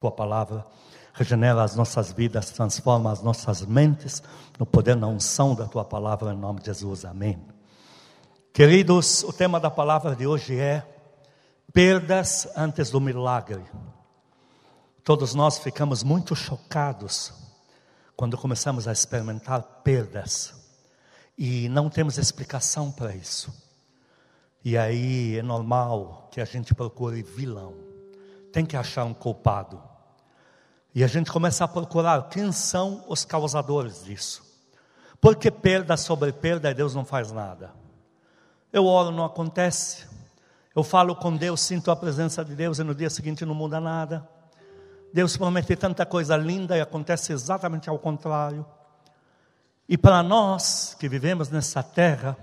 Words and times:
Tua 0.00 0.10
palavra 0.10 0.64
regenera 1.12 1.62
as 1.62 1.76
nossas 1.76 2.10
vidas, 2.10 2.50
transforma 2.50 3.12
as 3.12 3.22
nossas 3.22 3.60
mentes 3.66 4.22
no 4.58 4.64
poder 4.64 4.96
na 4.96 5.06
unção 5.06 5.54
da 5.54 5.66
tua 5.66 5.84
palavra, 5.84 6.32
em 6.32 6.36
nome 6.38 6.60
de 6.60 6.66
Jesus. 6.66 7.04
Amém. 7.04 7.38
Queridos, 8.50 9.22
o 9.24 9.30
tema 9.30 9.60
da 9.60 9.70
palavra 9.70 10.16
de 10.16 10.26
hoje 10.26 10.58
é 10.58 10.86
perdas 11.70 12.48
antes 12.56 12.90
do 12.90 12.98
milagre. 12.98 13.62
Todos 15.04 15.34
nós 15.34 15.58
ficamos 15.58 16.02
muito 16.02 16.34
chocados 16.34 17.34
quando 18.16 18.38
começamos 18.38 18.88
a 18.88 18.92
experimentar 18.92 19.62
perdas 19.84 20.54
e 21.36 21.68
não 21.68 21.90
temos 21.90 22.16
explicação 22.16 22.90
para 22.90 23.14
isso. 23.14 23.52
E 24.64 24.78
aí 24.78 25.36
é 25.36 25.42
normal 25.42 26.30
que 26.30 26.40
a 26.40 26.46
gente 26.46 26.74
procure 26.74 27.22
vilão, 27.22 27.74
tem 28.50 28.64
que 28.64 28.78
achar 28.78 29.04
um 29.04 29.12
culpado. 29.12 29.89
E 30.94 31.04
a 31.04 31.06
gente 31.06 31.30
começa 31.30 31.64
a 31.64 31.68
procurar 31.68 32.28
quem 32.28 32.50
são 32.50 33.04
os 33.08 33.24
causadores 33.24 34.04
disso. 34.04 34.42
Porque 35.20 35.50
perda 35.50 35.96
sobre 35.96 36.32
perda, 36.32 36.74
Deus 36.74 36.94
não 36.94 37.04
faz 37.04 37.30
nada. 37.30 37.70
Eu 38.72 38.86
oro, 38.86 39.10
não 39.10 39.24
acontece. 39.24 40.06
Eu 40.74 40.82
falo 40.82 41.14
com 41.14 41.36
Deus, 41.36 41.60
sinto 41.60 41.90
a 41.90 41.96
presença 41.96 42.44
de 42.44 42.54
Deus 42.54 42.78
e 42.78 42.84
no 42.84 42.94
dia 42.94 43.10
seguinte 43.10 43.44
não 43.44 43.54
muda 43.54 43.80
nada. 43.80 44.26
Deus 45.12 45.36
promete 45.36 45.74
tanta 45.76 46.06
coisa 46.06 46.36
linda 46.36 46.76
e 46.76 46.80
acontece 46.80 47.32
exatamente 47.32 47.90
ao 47.90 47.98
contrário. 47.98 48.64
E 49.88 49.98
para 49.98 50.22
nós 50.22 50.96
que 50.98 51.08
vivemos 51.08 51.48
nessa 51.48 51.82
terra, 51.82 52.36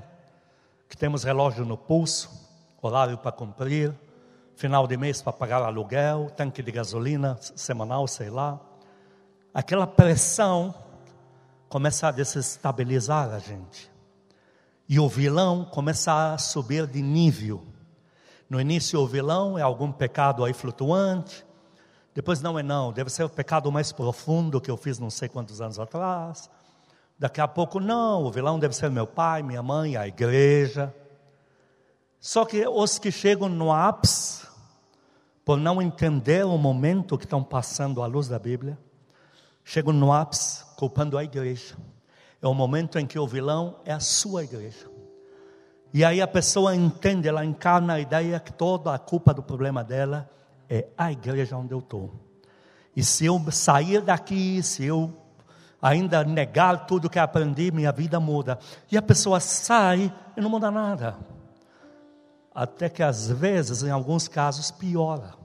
que 0.89 0.97
temos 0.97 1.23
relógio 1.23 1.66
no 1.66 1.77
pulso, 1.77 2.29
horário 2.81 3.17
para 3.17 3.31
cumprir, 3.31 3.93
final 4.57 4.88
de 4.88 4.97
mês 4.97 5.21
para 5.21 5.31
pagar 5.31 5.61
aluguel, 5.61 6.31
tanque 6.35 6.63
de 6.63 6.71
gasolina 6.71 7.38
semanal, 7.39 8.07
sei 8.07 8.31
lá. 8.31 8.59
Aquela 9.53 9.85
pressão 9.85 10.73
começa 11.69 12.08
a 12.08 12.11
desestabilizar 12.11 13.30
a 13.30 13.38
gente. 13.38 13.91
E 14.89 15.00
o 15.00 15.08
vilão 15.08 15.63
começa 15.63 16.33
a 16.33 16.39
subir 16.39 16.88
de 16.88 17.03
nível. 17.03 17.63
No 18.50 18.59
início, 18.59 19.00
o 19.00 19.05
vilão 19.05 19.59
é 19.59 19.61
algum 19.61 19.91
pecado 19.91 20.44
aí 20.44 20.53
flutuante. 20.53 21.45
Depois, 22.16 22.41
não 22.41 22.58
é 22.58 22.63
não, 22.63 22.91
deve 22.91 23.11
ser 23.11 23.25
o 23.25 23.30
pecado 23.30 23.72
mais 23.72 23.91
profundo 23.91 24.59
que 24.59 24.72
eu 24.72 24.78
fiz 24.78 24.97
não 24.97 25.11
sei 25.11 25.30
quantos 25.30 25.61
anos 25.61 25.78
atrás. 25.80 26.50
Daqui 27.19 27.39
a 27.39 27.47
pouco, 27.47 27.80
não, 27.80 28.23
o 28.23 28.31
vilão 28.31 28.58
deve 28.58 28.75
ser 28.75 28.89
meu 28.89 29.05
pai, 29.05 29.44
minha 29.44 29.61
mãe, 29.61 29.95
a 29.95 30.08
igreja. 30.08 30.91
Só 32.19 32.44
que 32.44 32.67
os 32.67 32.97
que 32.97 33.11
chegam 33.11 33.50
no 33.50 33.72
ápice 33.72 34.36
por 35.48 35.58
não 35.58 35.81
entender 35.81 36.45
o 36.45 36.58
momento 36.58 37.17
que 37.17 37.23
estão 37.23 37.42
passando 37.42 38.03
à 38.03 38.06
luz 38.06 38.28
da 38.28 38.38
Bíblia, 38.38 38.78
chegam 39.64 39.94
no 39.94 40.12
ápice 40.12 40.66
culpando 40.76 41.17
a 41.17 41.23
igreja. 41.23 41.73
É 42.42 42.48
o 42.50 42.53
momento 42.53 43.00
em 43.00 43.08
que 43.08 43.17
o 43.17 43.26
vilão 43.26 43.80
é 43.86 43.94
a 43.94 44.00
sua 44.02 44.44
igreja. 44.44 44.92
E 45.94 46.03
aí 46.03 46.22
a 46.22 46.28
pessoa 46.28 46.75
entende, 46.75 47.30
ela 47.30 47.45
encarna 47.45 47.94
a 47.94 48.00
ideia 48.02 48.42
que 48.42 48.52
toda 48.52 48.94
a 48.94 49.00
culpa 49.00 49.34
do 49.34 49.42
problema 49.42 49.86
dela 49.86 50.30
é 50.70 50.88
a 50.98 51.14
igreja 51.14 51.56
onde 51.56 51.73
eu 51.73 51.80
estou. 51.80 52.14
E 52.94 53.02
se 53.02 53.25
eu 53.25 53.42
sair 53.50 54.02
daqui, 54.02 54.62
se 54.62 54.84
eu 54.84 55.14
ainda 55.81 56.25
negar 56.25 56.86
tudo 56.86 57.09
que 57.09 57.20
aprendi, 57.20 57.72
minha 57.72 57.94
vida 57.94 58.20
muda. 58.20 58.59
E 58.92 58.98
a 58.98 59.02
pessoa 59.02 59.40
sai 59.40 60.14
e 60.36 60.42
não 60.42 60.50
muda 60.50 60.70
nada 60.70 61.36
até 62.58 62.89
que 62.89 63.03
às 63.03 63.30
vezes, 63.30 63.83
em 63.83 63.91
alguns 63.91 64.27
casos, 64.27 64.72
piora. 64.72 65.36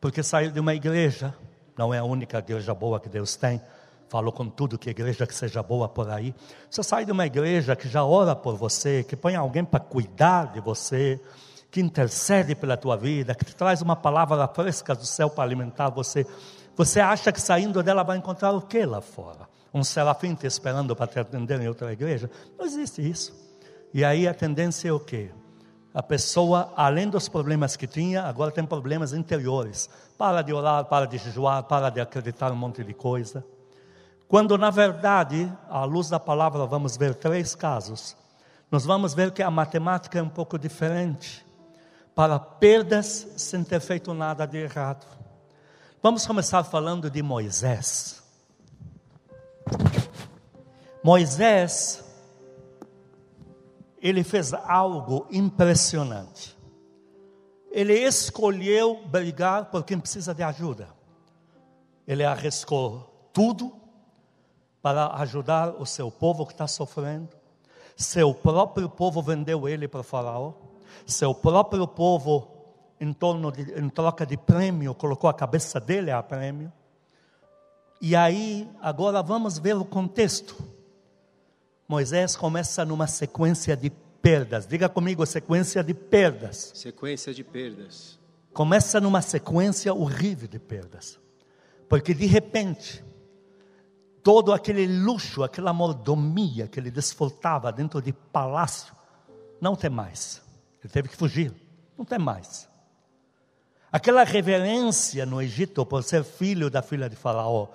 Porque 0.00 0.20
sair 0.20 0.50
de 0.50 0.58
uma 0.58 0.74
igreja, 0.74 1.32
não 1.78 1.94
é 1.94 1.98
a 1.98 2.04
única 2.04 2.38
igreja 2.38 2.74
boa 2.74 2.98
que 2.98 3.08
Deus 3.08 3.36
tem, 3.36 3.62
falou 4.08 4.32
com 4.32 4.48
tudo 4.48 4.76
que 4.76 4.90
igreja 4.90 5.28
que 5.28 5.34
seja 5.34 5.62
boa 5.62 5.88
por 5.88 6.10
aí. 6.10 6.34
Você 6.68 6.82
sai 6.82 7.04
de 7.04 7.12
uma 7.12 7.24
igreja 7.24 7.76
que 7.76 7.88
já 7.88 8.04
ora 8.04 8.34
por 8.34 8.56
você, 8.56 9.04
que 9.04 9.14
põe 9.14 9.36
alguém 9.36 9.64
para 9.64 9.78
cuidar 9.78 10.52
de 10.52 10.60
você, 10.60 11.20
que 11.70 11.80
intercede 11.80 12.56
pela 12.56 12.76
tua 12.76 12.96
vida, 12.96 13.32
que 13.32 13.44
te 13.44 13.54
traz 13.54 13.80
uma 13.80 13.94
palavra 13.94 14.48
fresca 14.48 14.92
do 14.92 15.06
céu 15.06 15.30
para 15.30 15.44
alimentar 15.44 15.88
você. 15.88 16.26
Você 16.74 16.98
acha 16.98 17.30
que 17.30 17.40
saindo 17.40 17.80
dela 17.80 18.02
vai 18.02 18.18
encontrar 18.18 18.50
o 18.50 18.60
que 18.60 18.84
lá 18.84 19.00
fora? 19.00 19.48
Um 19.72 19.84
serafim 19.84 20.34
te 20.34 20.48
esperando 20.48 20.96
para 20.96 21.06
te 21.06 21.20
atender 21.20 21.60
em 21.60 21.68
outra 21.68 21.92
igreja? 21.92 22.28
Não 22.58 22.66
existe 22.66 23.08
isso. 23.08 23.32
E 23.94 24.04
aí 24.04 24.26
a 24.26 24.34
tendência 24.34 24.88
é 24.88 24.92
o 24.92 24.98
quê? 24.98 25.30
A 25.92 26.02
pessoa, 26.02 26.72
além 26.76 27.08
dos 27.08 27.28
problemas 27.28 27.74
que 27.74 27.86
tinha, 27.86 28.22
agora 28.22 28.52
tem 28.52 28.64
problemas 28.64 29.12
interiores. 29.12 29.90
Para 30.16 30.40
de 30.40 30.52
orar, 30.52 30.84
para 30.84 31.06
de 31.06 31.18
jejuar, 31.18 31.64
para 31.64 31.90
de 31.90 32.00
acreditar 32.00 32.52
um 32.52 32.56
monte 32.56 32.84
de 32.84 32.94
coisa. 32.94 33.44
Quando, 34.28 34.56
na 34.56 34.70
verdade, 34.70 35.52
à 35.68 35.84
luz 35.84 36.08
da 36.08 36.20
palavra, 36.20 36.64
vamos 36.64 36.96
ver 36.96 37.16
três 37.16 37.56
casos. 37.56 38.16
Nós 38.70 38.84
vamos 38.84 39.14
ver 39.14 39.32
que 39.32 39.42
a 39.42 39.50
matemática 39.50 40.20
é 40.20 40.22
um 40.22 40.28
pouco 40.28 40.56
diferente. 40.56 41.44
Para 42.14 42.38
perdas 42.38 43.26
sem 43.36 43.64
ter 43.64 43.80
feito 43.80 44.14
nada 44.14 44.46
de 44.46 44.58
errado. 44.58 45.04
Vamos 46.00 46.24
começar 46.24 46.62
falando 46.62 47.10
de 47.10 47.20
Moisés. 47.20 48.22
Moisés 51.02 52.04
ele 54.00 54.24
fez 54.24 54.52
algo 54.54 55.26
impressionante. 55.30 56.56
Ele 57.70 57.94
escolheu 57.94 59.02
brigar 59.06 59.66
por 59.66 59.84
quem 59.84 60.00
precisa 60.00 60.34
de 60.34 60.42
ajuda. 60.42 60.88
Ele 62.06 62.24
arriscou 62.24 63.28
tudo 63.32 63.72
para 64.82 65.14
ajudar 65.18 65.74
o 65.78 65.86
seu 65.86 66.10
povo 66.10 66.46
que 66.46 66.52
está 66.52 66.66
sofrendo. 66.66 67.28
Seu 67.96 68.32
próprio 68.32 68.88
povo 68.88 69.22
vendeu 69.22 69.68
ele 69.68 69.86
para 69.86 70.02
faraó. 70.02 70.54
Seu 71.06 71.34
próprio 71.34 71.86
povo, 71.86 72.48
em, 72.98 73.12
torno 73.12 73.52
de, 73.52 73.78
em 73.78 73.88
troca 73.88 74.24
de 74.24 74.36
prêmio, 74.36 74.94
colocou 74.94 75.28
a 75.28 75.34
cabeça 75.34 75.78
dele 75.78 76.10
a 76.10 76.22
prêmio. 76.22 76.72
E 78.00 78.16
aí, 78.16 78.68
agora 78.80 79.22
vamos 79.22 79.58
ver 79.58 79.76
o 79.76 79.84
contexto. 79.84 80.56
Moisés 81.90 82.36
começa 82.36 82.84
numa 82.84 83.08
sequência 83.08 83.76
de 83.76 83.90
perdas. 83.90 84.64
Diga 84.64 84.88
comigo, 84.88 85.26
sequência 85.26 85.82
de 85.82 85.92
perdas. 85.92 86.70
Sequência 86.72 87.34
de 87.34 87.42
perdas. 87.42 88.16
Começa 88.52 89.00
numa 89.00 89.20
sequência 89.20 89.92
horrível 89.92 90.46
de 90.46 90.60
perdas. 90.60 91.18
Porque 91.88 92.14
de 92.14 92.26
repente, 92.26 93.04
todo 94.22 94.52
aquele 94.52 94.86
luxo, 94.86 95.42
aquela 95.42 95.72
mordomia 95.72 96.68
que 96.68 96.78
ele 96.78 96.92
desfrutava 96.92 97.72
dentro 97.72 98.00
de 98.00 98.12
palácio, 98.12 98.94
não 99.60 99.74
tem 99.74 99.90
mais. 99.90 100.40
Ele 100.84 100.92
teve 100.92 101.08
que 101.08 101.16
fugir, 101.16 101.52
não 101.98 102.04
tem 102.04 102.20
mais. 102.20 102.68
Aquela 103.90 104.22
reverência 104.22 105.26
no 105.26 105.42
Egito 105.42 105.84
por 105.84 106.04
ser 106.04 106.22
filho 106.22 106.70
da 106.70 106.82
filha 106.82 107.10
de 107.10 107.16
Faraó, 107.16 107.66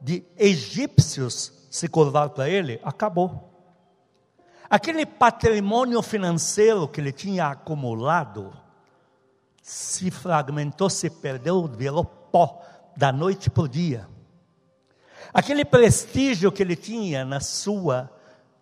de 0.00 0.22
egípcios 0.38 1.52
se 1.68 1.88
curvar 1.88 2.30
para 2.30 2.48
ele, 2.48 2.78
acabou. 2.84 3.50
Aquele 4.74 5.06
patrimônio 5.06 6.02
financeiro 6.02 6.88
que 6.88 7.00
ele 7.00 7.12
tinha 7.12 7.46
acumulado 7.46 8.52
se 9.62 10.10
fragmentou, 10.10 10.90
se 10.90 11.08
perdeu, 11.08 11.68
virou 11.68 12.04
pó 12.04 12.60
da 12.96 13.12
noite 13.12 13.48
para 13.48 13.62
o 13.62 13.68
dia. 13.68 14.08
Aquele 15.32 15.64
prestígio 15.64 16.50
que 16.50 16.60
ele 16.60 16.74
tinha 16.74 17.24
na 17.24 17.38
sua, 17.38 18.10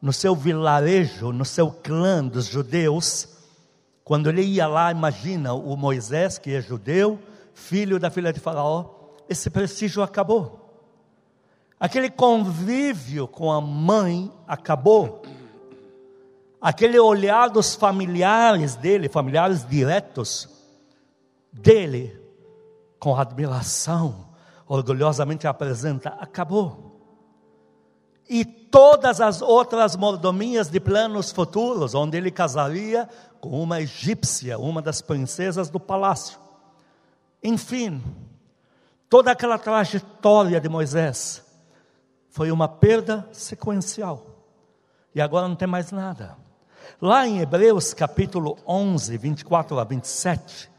no 0.02 0.12
seu 0.12 0.36
vilarejo, 0.36 1.32
no 1.32 1.46
seu 1.46 1.70
clã 1.70 2.22
dos 2.22 2.44
judeus, 2.44 3.28
quando 4.04 4.28
ele 4.28 4.42
ia 4.42 4.66
lá, 4.66 4.92
imagina 4.92 5.54
o 5.54 5.74
Moisés, 5.78 6.36
que 6.36 6.54
é 6.54 6.60
judeu, 6.60 7.18
filho 7.54 7.98
da 7.98 8.10
filha 8.10 8.34
de 8.34 8.38
Faraó, 8.38 9.14
esse 9.30 9.48
prestígio 9.48 10.02
acabou. 10.02 10.78
Aquele 11.80 12.10
convívio 12.10 13.26
com 13.26 13.50
a 13.50 13.62
mãe 13.62 14.30
acabou 14.46 15.22
aquele 16.62 16.98
olhar 17.00 17.50
dos 17.50 17.74
familiares 17.74 18.76
dele, 18.76 19.08
familiares 19.08 19.66
diretos 19.68 20.48
dele, 21.52 22.16
com 23.00 23.16
admiração, 23.16 24.28
orgulhosamente 24.68 25.48
apresenta: 25.48 26.10
acabou. 26.20 26.92
E 28.28 28.44
todas 28.44 29.20
as 29.20 29.42
outras 29.42 29.96
mordomias 29.96 30.68
de 30.68 30.78
planos 30.78 31.32
futuros, 31.32 31.94
onde 31.94 32.16
ele 32.16 32.30
casaria 32.30 33.08
com 33.40 33.60
uma 33.60 33.80
egípcia, 33.80 34.56
uma 34.56 34.80
das 34.80 35.02
princesas 35.02 35.68
do 35.68 35.80
palácio. 35.80 36.38
Enfim, 37.42 38.00
toda 39.08 39.32
aquela 39.32 39.58
trajetória 39.58 40.60
de 40.60 40.68
Moisés 40.68 41.44
foi 42.30 42.52
uma 42.52 42.68
perda 42.68 43.28
sequencial. 43.32 44.24
E 45.14 45.20
agora 45.20 45.48
não 45.48 45.56
tem 45.56 45.68
mais 45.68 45.90
nada. 45.90 46.41
Lá 47.00 47.26
em 47.26 47.40
Hebreus 47.40 47.92
capítulo 47.94 48.56
11, 48.66 49.16
24 49.16 49.78
a 49.78 49.84
27, 49.84 50.70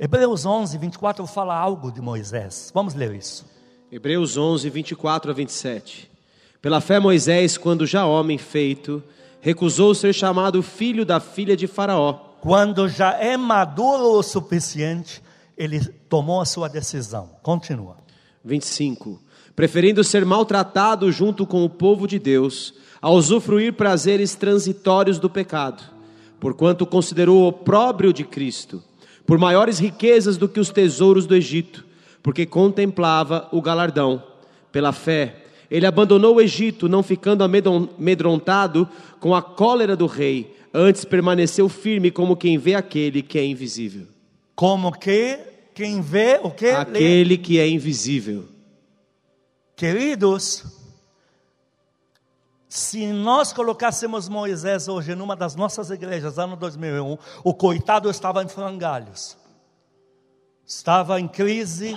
Hebreus 0.00 0.46
11, 0.46 0.78
24 0.78 1.26
fala 1.26 1.56
algo 1.56 1.90
de 1.90 2.00
Moisés. 2.00 2.70
Vamos 2.72 2.94
ler 2.94 3.12
isso. 3.16 3.44
Hebreus 3.90 4.36
11, 4.36 4.70
24 4.70 5.30
a 5.30 5.34
27. 5.34 6.08
Pela 6.62 6.80
fé, 6.80 7.00
Moisés, 7.00 7.58
quando 7.58 7.84
já 7.84 8.06
homem 8.06 8.38
feito, 8.38 9.02
recusou 9.40 9.94
ser 9.96 10.12
chamado 10.12 10.62
filho 10.62 11.04
da 11.04 11.18
filha 11.18 11.56
de 11.56 11.66
Faraó. 11.66 12.12
Quando 12.40 12.88
já 12.88 13.14
é 13.14 13.36
maduro 13.36 14.18
o 14.18 14.22
suficiente, 14.22 15.20
ele 15.56 15.80
tomou 16.08 16.40
a 16.40 16.44
sua 16.44 16.68
decisão. 16.68 17.30
Continua. 17.42 17.96
25. 18.44 19.20
Preferindo 19.56 20.04
ser 20.04 20.24
maltratado 20.24 21.10
junto 21.10 21.44
com 21.44 21.64
o 21.64 21.70
povo 21.70 22.06
de 22.06 22.20
Deus, 22.20 22.72
a 23.00 23.10
usufruir 23.10 23.72
prazeres 23.74 24.34
transitórios 24.34 25.18
do 25.18 25.30
pecado, 25.30 25.82
porquanto 26.40 26.86
considerou 26.86 27.42
o 27.42 27.46
opróbrio 27.48 28.12
de 28.12 28.24
Cristo, 28.24 28.82
por 29.26 29.38
maiores 29.38 29.78
riquezas 29.78 30.36
do 30.36 30.48
que 30.48 30.60
os 30.60 30.70
tesouros 30.70 31.26
do 31.26 31.34
Egito, 31.34 31.84
porque 32.22 32.46
contemplava 32.46 33.48
o 33.52 33.60
galardão. 33.60 34.22
Pela 34.72 34.92
fé, 34.92 35.44
ele 35.70 35.86
abandonou 35.86 36.36
o 36.36 36.40
Egito, 36.40 36.88
não 36.88 37.02
ficando 37.02 37.44
amedrontado 37.44 38.88
com 39.20 39.34
a 39.34 39.42
cólera 39.42 39.96
do 39.96 40.06
rei, 40.06 40.56
antes 40.72 41.04
permaneceu 41.04 41.68
firme 41.68 42.10
como 42.10 42.36
quem 42.36 42.58
vê 42.58 42.74
aquele 42.74 43.22
que 43.22 43.38
é 43.38 43.44
invisível. 43.44 44.06
Como 44.54 44.92
que 44.92 45.38
quem 45.74 46.00
vê 46.00 46.40
o 46.42 46.50
que? 46.50 46.70
Aquele 46.70 47.36
que 47.38 47.58
é 47.58 47.68
invisível. 47.68 48.46
Queridos, 49.76 50.64
se 52.68 53.10
nós 53.12 53.52
colocássemos 53.52 54.28
Moisés 54.28 54.88
hoje 54.88 55.14
numa 55.14 55.34
das 55.34 55.56
nossas 55.56 55.90
igrejas, 55.90 56.38
ano 56.38 56.54
2001, 56.54 57.16
o 57.42 57.54
coitado 57.54 58.10
estava 58.10 58.42
em 58.42 58.48
frangalhos. 58.48 59.38
Estava 60.66 61.18
em 61.18 61.26
crise 61.26 61.96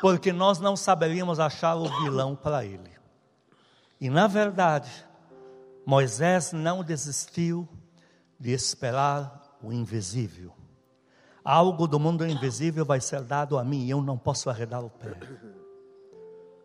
porque 0.00 0.32
nós 0.32 0.58
não 0.58 0.76
saberíamos 0.76 1.38
achar 1.38 1.76
o 1.76 1.88
vilão 2.02 2.34
para 2.34 2.64
ele. 2.64 2.90
E 4.00 4.10
na 4.10 4.26
verdade, 4.26 4.90
Moisés 5.86 6.52
não 6.52 6.82
desistiu 6.82 7.68
de 8.40 8.50
esperar 8.50 9.56
o 9.62 9.72
invisível. 9.72 10.52
Algo 11.44 11.86
do 11.86 12.00
mundo 12.00 12.26
invisível 12.26 12.84
vai 12.84 13.00
ser 13.00 13.22
dado 13.22 13.56
a 13.56 13.64
mim 13.64 13.84
e 13.84 13.90
eu 13.90 14.02
não 14.02 14.18
posso 14.18 14.50
arredar 14.50 14.84
o 14.84 14.90
pé. 14.90 15.16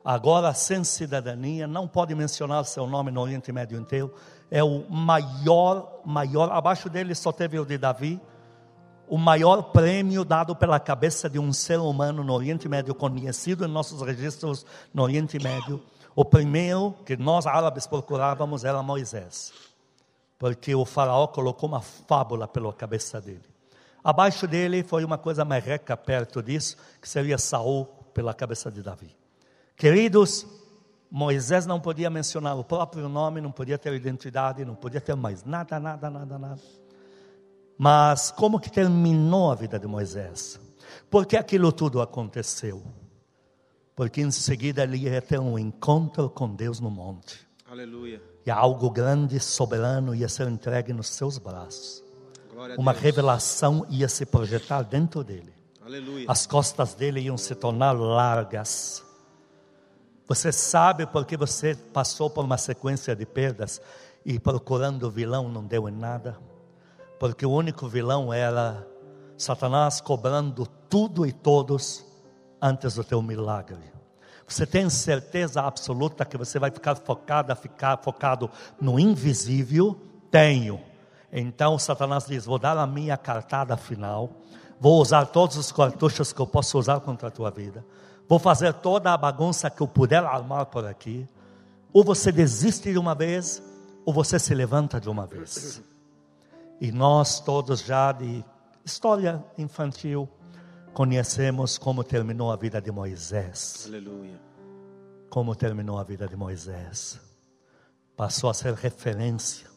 Agora, 0.03 0.53
sem 0.53 0.83
cidadania, 0.83 1.65
não 1.65 1.87
pode 1.87 2.13
mencionar 2.13 2.65
seu 2.65 2.85
nome 2.85 3.09
no 3.09 3.21
Oriente 3.21 3.51
Médio 3.53 3.79
inteiro. 3.79 4.13
É 4.51 4.61
o 4.61 4.83
maior, 4.89 6.01
maior, 6.05 6.51
abaixo 6.51 6.89
dele 6.89 7.15
só 7.15 7.31
teve 7.31 7.57
o 7.57 7.65
de 7.65 7.77
Davi, 7.77 8.19
o 9.07 9.17
maior 9.17 9.61
prêmio 9.61 10.25
dado 10.25 10.55
pela 10.55 10.79
cabeça 10.79 11.29
de 11.29 11.39
um 11.39 11.53
ser 11.53 11.79
humano 11.79 12.23
no 12.23 12.33
Oriente 12.33 12.67
Médio, 12.67 12.93
conhecido 12.93 13.65
em 13.65 13.67
nossos 13.69 14.01
registros 14.01 14.65
no 14.93 15.03
Oriente 15.03 15.39
Médio, 15.41 15.81
o 16.15 16.25
primeiro 16.25 16.93
que 17.05 17.15
nós 17.15 17.47
árabes 17.47 17.87
procurávamos 17.87 18.65
era 18.65 18.83
Moisés, 18.83 19.53
porque 20.37 20.75
o 20.75 20.83
faraó 20.83 21.27
colocou 21.27 21.69
uma 21.69 21.81
fábula 21.81 22.47
pela 22.47 22.73
cabeça 22.73 23.21
dele. 23.21 23.45
Abaixo 24.03 24.47
dele 24.47 24.83
foi 24.83 25.05
uma 25.05 25.17
coisa 25.17 25.45
merreca 25.45 25.95
perto 25.95 26.43
disso, 26.43 26.75
que 27.01 27.07
seria 27.07 27.37
Saul 27.37 27.85
pela 28.13 28.33
cabeça 28.33 28.69
de 28.69 28.81
Davi. 28.81 29.22
Queridos, 29.75 30.45
Moisés 31.09 31.65
não 31.65 31.79
podia 31.79 32.09
mencionar 32.09 32.57
o 32.57 32.63
próprio 32.63 33.07
nome, 33.09 33.41
não 33.41 33.51
podia 33.51 33.77
ter 33.77 33.93
identidade, 33.93 34.65
não 34.65 34.75
podia 34.75 35.01
ter 35.01 35.15
mais 35.15 35.43
nada, 35.43 35.79
nada, 35.79 36.09
nada, 36.09 36.37
nada. 36.37 36.61
Mas 37.77 38.31
como 38.31 38.59
que 38.59 38.71
terminou 38.71 39.51
a 39.51 39.55
vida 39.55 39.79
de 39.79 39.87
Moisés? 39.87 40.59
Porque 41.09 41.35
aquilo 41.35 41.71
tudo 41.71 42.01
aconteceu? 42.01 42.83
porque 43.95 44.21
em 44.21 44.31
seguida 44.31 44.83
ele 44.83 44.97
ia 44.97 45.21
ter 45.21 45.39
um 45.39 45.57
encontro 45.57 46.29
com 46.29 46.53
Deus 46.53 46.79
no 46.79 46.89
monte. 46.89 47.39
Aleluia. 47.69 48.21
E 48.45 48.51
algo 48.51 48.89
grande, 48.89 49.39
soberano 49.39 50.13
ia 50.13 50.27
ser 50.27 50.47
entregue 50.47 50.91
nos 50.91 51.09
seus 51.09 51.37
braços. 51.37 52.03
Uma 52.77 52.91
revelação 52.91 53.85
ia 53.89 54.07
se 54.07 54.25
projetar 54.25 54.83
dentro 54.83 55.23
dele. 55.23 55.53
Aleluia. 55.83 56.25
As 56.27 56.45
costas 56.45 56.93
dele 56.93 57.21
iam 57.21 57.37
se 57.37 57.53
tornar 57.55 57.91
largas. 57.93 59.03
Você 60.27 60.51
sabe 60.51 61.05
porque 61.05 61.35
você 61.35 61.75
passou 61.75 62.29
por 62.29 62.45
uma 62.45 62.57
sequência 62.57 63.15
de 63.15 63.25
perdas 63.25 63.81
e 64.25 64.39
procurando 64.39 65.03
o 65.03 65.11
vilão 65.11 65.49
não 65.49 65.65
deu 65.65 65.89
em 65.89 65.91
nada? 65.91 66.37
Porque 67.19 67.45
o 67.45 67.51
único 67.51 67.87
vilão 67.87 68.33
era 68.33 68.87
Satanás 69.37 69.99
cobrando 69.99 70.65
tudo 70.89 71.25
e 71.25 71.31
todos 71.31 72.05
antes 72.61 72.95
do 72.95 73.03
teu 73.03 73.21
milagre. 73.21 73.93
Você 74.47 74.65
tem 74.65 74.89
certeza 74.89 75.61
absoluta 75.61 76.25
que 76.25 76.37
você 76.37 76.59
vai 76.59 76.71
ficar 76.71 76.95
focado, 76.95 77.55
ficar 77.55 77.97
focado 78.01 78.49
no 78.79 78.99
invisível? 78.99 79.99
Tenho. 80.29 80.79
Então 81.31 81.79
Satanás 81.79 82.25
diz: 82.27 82.45
Vou 82.45 82.59
dar 82.59 82.77
a 82.77 82.85
minha 82.85 83.17
cartada 83.17 83.75
final, 83.75 84.29
vou 84.79 85.01
usar 85.01 85.25
todos 85.27 85.57
os 85.57 85.71
cartuchos 85.71 86.31
que 86.31 86.39
eu 86.39 86.47
posso 86.47 86.77
usar 86.77 86.99
contra 86.99 87.27
a 87.29 87.31
tua 87.31 87.49
vida, 87.49 87.85
vou 88.27 88.39
fazer 88.39 88.73
toda 88.73 89.13
a 89.13 89.17
bagunça 89.17 89.69
que 89.69 89.81
eu 89.81 89.87
puder 89.87 90.23
armar 90.23 90.65
por 90.67 90.85
aqui. 90.85 91.27
Ou 91.91 92.03
você 92.03 92.31
desiste 92.31 92.91
de 92.91 92.97
uma 92.97 93.13
vez, 93.13 93.61
ou 94.05 94.13
você 94.13 94.39
se 94.39 94.53
levanta 94.53 94.99
de 94.99 95.09
uma 95.09 95.25
vez. 95.25 95.81
E 96.81 96.91
nós 96.91 97.39
todos 97.39 97.81
já 97.81 98.11
de 98.11 98.43
história 98.83 99.43
infantil, 99.57 100.27
conhecemos 100.93 101.77
como 101.77 102.03
terminou 102.03 102.51
a 102.51 102.55
vida 102.55 102.81
de 102.81 102.91
Moisés. 102.91 103.85
Aleluia. 103.87 104.39
Como 105.29 105.55
terminou 105.55 105.97
a 105.97 106.03
vida 106.03 106.27
de 106.27 106.35
Moisés. 106.35 107.19
Passou 108.15 108.49
a 108.49 108.53
ser 108.53 108.73
referência. 108.73 109.67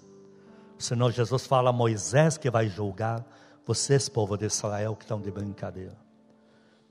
O 0.79 0.83
Senhor 0.83 1.11
Jesus 1.11 1.47
fala 1.47 1.71
a 1.71 1.73
Moisés 1.73 2.37
que 2.37 2.51
vai 2.51 2.69
julgar 2.69 3.25
vocês, 3.67 4.09
povo 4.09 4.37
de 4.37 4.47
Israel, 4.47 4.95
que 4.95 5.05
estão 5.05 5.21
de 5.21 5.31
brincadeira. 5.31 6.06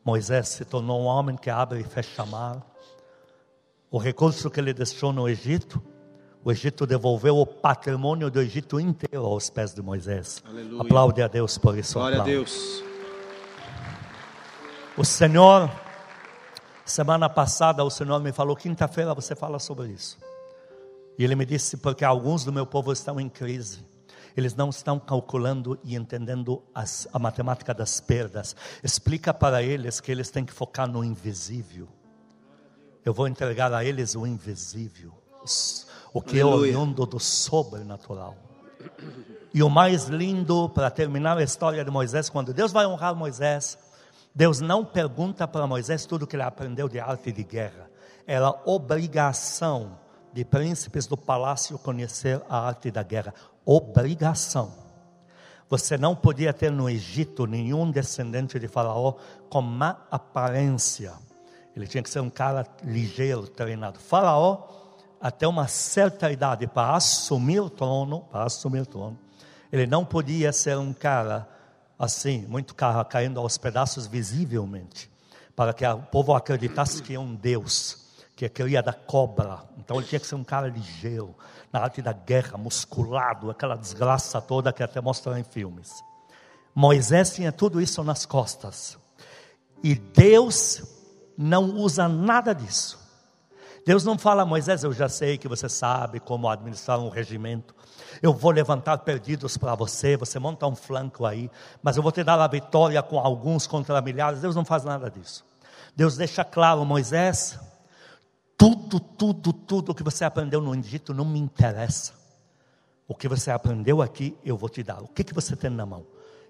Moisés 0.05 0.49
se 0.49 0.63
tornou 0.63 1.01
um 1.01 1.05
homem 1.05 1.35
que 1.35 1.49
abre 1.49 1.79
e 1.79 1.83
fecha 1.83 2.23
mar. 2.27 2.63
O 3.89 3.97
recurso 3.97 4.51
que 4.51 4.59
ele 4.59 4.71
deixou 4.71 5.11
no 5.11 5.27
Egito, 5.27 5.81
o 6.43 6.51
Egito 6.51 6.85
devolveu 6.85 7.39
o 7.39 7.45
patrimônio 7.45 8.29
do 8.29 8.39
Egito 8.39 8.79
inteiro 8.79 9.25
aos 9.25 9.49
pés 9.49 9.73
de 9.73 9.81
Moisés. 9.81 10.43
Aleluia. 10.47 10.81
Aplaude 10.83 11.21
a 11.23 11.27
Deus 11.27 11.57
por 11.57 11.75
isso. 11.75 11.95
Glória 11.95 12.19
aplaude. 12.19 12.31
a 12.31 12.35
Deus. 12.35 12.83
O 14.95 15.03
Senhor, 15.03 15.71
semana 16.85 17.27
passada, 17.27 17.83
o 17.83 17.89
Senhor 17.89 18.19
me 18.21 18.31
falou, 18.31 18.55
quinta-feira 18.55 19.11
você 19.15 19.35
fala 19.35 19.57
sobre 19.57 19.87
isso. 19.87 20.19
E 21.17 21.23
Ele 21.23 21.35
me 21.35 21.47
disse, 21.47 21.77
porque 21.77 22.05
alguns 22.05 22.45
do 22.45 22.53
meu 22.53 22.67
povo 22.67 22.93
estão 22.93 23.19
em 23.19 23.27
crise. 23.27 23.83
Eles 24.35 24.55
não 24.55 24.69
estão 24.69 24.99
calculando 24.99 25.79
e 25.83 25.95
entendendo 25.95 26.61
as, 26.73 27.07
a 27.13 27.19
matemática 27.19 27.73
das 27.73 27.99
perdas. 27.99 28.55
Explica 28.83 29.33
para 29.33 29.63
eles 29.63 29.99
que 30.01 30.11
eles 30.11 30.29
têm 30.29 30.45
que 30.45 30.53
focar 30.53 30.87
no 30.87 31.03
invisível. 31.03 31.87
Eu 33.03 33.13
vou 33.13 33.27
entregar 33.27 33.71
a 33.73 33.85
eles 33.85 34.15
o 34.15 34.25
invisível, 34.25 35.13
o 36.11 36.21
que 36.21 36.41
Aleluia. 36.41 36.71
é 36.71 36.77
oriundo 36.77 37.05
do 37.05 37.19
sobrenatural. 37.19 38.35
E 39.53 39.63
o 39.63 39.69
mais 39.69 40.05
lindo, 40.05 40.69
para 40.69 40.89
terminar 40.89 41.37
a 41.37 41.43
história 41.43 41.85
de 41.85 41.91
Moisés, 41.91 42.29
quando 42.29 42.53
Deus 42.53 42.71
vai 42.71 42.85
honrar 42.85 43.15
Moisés, 43.15 43.77
Deus 44.33 44.59
não 44.59 44.83
pergunta 44.83 45.47
para 45.47 45.65
Moisés 45.65 46.05
tudo 46.05 46.27
que 46.27 46.35
ele 46.35 46.43
aprendeu 46.43 46.89
de 46.89 46.99
arte 46.99 47.31
de 47.31 47.43
guerra. 47.43 47.89
Era 48.27 48.49
obrigação 48.65 49.97
de 50.35 50.43
príncipes 50.43 51.07
do 51.07 51.15
palácio 51.15 51.79
conhecer 51.79 52.41
a 52.49 52.59
arte 52.67 52.91
da 52.91 53.01
guerra. 53.01 53.33
Obrigação. 53.63 54.69
Você 55.69 55.97
não 55.97 56.13
podia 56.13 56.51
ter 56.51 56.69
no 56.69 56.89
Egito 56.89 57.47
nenhum 57.47 57.89
descendente 57.89 58.59
de 58.59 58.67
Faraó 58.67 59.13
com 59.49 59.61
má 59.61 59.95
aparência. 60.11 61.13
Ele 61.73 61.87
tinha 61.87 62.03
que 62.03 62.09
ser 62.09 62.19
um 62.19 62.29
cara 62.29 62.67
ligeiro, 62.83 63.47
treinado. 63.47 63.97
Faraó, 63.97 64.67
até 65.21 65.47
uma 65.47 65.69
certa 65.69 66.29
idade, 66.29 66.67
para 66.67 66.97
assumir 66.97 67.61
o 67.61 67.69
trono, 67.69 68.19
para 68.29 68.43
assumir 68.43 68.81
o 68.81 68.85
trono, 68.85 69.17
ele 69.71 69.87
não 69.87 70.03
podia 70.03 70.51
ser 70.51 70.77
um 70.77 70.91
cara 70.91 71.47
assim, 71.97 72.45
muito 72.49 72.75
caindo 72.75 73.39
aos 73.39 73.57
pedaços 73.57 74.05
visivelmente, 74.05 75.09
para 75.55 75.73
que 75.73 75.85
o 75.85 75.99
povo 75.99 76.35
acreditasse 76.35 77.01
que 77.01 77.15
é 77.15 77.19
um 77.19 77.33
Deus, 77.33 78.04
que 78.35 78.49
queria 78.49 78.83
da 78.83 78.93
cobra. 78.93 79.63
Então 79.77 79.97
ele 79.97 80.05
tinha 80.05 80.19
que 80.19 80.27
ser 80.27 80.35
um 80.35 80.43
cara 80.43 80.67
ligeiro, 80.67 81.33
na 81.71 81.79
arte 81.79 82.01
da 82.01 82.11
guerra, 82.11 82.57
musculado, 82.57 83.49
aquela 83.49 83.75
desgraça 83.75 84.41
toda 84.41 84.73
que 84.73 84.83
até 84.83 84.99
mostra 84.99 85.39
em 85.39 85.43
filmes. 85.43 86.03
Moisés 86.73 87.33
tinha 87.33 87.51
tudo 87.51 87.81
isso 87.81 88.03
nas 88.03 88.25
costas. 88.25 88.97
E 89.81 89.95
Deus 89.95 90.83
não 91.37 91.75
usa 91.75 92.07
nada 92.07 92.53
disso. 92.53 92.99
Deus 93.85 94.03
não 94.03 94.17
fala 94.17 94.45
Moisés, 94.45 94.83
eu 94.83 94.91
já 94.91 95.07
sei 95.07 95.37
que 95.37 95.47
você 95.47 95.69
sabe 95.69 96.19
como 96.19 96.49
administrar 96.49 96.99
um 96.99 97.09
regimento. 97.09 97.75
Eu 98.21 98.33
vou 98.33 98.51
levantar 98.51 98.97
perdidos 98.99 99.57
para 99.57 99.75
você, 99.75 100.17
você 100.17 100.39
monta 100.39 100.65
um 100.65 100.75
flanco 100.75 101.25
aí, 101.25 101.51
mas 101.83 101.95
eu 101.95 102.03
vou 102.03 102.11
te 102.11 102.23
dar 102.23 102.39
a 102.39 102.47
vitória 102.47 103.01
com 103.03 103.19
alguns 103.19 103.67
contra 103.67 104.01
milhares. 104.01 104.41
Deus 104.41 104.55
não 104.55 104.65
faz 104.65 104.83
nada 104.83 105.09
disso. 105.09 105.45
Deus 105.95 106.17
deixa 106.17 106.43
claro, 106.43 106.83
Moisés, 106.83 107.59
tudo, 108.57 108.99
tudo, 108.99 109.53
tudo 109.53 109.95
que 109.95 110.03
você 110.03 110.23
aprendeu 110.23 110.61
no 110.61 110.73
Egito 110.75 111.13
não 111.13 111.25
me 111.25 111.39
interessa. 111.39 112.13
O 113.07 113.13
que 113.13 113.27
você 113.27 113.51
aprendeu 113.51 114.01
aqui, 114.01 114.35
eu 114.43 114.57
vou 114.57 114.69
te 114.69 114.81
dar. 114.81 115.01
O 115.01 115.07
que, 115.07 115.23
que 115.23 115.33
você 115.33 115.55
tem 115.55 115.69
na 115.69 115.85
mão? 115.85 116.05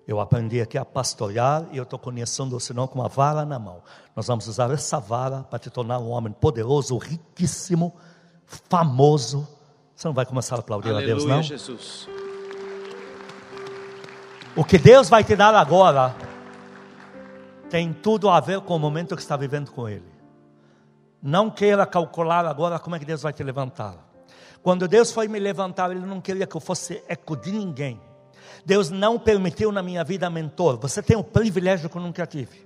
Eu 0.08 0.20
aprendi 0.20 0.62
aqui 0.62 0.78
a 0.78 0.86
pastorear 0.86 1.66
e 1.72 1.78
eu 1.78 1.84
estou 1.84 1.98
conhecendo 1.98 2.56
o 2.56 2.60
Senhor 2.60 2.88
com 2.88 3.00
uma 3.00 3.10
vara 3.10 3.44
na 3.44 3.58
mão. 3.58 3.82
Nós 4.16 4.28
vamos 4.28 4.48
usar 4.48 4.70
essa 4.72 5.00
vara 5.00 5.42
para 5.44 5.58
te 5.58 5.70
tornar 5.70 6.00
um 6.00 6.10
homem 6.10 6.32
poderoso, 6.32 6.96
riquíssimo, 6.98 7.94
famoso. 8.46 9.48
Você 9.96 10.08
não 10.08 10.14
vai 10.14 10.26
começar 10.26 10.56
a 10.56 10.60
aplaudir 10.60 10.90
Aleluia, 10.90 11.14
a 11.14 11.18
Deus, 11.18 11.26
não? 11.26 11.42
Jesus. 11.42 12.08
O 14.56 14.64
que 14.64 14.78
Deus 14.78 15.10
vai 15.10 15.24
te 15.24 15.36
dar 15.36 15.56
agora 15.56 16.16
tem 17.70 17.92
tudo 17.92 18.30
a 18.30 18.40
ver 18.40 18.62
com 18.62 18.76
o 18.76 18.80
momento 18.80 19.16
que 19.16 19.22
está 19.22 19.36
vivendo 19.36 19.72
com 19.72 19.90
Ele. 19.90 20.15
Não 21.28 21.50
queira 21.50 21.88
calcular 21.88 22.46
agora 22.46 22.78
como 22.78 22.96
é 22.96 23.00
que 23.00 23.06
Deus 23.06 23.24
vai 23.24 23.34
te 23.34 23.42
levantar. 23.42 23.96
Quando 24.62 24.88
Deus 24.88 25.12
foi 25.12 25.28
me 25.28 25.40
levantar, 25.40 25.90
Ele 25.90 26.06
não 26.06 26.22
queria 26.22 26.46
que 26.46 26.56
eu 26.56 26.62
fosse 26.62 27.04
eco 27.08 27.36
de 27.36 27.52
ninguém. 27.52 28.00
Deus 28.64 28.92
não 28.92 29.18
permitiu 29.18 29.72
na 29.72 29.82
minha 29.82 30.04
vida 30.04 30.30
mentor. 30.30 30.78
Você 30.78 31.02
tem 31.02 31.18
o 31.18 31.24
privilégio 31.24 31.90
que 31.90 31.98
eu 31.98 32.02
nunca 32.04 32.28
tive. 32.28 32.64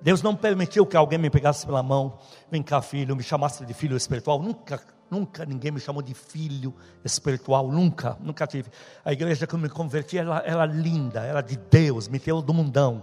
Deus 0.00 0.22
não 0.22 0.36
permitiu 0.36 0.86
que 0.86 0.96
alguém 0.96 1.18
me 1.18 1.28
pegasse 1.28 1.66
pela 1.66 1.82
mão, 1.82 2.16
vem 2.48 2.62
cá 2.62 2.80
filho, 2.80 3.16
me 3.16 3.24
chamasse 3.24 3.66
de 3.66 3.74
filho 3.74 3.96
espiritual. 3.96 4.40
Nunca, 4.40 4.80
nunca 5.10 5.44
ninguém 5.44 5.72
me 5.72 5.80
chamou 5.80 6.00
de 6.00 6.14
filho 6.14 6.72
espiritual, 7.04 7.66
nunca, 7.72 8.16
nunca 8.20 8.46
tive. 8.46 8.70
A 9.04 9.12
igreja 9.12 9.48
que 9.48 9.54
eu 9.54 9.58
me 9.58 9.68
converti 9.68 10.16
era, 10.16 10.44
era 10.46 10.64
linda, 10.64 11.22
era 11.24 11.40
de 11.40 11.56
Deus, 11.56 12.06
me 12.06 12.20
deu 12.20 12.40
do 12.40 12.54
mundão. 12.54 13.02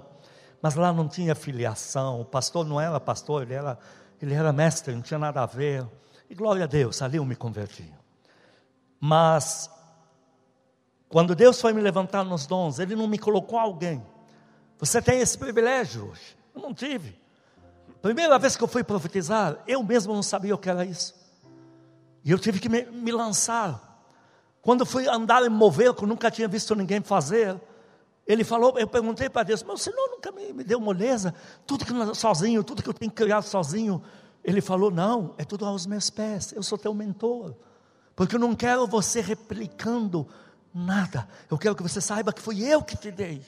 Mas 0.61 0.75
lá 0.75 0.93
não 0.93 1.09
tinha 1.09 1.35
filiação, 1.35 2.21
o 2.21 2.25
pastor 2.25 2.65
não 2.65 2.79
era 2.79 2.99
pastor, 2.99 3.41
ele 3.41 3.55
era, 3.55 3.77
ele 4.25 4.33
era 4.33 4.53
mestre, 4.53 4.93
não 4.93 5.01
tinha 5.01 5.19
nada 5.19 5.41
a 5.41 5.45
ver. 5.45 5.85
E 6.29 6.35
glória 6.35 6.63
a 6.63 6.67
Deus, 6.67 7.01
ali 7.01 7.17
eu 7.17 7.25
me 7.25 7.35
converti. 7.35 7.91
Mas 8.99 9.69
quando 11.11 11.35
Deus 11.35 11.59
foi 11.59 11.73
me 11.73 11.81
levantar 11.81 12.23
nos 12.23 12.47
dons, 12.47 12.79
Ele 12.79 12.95
não 12.95 13.05
me 13.05 13.17
colocou 13.17 13.59
alguém. 13.59 14.01
Você 14.79 15.01
tem 15.01 15.19
esse 15.19 15.37
privilégio 15.37 16.09
hoje. 16.09 16.37
Eu 16.55 16.61
não 16.61 16.73
tive. 16.73 17.19
Primeira 18.01 18.39
vez 18.39 18.55
que 18.55 18.63
eu 18.63 18.67
fui 18.67 18.83
profetizar, 18.83 19.57
eu 19.67 19.83
mesmo 19.83 20.13
não 20.13 20.23
sabia 20.23 20.55
o 20.55 20.57
que 20.57 20.69
era 20.69 20.85
isso. 20.85 21.13
E 22.23 22.31
eu 22.31 22.39
tive 22.39 22.59
que 22.59 22.69
me, 22.69 22.83
me 22.85 23.11
lançar. 23.11 24.01
Quando 24.61 24.85
fui 24.85 25.05
andar 25.07 25.43
em 25.43 25.49
mover, 25.49 25.93
que 25.93 26.03
eu 26.03 26.07
nunca 26.07 26.31
tinha 26.31 26.47
visto 26.47 26.73
ninguém 26.75 27.01
fazer, 27.01 27.59
ele 28.27 28.43
falou, 28.43 28.77
eu 28.77 28.87
perguntei 28.87 29.29
para 29.29 29.43
Deus, 29.43 29.63
mas 29.63 29.81
o 29.81 29.83
Senhor 29.83 30.09
nunca 30.09 30.31
me, 30.31 30.53
me 30.53 30.63
deu 30.63 30.79
moleza, 30.79 31.33
tudo 31.65 31.85
que 31.85 31.91
eu, 31.91 32.15
sozinho, 32.15 32.63
tudo 32.63 32.83
que 32.83 32.89
eu 32.89 32.93
tenho 32.93 33.11
criar 33.11 33.41
sozinho. 33.41 34.01
Ele 34.43 34.61
falou, 34.61 34.89
não, 34.89 35.33
é 35.37 35.43
tudo 35.43 35.65
aos 35.65 35.85
meus 35.85 36.09
pés, 36.09 36.51
eu 36.53 36.63
sou 36.63 36.77
teu 36.77 36.93
mentor. 36.93 37.55
Porque 38.15 38.35
eu 38.35 38.39
não 38.39 38.55
quero 38.55 38.85
você 38.87 39.21
replicando 39.21 40.27
Nada. 40.73 41.27
Eu 41.49 41.57
quero 41.57 41.75
que 41.75 41.83
você 41.83 41.99
saiba 41.99 42.31
que 42.31 42.41
fui 42.41 42.63
eu 42.63 42.81
que 42.81 42.95
te 42.95 43.11
dei. 43.11 43.43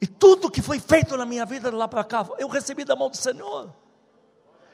E 0.00 0.06
tudo 0.06 0.50
que 0.50 0.60
foi 0.60 0.78
feito 0.78 1.16
na 1.16 1.24
minha 1.24 1.46
vida 1.46 1.70
de 1.70 1.76
lá 1.76 1.88
para 1.88 2.04
cá, 2.04 2.28
eu 2.38 2.48
recebi 2.48 2.84
da 2.84 2.94
mão 2.94 3.08
do 3.08 3.16
Senhor. 3.16 3.72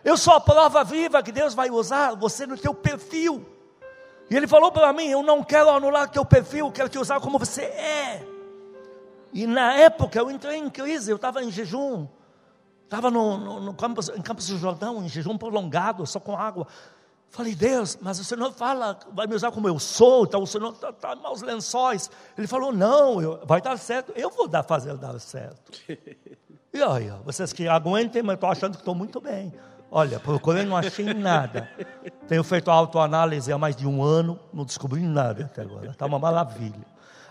Eu 0.02 0.16
sou 0.16 0.32
a 0.32 0.40
prova 0.40 0.82
viva 0.82 1.22
que 1.22 1.30
Deus 1.30 1.54
vai 1.54 1.70
usar 1.70 2.14
você 2.14 2.46
no 2.46 2.56
teu 2.56 2.74
perfil. 2.74 3.46
E 4.30 4.36
Ele 4.36 4.48
falou 4.48 4.72
para 4.72 4.92
mim: 4.92 5.08
Eu 5.08 5.22
não 5.22 5.44
quero 5.44 5.70
anular 5.70 6.10
teu 6.10 6.24
perfil, 6.24 6.72
quero 6.72 6.88
te 6.88 6.98
usar 6.98 7.20
como 7.20 7.38
você 7.38 7.62
é. 7.62 8.26
E 9.32 9.47
na 9.47 9.75
época 9.75 10.18
eu 10.18 10.30
entrei 10.30 10.56
em 10.56 10.70
crise, 10.70 11.11
eu 11.11 11.16
estava 11.16 11.42
em 11.42 11.50
jejum. 11.50 12.06
Estava 12.85 13.11
no, 13.11 13.37
no, 13.37 13.61
no 13.61 13.75
campus, 13.75 14.08
em 14.08 14.23
Campos 14.23 14.49
do 14.49 14.56
Jordão, 14.56 15.04
em 15.04 15.08
jejum 15.08 15.37
prolongado, 15.37 16.06
só 16.06 16.18
com 16.18 16.37
água. 16.37 16.66
Falei, 17.30 17.54
Deus, 17.54 17.99
mas 18.00 18.18
o 18.18 18.25
Senhor 18.25 18.50
fala, 18.52 18.99
vai 19.12 19.26
me 19.26 19.35
usar 19.35 19.50
como 19.50 19.68
eu 19.68 19.78
sou, 19.78 20.25
então 20.25 20.42
o 20.42 20.47
Senhor 20.47 20.73
está 20.73 20.92
tá 20.92 21.14
maus 21.14 21.42
lençóis. 21.42 22.11
Ele 22.37 22.47
falou, 22.47 22.73
não, 22.73 23.20
eu, 23.20 23.40
vai 23.44 23.61
dar 23.61 23.76
certo, 23.76 24.12
eu 24.16 24.30
vou 24.30 24.49
dar, 24.49 24.62
fazer 24.62 24.97
dar 24.97 25.18
certo. 25.18 25.73
E 26.70 26.82
olha, 26.82 27.14
vocês 27.25 27.50
que 27.50 27.66
aguentem, 27.66 28.23
mas 28.23 28.35
estou 28.35 28.50
achando 28.50 28.73
que 28.73 28.82
estou 28.82 28.94
muito 28.94 29.23
bem. 29.23 29.52
Olha, 29.90 30.20
procurei, 30.20 30.64
não 30.64 30.76
achei 30.76 31.14
nada. 31.14 31.68
Tenho 32.28 32.44
feito 32.44 32.70
autoanálise 32.70 33.50
há 33.50 33.56
mais 33.56 33.75
de 33.75 33.87
um 33.87 34.02
ano, 34.02 34.38
não 34.52 34.66
descobri 34.66 35.00
nada 35.00 35.47
até 35.47 35.62
agora. 35.62 35.90
Está 35.90 36.04
uma 36.04 36.18
maravilha. 36.18 36.87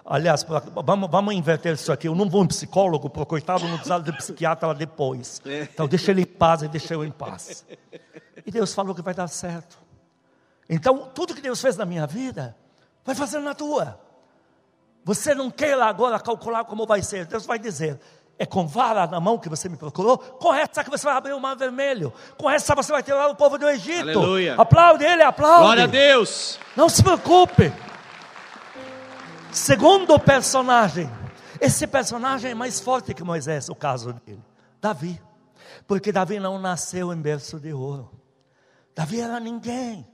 Aliás, 0.10 0.46
vamos, 0.74 1.10
vamos 1.10 1.36
inverter 1.36 1.74
isso 1.74 1.92
aqui. 1.92 2.08
Eu 2.08 2.16
não 2.16 2.30
vou 2.30 2.42
em 2.42 2.48
psicólogo, 2.48 3.10
porque 3.10 3.30
coitado 3.30 3.68
não 3.68 3.78
precisa 3.78 4.00
de 4.00 4.14
psiquiatra 4.14 4.74
depois. 4.74 5.42
Então 5.46 5.86
deixa 5.86 6.12
ele 6.12 6.22
em 6.22 6.26
paz 6.26 6.62
e 6.62 6.70
deixa 6.70 6.94
eu 6.94 7.04
em 7.04 7.12
paz. 7.12 7.66
E 8.46 8.50
Deus 8.50 8.74
falou 8.74 8.96
que 8.96 9.02
vai 9.02 9.14
dar 9.14 9.28
certo. 9.28 9.78
Então, 10.70 11.10
tudo 11.14 11.36
que 11.36 11.42
Deus 11.42 11.62
fez 11.62 11.76
na 11.76 11.86
minha 11.86 12.08
vida, 12.08 12.56
vai 13.04 13.16
fazer 13.16 13.40
na 13.40 13.54
tua. 13.54 14.00
Você 15.04 15.36
não 15.36 15.52
queira 15.52 15.86
agora 15.86 16.18
calcular 16.20 16.64
como 16.64 16.86
vai 16.86 17.02
ser. 17.02 17.26
Deus 17.26 17.46
vai 17.46 17.60
dizer: 17.60 18.00
é 18.40 18.46
com 18.46 18.66
vara 18.66 19.08
na 19.08 19.20
mão 19.20 19.38
que 19.38 19.50
você 19.50 19.68
me 19.68 19.76
procurou, 19.76 20.18
com 20.18 20.54
essa 20.54 20.86
que 20.86 20.90
você 20.90 21.06
vai 21.06 21.16
abrir 21.16 21.34
o 21.34 21.40
mar 21.40 21.58
vermelho, 21.58 22.14
com 22.38 22.50
essa 22.50 22.74
você 22.74 22.94
vai 22.94 23.04
tirar 23.04 23.28
o 23.28 23.36
povo 23.36 23.58
do 23.58 23.68
Egito. 23.68 24.04
Aleluia. 24.04 24.56
Aplaude 24.58 25.04
ele, 25.04 25.24
aplaude. 25.24 25.64
Glória 25.64 25.84
a 25.84 25.88
Deus. 25.88 26.58
Não 26.78 26.88
se 26.88 27.04
preocupe. 27.04 27.74
Segundo 29.58 30.20
personagem, 30.20 31.10
esse 31.60 31.88
personagem 31.88 32.52
é 32.52 32.54
mais 32.54 32.80
forte 32.80 33.12
que 33.12 33.24
Moisés, 33.24 33.68
o 33.70 33.76
caso 33.76 34.14
dele, 34.14 34.40
Davi. 34.80 35.20
Porque 35.88 36.12
Davi 36.12 36.40
não 36.40 36.60
nasceu 36.60 37.12
em 37.12 37.20
berço 37.20 37.60
de 37.60 37.74
ouro. 37.74 38.10
Davi 38.96 39.20
era 39.20 39.40
ninguém. 39.40 40.08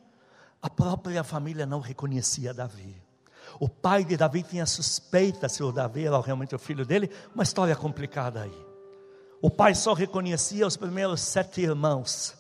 A 0.62 0.70
própria 0.70 1.26
família 1.26 1.66
não 1.66 1.82
reconhecia 1.82 2.54
Davi. 2.54 2.96
O 3.60 3.68
pai 3.68 4.06
de 4.06 4.16
Davi 4.16 4.44
tinha 4.44 4.66
suspeita 4.66 5.50
se 5.50 5.62
o 5.62 5.74
Davi 5.74 6.08
era 6.08 6.20
realmente 6.22 6.56
o 6.56 6.60
filho 6.60 6.86
dele, 6.86 7.12
uma 7.36 7.44
história 7.44 7.76
complicada 7.76 8.44
aí. 8.44 8.66
O 9.42 9.52
pai 9.52 9.76
só 9.76 9.94
reconhecia 9.94 10.66
os 10.66 10.78
primeiros 10.78 11.20
sete 11.20 11.62
irmãos. 11.62 12.34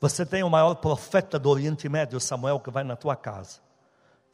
Você 0.00 0.24
tem 0.24 0.42
o 0.42 0.50
maior 0.50 0.76
profeta 0.76 1.38
do 1.38 1.50
Oriente 1.50 1.88
Médio, 1.90 2.18
Samuel, 2.18 2.58
que 2.58 2.70
vai 2.70 2.84
na 2.84 2.96
tua 2.96 3.14
casa. 3.14 3.67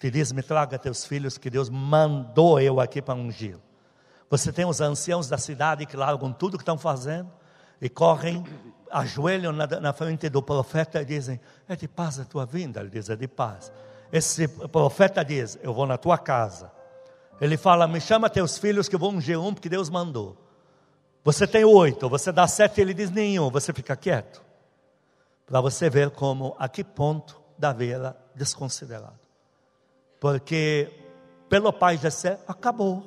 Te 0.04 0.10
diz: 0.10 0.32
Me 0.32 0.42
traga 0.42 0.78
teus 0.78 1.06
filhos, 1.06 1.38
que 1.38 1.48
Deus 1.48 1.70
mandou 1.70 2.60
eu 2.60 2.78
aqui 2.78 3.00
para 3.00 3.14
ungir. 3.14 3.56
Você 4.28 4.52
tem 4.52 4.66
os 4.66 4.82
anciãos 4.82 5.30
da 5.30 5.38
cidade 5.38 5.86
que 5.86 5.96
largam 5.96 6.30
tudo 6.30 6.58
que 6.58 6.62
estão 6.62 6.76
fazendo 6.76 7.32
e 7.80 7.88
correm 7.88 8.44
ajoelham 8.90 9.50
na, 9.50 9.66
na 9.66 9.94
frente 9.94 10.28
do 10.28 10.42
profeta 10.42 11.00
e 11.00 11.06
dizem: 11.06 11.40
É 11.66 11.74
de 11.74 11.88
paz 11.88 12.20
a 12.20 12.24
tua 12.26 12.44
vinda? 12.44 12.80
Ele 12.80 12.90
diz: 12.90 13.08
É 13.08 13.16
de 13.16 13.26
paz. 13.26 13.72
Esse 14.12 14.46
profeta 14.46 15.24
diz: 15.24 15.58
Eu 15.62 15.72
vou 15.72 15.86
na 15.86 15.96
tua 15.96 16.18
casa. 16.18 16.70
Ele 17.40 17.56
fala: 17.56 17.88
Me 17.88 17.98
chama 17.98 18.28
teus 18.28 18.58
filhos 18.58 18.90
que 18.90 18.96
eu 18.96 19.00
vou 19.00 19.10
ungir 19.10 19.40
um, 19.40 19.54
porque 19.54 19.70
Deus 19.70 19.88
mandou. 19.88 20.36
Você 21.24 21.46
tem 21.46 21.64
oito, 21.64 22.10
você 22.10 22.30
dá 22.30 22.46
sete, 22.46 22.78
ele 22.78 22.92
diz 22.92 23.10
nenhum, 23.10 23.50
você 23.50 23.72
fica 23.72 23.96
quieto. 23.96 24.42
Para 25.46 25.62
você 25.62 25.88
ver 25.88 26.10
como, 26.10 26.54
a 26.58 26.68
que 26.68 26.84
ponto 26.84 27.40
Davi 27.56 27.90
era 27.90 28.14
desconsiderado. 28.34 29.23
Porque, 30.24 30.90
pelo 31.50 31.70
pai 31.70 31.98
Jessé, 31.98 32.40
acabou. 32.48 33.04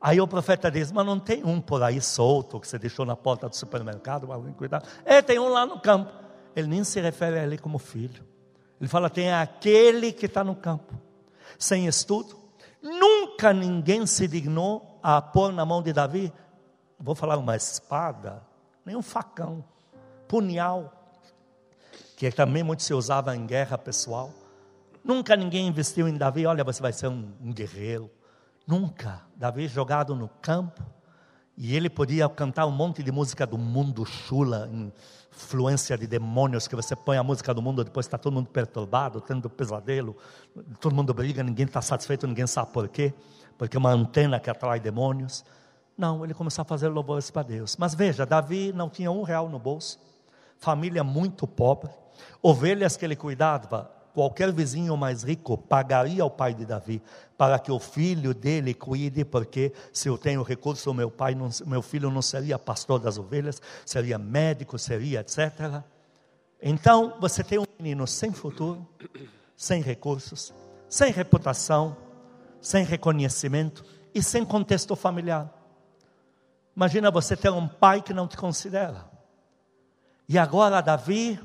Aí 0.00 0.22
o 0.22 0.26
profeta 0.26 0.70
diz: 0.70 0.90
Mas 0.90 1.04
não 1.04 1.20
tem 1.20 1.44
um 1.44 1.60
por 1.60 1.82
aí 1.82 2.00
solto 2.00 2.58
que 2.58 2.66
você 2.66 2.78
deixou 2.78 3.04
na 3.04 3.14
porta 3.14 3.46
do 3.46 3.54
supermercado 3.54 4.32
alguém 4.32 4.54
cuidar? 4.54 4.82
É, 5.04 5.20
tem 5.20 5.38
um 5.38 5.50
lá 5.50 5.66
no 5.66 5.78
campo. 5.78 6.10
Ele 6.56 6.66
nem 6.66 6.82
se 6.82 6.98
refere 6.98 7.38
a 7.38 7.42
ele 7.42 7.58
como 7.58 7.78
filho. 7.78 8.24
Ele 8.80 8.88
fala: 8.88 9.10
tem 9.10 9.34
aquele 9.34 10.14
que 10.14 10.24
está 10.24 10.42
no 10.42 10.56
campo, 10.56 10.98
sem 11.58 11.86
estudo. 11.86 12.38
Nunca 12.80 13.52
ninguém 13.52 14.06
se 14.06 14.26
dignou 14.26 14.98
a 15.02 15.20
pôr 15.20 15.52
na 15.52 15.66
mão 15.66 15.82
de 15.82 15.92
Davi, 15.92 16.32
vou 16.98 17.14
falar 17.14 17.36
uma 17.36 17.54
espada, 17.54 18.42
nem 18.82 18.96
um 18.96 19.02
facão, 19.02 19.62
punhal, 20.26 20.90
que 22.16 22.30
também 22.30 22.62
muito 22.62 22.82
se 22.82 22.94
usava 22.94 23.36
em 23.36 23.44
guerra 23.44 23.76
pessoal. 23.76 24.30
Nunca 25.04 25.36
ninguém 25.36 25.66
investiu 25.66 26.08
em 26.08 26.16
Davi, 26.16 26.46
olha, 26.46 26.62
você 26.62 26.80
vai 26.80 26.92
ser 26.92 27.08
um, 27.08 27.32
um 27.40 27.52
guerreiro 27.52 28.10
Nunca. 28.66 29.22
Davi 29.36 29.66
jogado 29.66 30.14
no 30.14 30.28
campo. 30.28 30.82
E 31.56 31.76
ele 31.76 31.90
podia 31.90 32.28
cantar 32.28 32.66
um 32.66 32.70
monte 32.70 33.02
de 33.02 33.12
música 33.12 33.46
do 33.46 33.58
mundo 33.58 34.06
chula, 34.06 34.70
influência 35.30 35.98
de 35.98 36.06
demônios, 36.06 36.66
que 36.66 36.74
você 36.74 36.96
põe 36.96 37.18
a 37.18 37.22
música 37.22 37.52
do 37.52 37.60
mundo, 37.60 37.84
depois 37.84 38.06
está 38.06 38.16
todo 38.16 38.32
mundo 38.32 38.48
perturbado, 38.48 39.20
tendo 39.20 39.50
pesadelo, 39.50 40.16
todo 40.80 40.94
mundo 40.94 41.12
briga, 41.12 41.42
ninguém 41.42 41.66
está 41.66 41.82
satisfeito, 41.82 42.26
ninguém 42.26 42.46
sabe 42.46 42.72
por 42.72 42.88
quê, 42.88 43.12
porque 43.58 43.76
é 43.76 43.78
uma 43.78 43.90
antena 43.90 44.40
que 44.40 44.48
atrai 44.48 44.80
demônios. 44.80 45.44
Não, 45.96 46.24
ele 46.24 46.32
começou 46.32 46.62
a 46.62 46.64
fazer 46.64 46.88
louvores 46.88 47.30
para 47.30 47.42
Deus. 47.42 47.76
Mas 47.76 47.94
veja, 47.94 48.24
Davi 48.24 48.72
não 48.72 48.88
tinha 48.88 49.10
um 49.10 49.22
real 49.22 49.50
no 49.50 49.58
bolso, 49.58 50.00
família 50.56 51.04
muito 51.04 51.46
pobre, 51.46 51.90
ovelhas 52.42 52.96
que 52.96 53.04
ele 53.04 53.14
cuidava, 53.14 53.90
qualquer 54.14 54.52
vizinho 54.52 54.96
mais 54.96 55.22
rico 55.22 55.56
pagaria 55.56 56.22
ao 56.22 56.30
pai 56.30 56.54
de 56.54 56.64
Davi 56.64 57.02
para 57.36 57.58
que 57.58 57.72
o 57.72 57.78
filho 57.78 58.32
dele 58.32 58.72
cuide, 58.72 59.24
porque 59.24 59.72
se 59.92 60.08
eu 60.08 60.16
tenho 60.16 60.42
recurso, 60.42 60.92
meu 60.94 61.10
pai, 61.10 61.34
não, 61.34 61.48
meu 61.66 61.82
filho 61.82 62.10
não 62.10 62.22
seria 62.22 62.58
pastor 62.58 63.00
das 63.00 63.18
ovelhas, 63.18 63.60
seria 63.84 64.18
médico, 64.18 64.78
seria 64.78 65.20
etc. 65.20 65.82
Então 66.60 67.16
você 67.20 67.42
tem 67.42 67.58
um 67.58 67.64
menino 67.78 68.06
sem 68.06 68.32
futuro, 68.32 68.86
sem 69.56 69.82
recursos, 69.82 70.52
sem 70.88 71.10
reputação, 71.10 71.96
sem 72.60 72.84
reconhecimento 72.84 73.84
e 74.14 74.22
sem 74.22 74.44
contexto 74.44 74.94
familiar. 74.94 75.52
Imagina 76.76 77.10
você 77.10 77.36
ter 77.36 77.50
um 77.50 77.66
pai 77.66 78.00
que 78.00 78.14
não 78.14 78.28
te 78.28 78.36
considera. 78.36 79.04
E 80.28 80.38
agora 80.38 80.80
Davi 80.80 81.40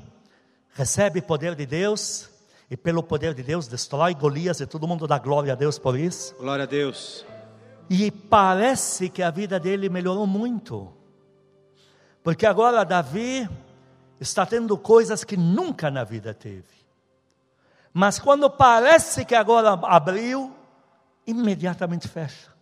recebe 0.70 1.20
poder 1.20 1.54
de 1.56 1.66
Deus 1.66 2.30
e 2.70 2.76
pelo 2.76 3.02
poder 3.02 3.34
de 3.34 3.42
Deus 3.42 3.66
destrói 3.66 4.14
Golias 4.14 4.60
e 4.60 4.66
todo 4.66 4.86
mundo 4.86 5.06
dá 5.06 5.18
glória 5.18 5.52
a 5.52 5.56
Deus 5.56 5.78
por 5.78 5.98
isso. 5.98 6.34
Glória 6.36 6.64
a 6.64 6.66
Deus. 6.66 7.24
E 7.88 8.10
parece 8.10 9.08
que 9.08 9.22
a 9.22 9.30
vida 9.30 9.58
dele 9.58 9.88
melhorou 9.88 10.26
muito. 10.26 10.92
Porque 12.22 12.44
agora 12.44 12.84
Davi 12.84 13.48
está 14.20 14.44
tendo 14.44 14.76
coisas 14.76 15.24
que 15.24 15.36
nunca 15.36 15.90
na 15.90 16.04
vida 16.04 16.34
teve. 16.34 16.78
Mas 17.92 18.18
quando 18.18 18.50
parece 18.50 19.24
que 19.24 19.34
agora 19.34 19.70
abriu, 19.70 20.54
imediatamente 21.26 22.06
fecha. 22.06 22.52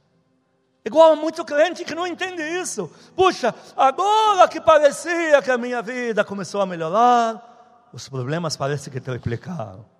Igual 0.84 1.12
a 1.12 1.16
muito 1.16 1.44
crente 1.44 1.84
que 1.84 1.96
não 1.96 2.06
entende 2.06 2.42
isso. 2.42 2.88
Puxa, 3.16 3.52
agora 3.76 4.46
que 4.46 4.60
parecia 4.60 5.42
que 5.42 5.50
a 5.50 5.58
minha 5.58 5.82
vida 5.82 6.24
começou 6.24 6.60
a 6.60 6.66
melhorar, 6.66 7.88
os 7.92 8.08
problemas 8.08 8.56
parecem 8.56 8.92
que 8.92 9.00
triplicaram. 9.00 9.95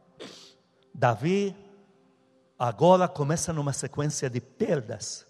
Davi 0.98 1.54
agora 2.58 3.06
começa 3.06 3.52
numa 3.52 3.74
sequência 3.74 4.30
de 4.30 4.40
perdas. 4.40 5.26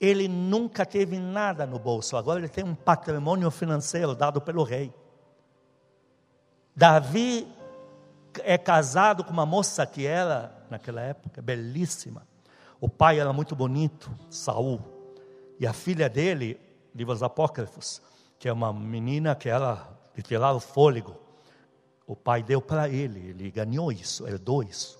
Ele 0.00 0.28
nunca 0.28 0.86
teve 0.86 1.18
nada 1.18 1.66
no 1.66 1.76
bolso, 1.76 2.16
agora 2.16 2.38
ele 2.38 2.48
tem 2.48 2.62
um 2.62 2.74
patrimônio 2.74 3.50
financeiro 3.50 4.14
dado 4.14 4.40
pelo 4.40 4.62
rei. 4.62 4.94
Davi 6.76 7.48
é 8.44 8.56
casado 8.56 9.24
com 9.24 9.32
uma 9.32 9.44
moça 9.44 9.84
que 9.84 10.06
era, 10.06 10.64
naquela 10.70 11.00
época, 11.00 11.42
belíssima. 11.42 12.22
O 12.80 12.88
pai 12.88 13.18
era 13.18 13.32
muito 13.32 13.56
bonito, 13.56 14.08
Saul. 14.30 14.80
E 15.58 15.66
a 15.66 15.72
filha 15.72 16.08
dele, 16.08 16.60
livros 16.94 17.24
apócrifos, 17.24 18.00
que 18.38 18.48
é 18.48 18.52
uma 18.52 18.72
menina 18.72 19.34
que 19.34 19.48
era 19.48 19.88
de 20.14 20.22
tirar 20.22 20.52
o 20.52 20.60
fôlego. 20.60 21.23
O 22.06 22.14
pai 22.14 22.42
deu 22.42 22.60
para 22.60 22.88
ele, 22.88 23.30
ele 23.30 23.50
ganhou 23.50 23.90
isso, 23.90 24.26
herdou 24.26 24.62
isso. 24.62 24.98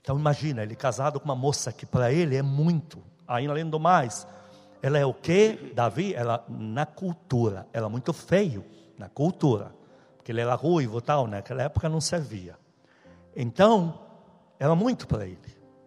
Então 0.00 0.18
imagina, 0.18 0.62
ele 0.62 0.74
casado 0.74 1.18
com 1.20 1.24
uma 1.24 1.36
moça 1.36 1.72
que 1.72 1.86
para 1.86 2.12
ele 2.12 2.36
é 2.36 2.42
muito. 2.42 3.02
Aí 3.26 3.46
além 3.46 3.68
do 3.68 3.78
mais, 3.78 4.26
ela 4.82 4.98
é 4.98 5.06
o 5.06 5.14
que? 5.14 5.72
Davi, 5.74 6.14
ela 6.14 6.44
na 6.48 6.84
cultura, 6.84 7.66
ela 7.72 7.86
é 7.86 7.90
muito 7.90 8.12
feio 8.12 8.64
na 8.98 9.08
cultura, 9.08 9.74
porque 10.16 10.30
ele 10.30 10.40
era 10.40 10.54
ruivo 10.54 10.98
e 10.98 11.00
tal, 11.00 11.26
naquela 11.26 11.62
época 11.62 11.88
não 11.88 12.00
servia. 12.00 12.58
Então, 13.34 13.98
era 14.58 14.74
muito 14.74 15.06
para 15.06 15.26
ele. 15.26 15.38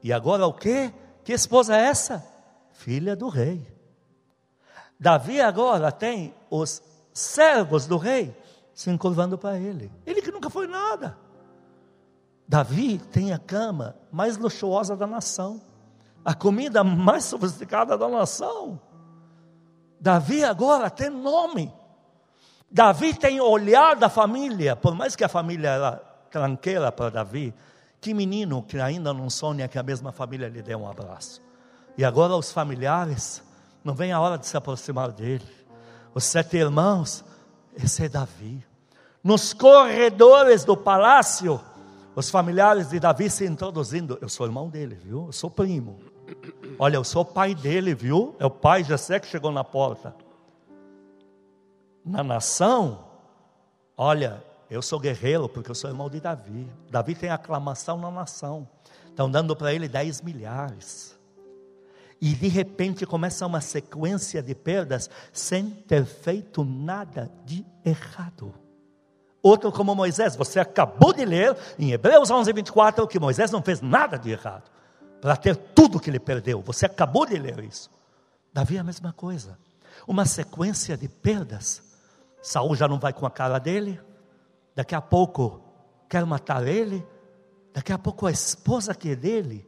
E 0.01 0.12
agora 0.12 0.48
o 0.48 0.54
que? 0.54 0.92
Que 1.24 1.34
esposa 1.34 1.75
é 1.77 1.82
essa? 1.82 2.25
Filha 2.72 3.16
do 3.16 3.30
rei. 3.30 3.68
Davi 5.00 5.42
agora 5.42 5.92
tem 5.92 6.34
os 6.50 6.82
servos 7.13 7.86
do 7.86 7.98
rei 7.98 8.36
se 8.78 8.92
encurvando 8.92 9.40
para 9.40 9.58
ele. 9.58 9.92
Ele 10.06 10.22
que 10.22 10.32
nunca 10.32 10.52
foi 10.52 10.68
nada. 10.68 11.18
Davi 12.48 13.00
tem 13.00 13.34
a 13.34 13.40
cama 13.40 13.96
mais 14.12 14.38
luxuosa 14.38 14.96
da 14.96 15.08
nação, 15.08 15.60
a 16.24 16.36
comida 16.36 16.84
mais 16.84 17.24
sofisticada 17.24 17.98
da 17.98 18.08
nação. 18.08 18.80
Davi 20.00 20.44
agora 20.44 20.92
tem 20.92 21.10
nome. 21.10 21.74
Davi 22.70 23.16
tem 23.16 23.42
olhar 23.42 23.96
da 23.96 24.10
família, 24.10 24.76
por 24.76 24.94
mais 24.94 25.16
que 25.16 25.24
a 25.24 25.30
família 25.30 25.70
era 25.70 25.92
tranqueira 26.30 26.92
para 26.92 27.10
Davi, 27.10 27.56
que 28.00 28.13
menino 28.13 28.62
que 28.62 28.80
ainda 28.80 29.12
não 29.12 29.28
sonha 29.28 29.68
que 29.68 29.80
a 29.80 29.84
mesma 29.84 30.12
família 30.12 30.48
lhe 30.48 30.62
dê 30.62 30.76
um 30.76 30.88
abraço. 30.88 31.42
E 31.98 32.06
agora 32.06 32.36
os 32.36 32.52
familiares, 32.52 33.42
não 33.84 33.96
vem 33.96 34.12
a 34.12 34.20
hora 34.20 34.38
de 34.38 34.46
se 34.46 34.56
aproximar 34.56 35.12
dele. 35.12 35.50
Os 36.13 36.26
sete 36.26 36.58
irmãos, 36.58 37.26
esse 37.84 38.06
é 38.06 38.10
Davi. 38.10 38.63
Nos 39.24 39.54
corredores 39.54 40.63
do 40.63 40.76
palácio, 40.76 41.60
os 42.16 42.30
familiares 42.30 42.90
de 42.90 43.00
Davi 43.00 43.30
se 43.30 43.46
introduzindo. 43.46 44.18
Eu 44.22 44.30
sou 44.30 44.46
irmão 44.46 44.70
dele, 44.70 44.96
viu? 44.96 45.28
Eu 45.28 45.32
sou 45.32 45.50
primo. 45.50 46.00
Olha, 46.80 46.98
eu 46.98 47.04
sou 47.04 47.24
pai 47.24 47.54
dele, 47.54 47.94
viu? 47.94 48.36
É 48.40 48.46
o 48.46 48.50
pai 48.50 48.84
Jessé 48.84 49.20
que 49.20 49.28
chegou 49.28 49.52
na 49.52 49.63
porta. 49.63 50.16
Na 52.06 52.24
nação, 52.24 53.06
olha, 53.98 54.44
eu 54.70 54.82
sou 54.82 55.00
guerreiro 55.00 55.50
porque 55.50 55.72
eu 55.72 55.76
sou 55.76 55.90
irmão 55.90 56.10
de 56.10 56.20
Davi. 56.20 56.70
Davi 56.90 57.16
tem 57.16 57.30
aclamação 57.30 57.98
na 57.98 58.10
nação. 58.12 58.68
Estão 59.08 59.30
dando 59.30 59.56
para 59.56 59.74
ele 59.74 59.88
10 59.88 60.22
milhares. 60.22 61.16
E 62.19 62.34
de 62.34 62.47
repente 62.47 63.06
começa 63.06 63.45
uma 63.45 63.62
sequência 63.62 64.41
de 64.41 64.56
perdas 64.56 65.10
sem 65.32 65.69
ter 65.69 66.06
feito 66.06 66.63
nada 66.63 67.32
de 67.45 67.65
errado. 67.86 68.53
Outro 69.41 69.71
como 69.71 69.95
Moisés, 69.95 70.36
você 70.36 70.60
acabou 70.60 71.13
de 71.13 71.23
ler 71.23 71.56
em 71.77 71.91
Hebreus 71.91 72.32
11, 72.32 72.51
24 72.51 73.08
que 73.08 73.19
Moisés 73.19 73.51
não 73.51 73.62
fez 73.62 73.82
nada 73.82 74.17
de 74.17 74.32
errado 74.32 74.69
para 75.21 75.36
ter 75.36 75.56
tudo 75.56 75.99
que 75.99 76.10
ele 76.10 76.19
perdeu. 76.19 76.62
Você 76.62 76.86
acabou 76.86 77.25
de 77.25 77.38
ler 77.38 77.63
isso. 77.63 77.89
Davi 78.51 78.77
é 78.77 78.80
a 78.80 78.84
mesma 78.84 79.13
coisa. 79.13 79.58
Uma 80.08 80.25
sequência 80.25 80.97
de 80.97 81.08
perdas. 81.08 81.84
Saul 82.41 82.75
já 82.75 82.88
não 82.88 82.99
vai 82.99 83.13
com 83.13 83.25
a 83.25 83.32
cara 83.32 83.60
dele. 83.60 83.99
Daqui 84.75 84.95
a 84.95 85.01
pouco 85.01 85.62
quer 86.10 86.25
matar 86.25 86.67
ele. 86.67 87.06
Daqui 87.73 87.93
a 87.93 87.97
pouco 87.97 88.25
a 88.25 88.32
esposa 88.32 88.95
que 88.95 89.12
é 89.12 89.15
dele 89.15 89.67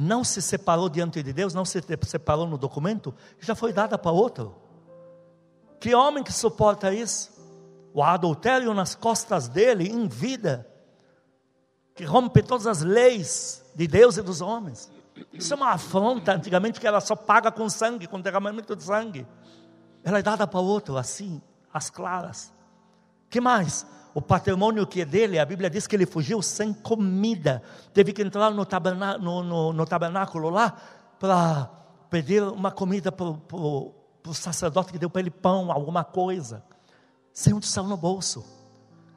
não 0.00 0.22
se 0.22 0.40
separou 0.40 0.88
diante 0.88 1.20
de 1.24 1.32
Deus, 1.32 1.52
não 1.52 1.64
se 1.64 1.82
separou 2.06 2.46
no 2.46 2.56
documento, 2.56 3.12
já 3.40 3.56
foi 3.56 3.72
dada 3.72 3.98
para 3.98 4.12
outro. 4.12 4.54
Que 5.80 5.92
homem 5.92 6.22
que 6.22 6.32
suporta 6.32 6.94
isso? 6.94 7.32
O 7.92 8.00
adultério 8.00 8.72
nas 8.72 8.94
costas 8.94 9.48
dele, 9.48 9.88
em 9.88 10.06
vida, 10.06 10.64
que 11.96 12.04
rompe 12.04 12.44
todas 12.44 12.68
as 12.68 12.80
leis 12.80 13.64
de 13.74 13.88
Deus 13.88 14.16
e 14.16 14.22
dos 14.22 14.40
homens. 14.40 14.88
Isso 15.32 15.52
é 15.52 15.56
uma 15.56 15.70
afronta, 15.70 16.32
antigamente 16.32 16.78
que 16.78 16.86
era 16.86 17.00
só 17.00 17.16
paga 17.16 17.50
com 17.50 17.68
sangue, 17.68 18.06
com 18.06 18.20
derramamento 18.20 18.76
de 18.76 18.84
sangue. 18.84 19.26
Ela 20.04 20.20
é 20.20 20.22
dada 20.22 20.46
para 20.46 20.60
outro, 20.60 20.96
assim, 20.96 21.42
às 21.74 21.90
claras. 21.90 22.52
que 23.28 23.40
mais? 23.40 23.84
O 24.14 24.22
patrimônio 24.22 24.86
que 24.86 25.02
é 25.02 25.04
dele, 25.04 25.38
a 25.38 25.44
Bíblia 25.44 25.68
diz 25.68 25.86
que 25.86 25.94
ele 25.94 26.06
fugiu 26.06 26.42
sem 26.42 26.72
comida, 26.72 27.62
teve 27.92 28.12
que 28.12 28.22
entrar 28.22 28.50
no, 28.50 28.66
no, 29.20 29.42
no, 29.42 29.72
no 29.72 29.86
tabernáculo 29.86 30.50
lá 30.50 30.76
para 31.18 31.70
pedir 32.10 32.42
uma 32.42 32.70
comida 32.70 33.12
para 33.12 33.26
o 33.26 33.94
sacerdote 34.32 34.92
que 34.92 34.98
deu 34.98 35.10
para 35.10 35.20
ele 35.20 35.30
pão, 35.30 35.70
alguma 35.70 36.04
coisa, 36.04 36.64
sem 37.32 37.52
um 37.52 37.60
tostão 37.60 37.86
no 37.86 37.96
bolso. 37.96 38.44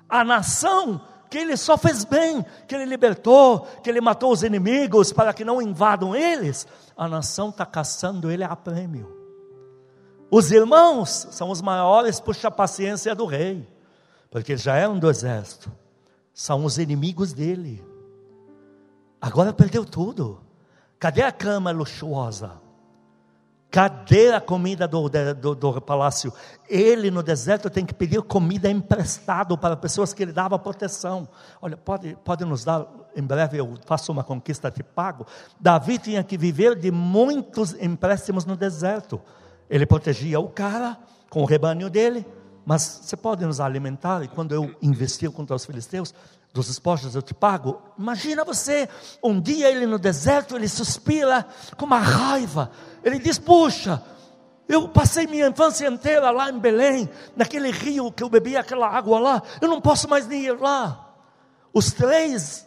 A 0.09 0.23
nação 0.23 1.01
que 1.29 1.37
ele 1.37 1.55
só 1.55 1.77
fez 1.77 2.03
bem, 2.03 2.45
que 2.67 2.75
ele 2.75 2.85
libertou, 2.85 3.61
que 3.81 3.89
ele 3.89 4.01
matou 4.01 4.33
os 4.33 4.43
inimigos 4.43 5.13
para 5.13 5.33
que 5.33 5.45
não 5.45 5.61
invadam 5.61 6.13
eles, 6.13 6.67
a 6.97 7.07
nação 7.07 7.49
está 7.49 7.65
caçando 7.65 8.29
ele 8.29 8.43
a 8.43 8.53
prêmio. 8.53 9.17
Os 10.29 10.51
irmãos 10.51 11.27
são 11.31 11.49
os 11.49 11.61
maiores 11.61 12.19
puxa 12.19 12.51
paciência 12.51 13.15
do 13.15 13.25
rei 13.25 13.67
porque 14.31 14.55
já 14.55 14.77
eram 14.77 14.97
do 14.97 15.09
exército, 15.09 15.69
são 16.33 16.63
os 16.63 16.77
inimigos 16.77 17.33
dele. 17.33 17.83
Agora 19.19 19.51
perdeu 19.53 19.85
tudo. 19.85 20.41
Cadê 20.97 21.21
a 21.21 21.31
cama 21.31 21.71
luxuosa? 21.71 22.59
Cadê 23.69 24.33
a 24.33 24.41
comida 24.41 24.87
do, 24.87 25.09
do, 25.09 25.55
do, 25.55 25.81
palácio? 25.81 26.33
Ele 26.69 27.11
no 27.11 27.21
deserto 27.21 27.69
tem 27.69 27.85
que 27.85 27.93
pedir 27.93 28.21
comida 28.21 28.69
emprestado 28.69 29.57
para 29.57 29.77
pessoas 29.77 30.13
que 30.13 30.23
ele 30.23 30.31
dava 30.31 30.57
proteção. 30.57 31.27
Olha, 31.61 31.77
pode, 31.77 32.17
pode 32.23 32.43
nos 32.45 32.63
dar, 32.63 32.87
em 33.15 33.23
breve 33.23 33.57
eu 33.57 33.77
faço 33.85 34.11
uma 34.11 34.23
conquista, 34.23 34.71
te 34.71 34.83
pago. 34.83 35.25
Davi 35.59 35.97
tinha 35.97 36.23
que 36.23 36.37
viver 36.37 36.75
de 36.75 36.91
muitos 36.91 37.73
empréstimos 37.81 38.45
no 38.45 38.55
deserto. 38.55 39.21
Ele 39.69 39.85
protegia 39.85 40.39
o 40.39 40.49
cara 40.49 40.97
com 41.29 41.41
o 41.41 41.45
rebanho 41.45 41.89
dele, 41.89 42.25
mas 42.65 43.01
você 43.03 43.17
pode 43.17 43.45
nos 43.45 43.59
alimentar, 43.59 44.23
e 44.23 44.27
quando 44.27 44.53
eu 44.53 44.75
investi 44.81 45.27
contra 45.29 45.55
os 45.55 45.65
filisteus, 45.65 46.13
dos 46.53 46.67
esposos 46.69 47.15
eu 47.15 47.21
te 47.21 47.33
pago. 47.33 47.81
Imagina 47.97 48.43
você, 48.43 48.87
um 49.23 49.39
dia 49.39 49.71
ele 49.71 49.85
no 49.85 49.97
deserto, 49.97 50.55
ele 50.55 50.67
suspira 50.67 51.47
com 51.77 51.85
uma 51.85 51.99
raiva. 51.99 52.71
Ele 53.03 53.19
diz: 53.19 53.39
Puxa, 53.39 54.03
Eu 54.67 54.87
passei 54.87 55.27
minha 55.27 55.49
infância 55.49 55.85
inteira 55.85 56.31
lá 56.31 56.49
em 56.49 56.57
Belém, 56.57 57.09
naquele 57.35 57.71
rio 57.71 58.09
que 58.09 58.23
eu 58.23 58.29
bebia 58.29 58.61
aquela 58.61 58.87
água 58.87 59.19
lá. 59.19 59.43
Eu 59.59 59.67
não 59.67 59.81
posso 59.81 60.07
mais 60.07 60.25
nem 60.27 60.45
ir 60.45 60.57
lá. 60.57 61.13
Os 61.73 61.91
três 61.91 62.65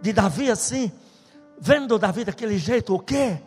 de 0.00 0.12
Davi 0.12 0.48
assim, 0.48 0.92
vendo 1.58 1.98
Davi 1.98 2.24
daquele 2.24 2.56
jeito, 2.56 2.94
o 2.94 3.00
quê? 3.00 3.40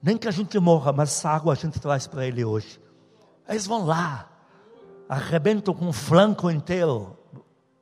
Nem 0.00 0.16
que 0.16 0.28
a 0.28 0.30
gente 0.30 0.56
morra, 0.60 0.92
mas 0.92 1.08
essa 1.10 1.30
água 1.30 1.54
a 1.54 1.56
gente 1.56 1.80
traz 1.80 2.06
para 2.06 2.24
ele 2.24 2.44
hoje. 2.44 2.80
Eles 3.48 3.66
vão 3.66 3.84
lá, 3.84 4.28
arrebentam 5.08 5.72
com 5.72 5.88
o 5.88 5.92
flanco 5.92 6.50
inteiro, 6.50 7.16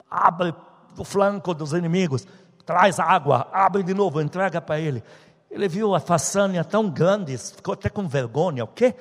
abre 0.08 0.54
o 0.96 1.04
flanco 1.04 1.52
dos 1.52 1.72
inimigos, 1.72 2.26
traz 2.64 3.00
água, 3.00 3.48
abre 3.52 3.82
de 3.82 3.92
novo, 3.92 4.20
entrega 4.20 4.60
para 4.60 4.78
ele. 4.78 5.02
Ele 5.50 5.68
viu 5.68 5.94
a 5.94 6.00
façanha 6.00 6.64
tão 6.64 6.88
grande, 6.88 7.36
ficou 7.36 7.74
até 7.74 7.88
com 7.88 8.06
vergonha. 8.06 8.64
O 8.64 8.68
quê? 8.68 8.94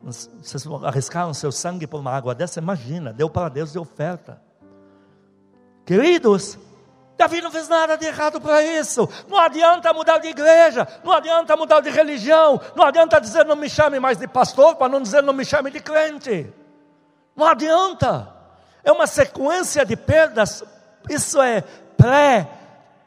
Vocês 0.00 0.64
arriscaram 0.84 1.34
seu 1.34 1.50
sangue 1.50 1.86
por 1.86 2.00
uma 2.00 2.12
água 2.12 2.34
dessa? 2.34 2.60
Imagina, 2.60 3.12
deu 3.12 3.28
para 3.28 3.48
Deus 3.48 3.72
de 3.72 3.78
oferta. 3.78 4.40
Queridos, 5.84 6.58
Davi 7.16 7.40
não 7.40 7.50
fez 7.50 7.68
nada 7.68 7.96
de 7.96 8.06
errado 8.06 8.40
para 8.40 8.62
isso. 8.62 9.08
Não 9.28 9.38
adianta 9.38 9.92
mudar 9.92 10.18
de 10.18 10.28
igreja, 10.28 10.86
não 11.02 11.12
adianta 11.12 11.56
mudar 11.56 11.80
de 11.80 11.90
religião, 11.90 12.60
não 12.76 12.84
adianta 12.84 13.20
dizer 13.20 13.44
não 13.44 13.56
me 13.56 13.68
chame 13.68 13.98
mais 13.98 14.18
de 14.18 14.28
pastor, 14.28 14.76
para 14.76 14.88
não 14.88 15.02
dizer 15.02 15.22
não 15.22 15.32
me 15.32 15.44
chame 15.44 15.70
de 15.70 15.80
crente. 15.80 16.52
Não 17.38 17.46
adianta. 17.46 18.34
É 18.82 18.90
uma 18.90 19.06
sequência 19.06 19.86
de 19.86 19.96
perdas. 19.96 20.64
Isso 21.08 21.40
é 21.40 21.60
pré 21.96 22.50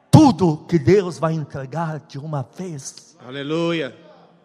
tudo 0.09 0.65
que 0.69 0.79
Deus 0.79 1.19
vai 1.19 1.33
entregar 1.33 1.99
de 1.99 2.17
uma 2.17 2.47
vez. 2.55 3.17
Aleluia. 3.27 3.93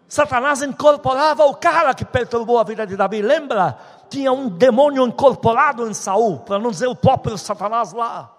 Satanás 0.08 0.60
incorporava 0.60 1.44
o 1.44 1.54
cara 1.54 1.94
que 1.94 2.04
perturbou 2.04 2.58
a 2.58 2.64
vida 2.64 2.84
de 2.84 2.96
Davi. 2.96 3.22
Lembra? 3.22 3.78
Tinha 4.10 4.32
um 4.32 4.48
demônio 4.48 5.06
incorporado 5.06 5.88
em 5.88 5.94
Saul, 5.94 6.40
para 6.40 6.58
não 6.58 6.70
dizer 6.70 6.88
o 6.88 6.96
próprio 6.96 7.38
Satanás 7.38 7.92
lá. 7.92 8.32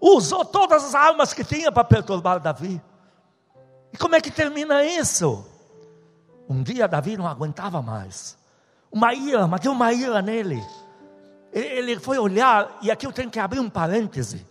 Usou 0.00 0.42
todas 0.42 0.84
as 0.84 0.94
armas 0.94 1.34
que 1.34 1.44
tinha 1.44 1.70
para 1.70 1.84
perturbar 1.84 2.40
Davi. 2.40 2.80
E 3.92 3.96
como 3.98 4.14
é 4.14 4.20
que 4.22 4.30
termina 4.30 4.84
isso? 4.84 5.46
Um 6.48 6.62
dia 6.62 6.88
Davi 6.88 7.16
não 7.16 7.26
aguentava 7.26 7.82
mais. 7.82 8.38
Uma 8.90 9.14
ira, 9.14 9.46
mas 9.46 9.60
deu 9.60 9.72
uma 9.72 9.92
ira 9.92 10.22
nele. 10.22 10.64
Ele 11.52 11.98
foi 11.98 12.18
olhar, 12.18 12.78
e 12.82 12.90
aqui 12.90 13.06
eu 13.06 13.12
tenho 13.12 13.30
que 13.30 13.38
abrir 13.38 13.60
um 13.60 13.70
parêntese. 13.70 14.46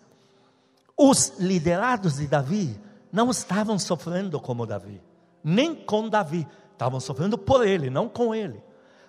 Os 0.98 1.34
liderados 1.40 2.16
de 2.16 2.28
Davi 2.28 2.80
não 3.12 3.30
estavam 3.30 3.78
sofrendo 3.78 4.40
como 4.40 4.66
Davi, 4.66 5.02
nem 5.44 5.76
com 5.76 6.10
Davi, 6.10 6.48
estavam 6.72 7.00
sofrendo 7.00 7.38
por 7.38 7.66
ele, 7.66 7.90
não 7.90 8.10
com 8.10 8.34
ele. 8.34 8.62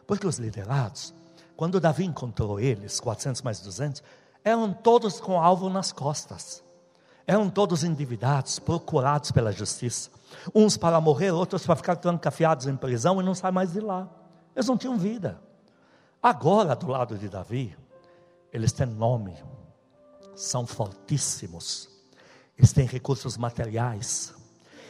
Porque 0.07 0.27
os 0.27 0.39
liderados, 0.39 1.15
quando 1.57 1.81
Davi 1.81 2.05
encontrou 2.05 2.61
eles, 2.61 3.01
400 3.01 3.43
mais 3.43 3.61
200, 3.61 4.03
eram 4.45 4.73
todos 4.73 5.19
com 5.21 5.41
alvo 5.41 5.69
nas 5.69 5.91
costas. 5.91 6.63
Eram 7.27 7.51
todos 7.51 7.83
endividados, 7.83 8.61
procurados 8.61 9.33
pela 9.33 9.51
justiça. 9.51 10.11
Uns 10.55 10.77
para 10.77 11.01
morrer, 11.01 11.33
outros 11.33 11.67
para 11.67 11.75
ficar 11.75 11.97
trancafiados 11.97 12.67
em 12.67 12.77
prisão 12.77 13.21
e 13.21 13.25
não 13.25 13.35
sair 13.35 13.51
mais 13.51 13.73
de 13.73 13.81
lá. 13.81 14.09
Eles 14.57 14.67
não 14.67 14.79
tinham 14.79 14.97
vida. 14.97 15.39
Agora, 16.23 16.75
do 16.75 16.89
lado 16.89 17.19
de 17.19 17.29
Davi, 17.29 17.77
eles 18.51 18.73
têm 18.73 18.87
nome, 18.87 19.37
são 20.35 20.67
fortíssimos, 20.67 21.91
eles 22.57 22.73
têm 22.73 22.87
recursos 22.87 23.37
materiais, 23.37 24.35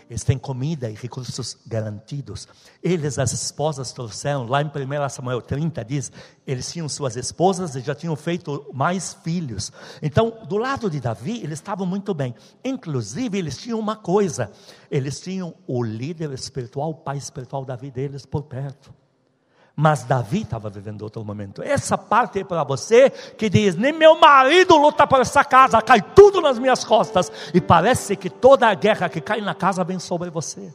eles 0.08 0.22
têm 0.22 0.38
comida 0.38 0.88
e 0.88 0.94
recursos 0.94 1.58
garantidos. 1.66 2.46
Eles, 2.80 3.18
as 3.18 3.32
esposas, 3.32 3.90
trouxeram, 3.90 4.46
lá 4.46 4.62
em 4.62 4.66
1 4.66 5.08
Samuel 5.08 5.42
30, 5.42 5.84
diz: 5.84 6.12
eles 6.46 6.70
tinham 6.70 6.88
suas 6.88 7.16
esposas 7.16 7.74
e 7.74 7.80
já 7.80 7.92
tinham 7.92 8.14
feito 8.14 8.70
mais 8.72 9.14
filhos. 9.14 9.72
Então, 10.00 10.44
do 10.48 10.58
lado 10.58 10.88
de 10.88 11.00
Davi, 11.00 11.42
eles 11.42 11.58
estavam 11.58 11.84
muito 11.84 12.14
bem. 12.14 12.36
Inclusive, 12.64 13.36
eles 13.36 13.58
tinham 13.58 13.80
uma 13.80 13.96
coisa: 13.96 14.52
eles 14.88 15.18
tinham 15.20 15.56
o 15.66 15.82
líder 15.82 16.30
espiritual, 16.32 16.90
o 16.90 16.94
pai 16.94 17.16
espiritual 17.16 17.64
Davi 17.64 17.90
deles 17.90 18.24
por 18.24 18.44
perto. 18.44 18.94
Mas 19.78 20.04
Davi 20.04 20.40
estava 20.40 20.70
vivendo 20.70 21.02
outro 21.02 21.22
momento. 21.22 21.62
Essa 21.62 21.98
parte 21.98 22.40
é 22.40 22.44
para 22.44 22.64
você 22.64 23.10
que 23.10 23.50
diz: 23.50 23.76
nem 23.76 23.92
meu 23.92 24.18
marido 24.18 24.74
luta 24.78 25.06
por 25.06 25.20
essa 25.20 25.44
casa, 25.44 25.82
cai 25.82 26.00
tudo 26.00 26.40
nas 26.40 26.58
minhas 26.58 26.82
costas. 26.82 27.30
E 27.52 27.60
parece 27.60 28.16
que 28.16 28.30
toda 28.30 28.66
a 28.66 28.72
guerra 28.72 29.10
que 29.10 29.20
cai 29.20 29.42
na 29.42 29.54
casa 29.54 29.84
vem 29.84 29.98
sobre 29.98 30.30
você. 30.30 30.74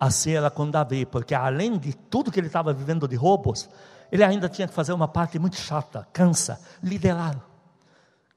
Assim 0.00 0.32
era 0.32 0.48
com 0.48 0.70
Davi, 0.70 1.04
porque 1.04 1.34
além 1.34 1.76
de 1.76 1.92
tudo 1.92 2.32
que 2.32 2.40
ele 2.40 2.46
estava 2.46 2.72
vivendo 2.72 3.06
de 3.06 3.16
roubos, 3.16 3.68
ele 4.10 4.24
ainda 4.24 4.48
tinha 4.48 4.66
que 4.66 4.72
fazer 4.72 4.94
uma 4.94 5.08
parte 5.08 5.38
muito 5.38 5.56
chata, 5.56 6.08
cansa, 6.10 6.58
liderar. 6.82 7.36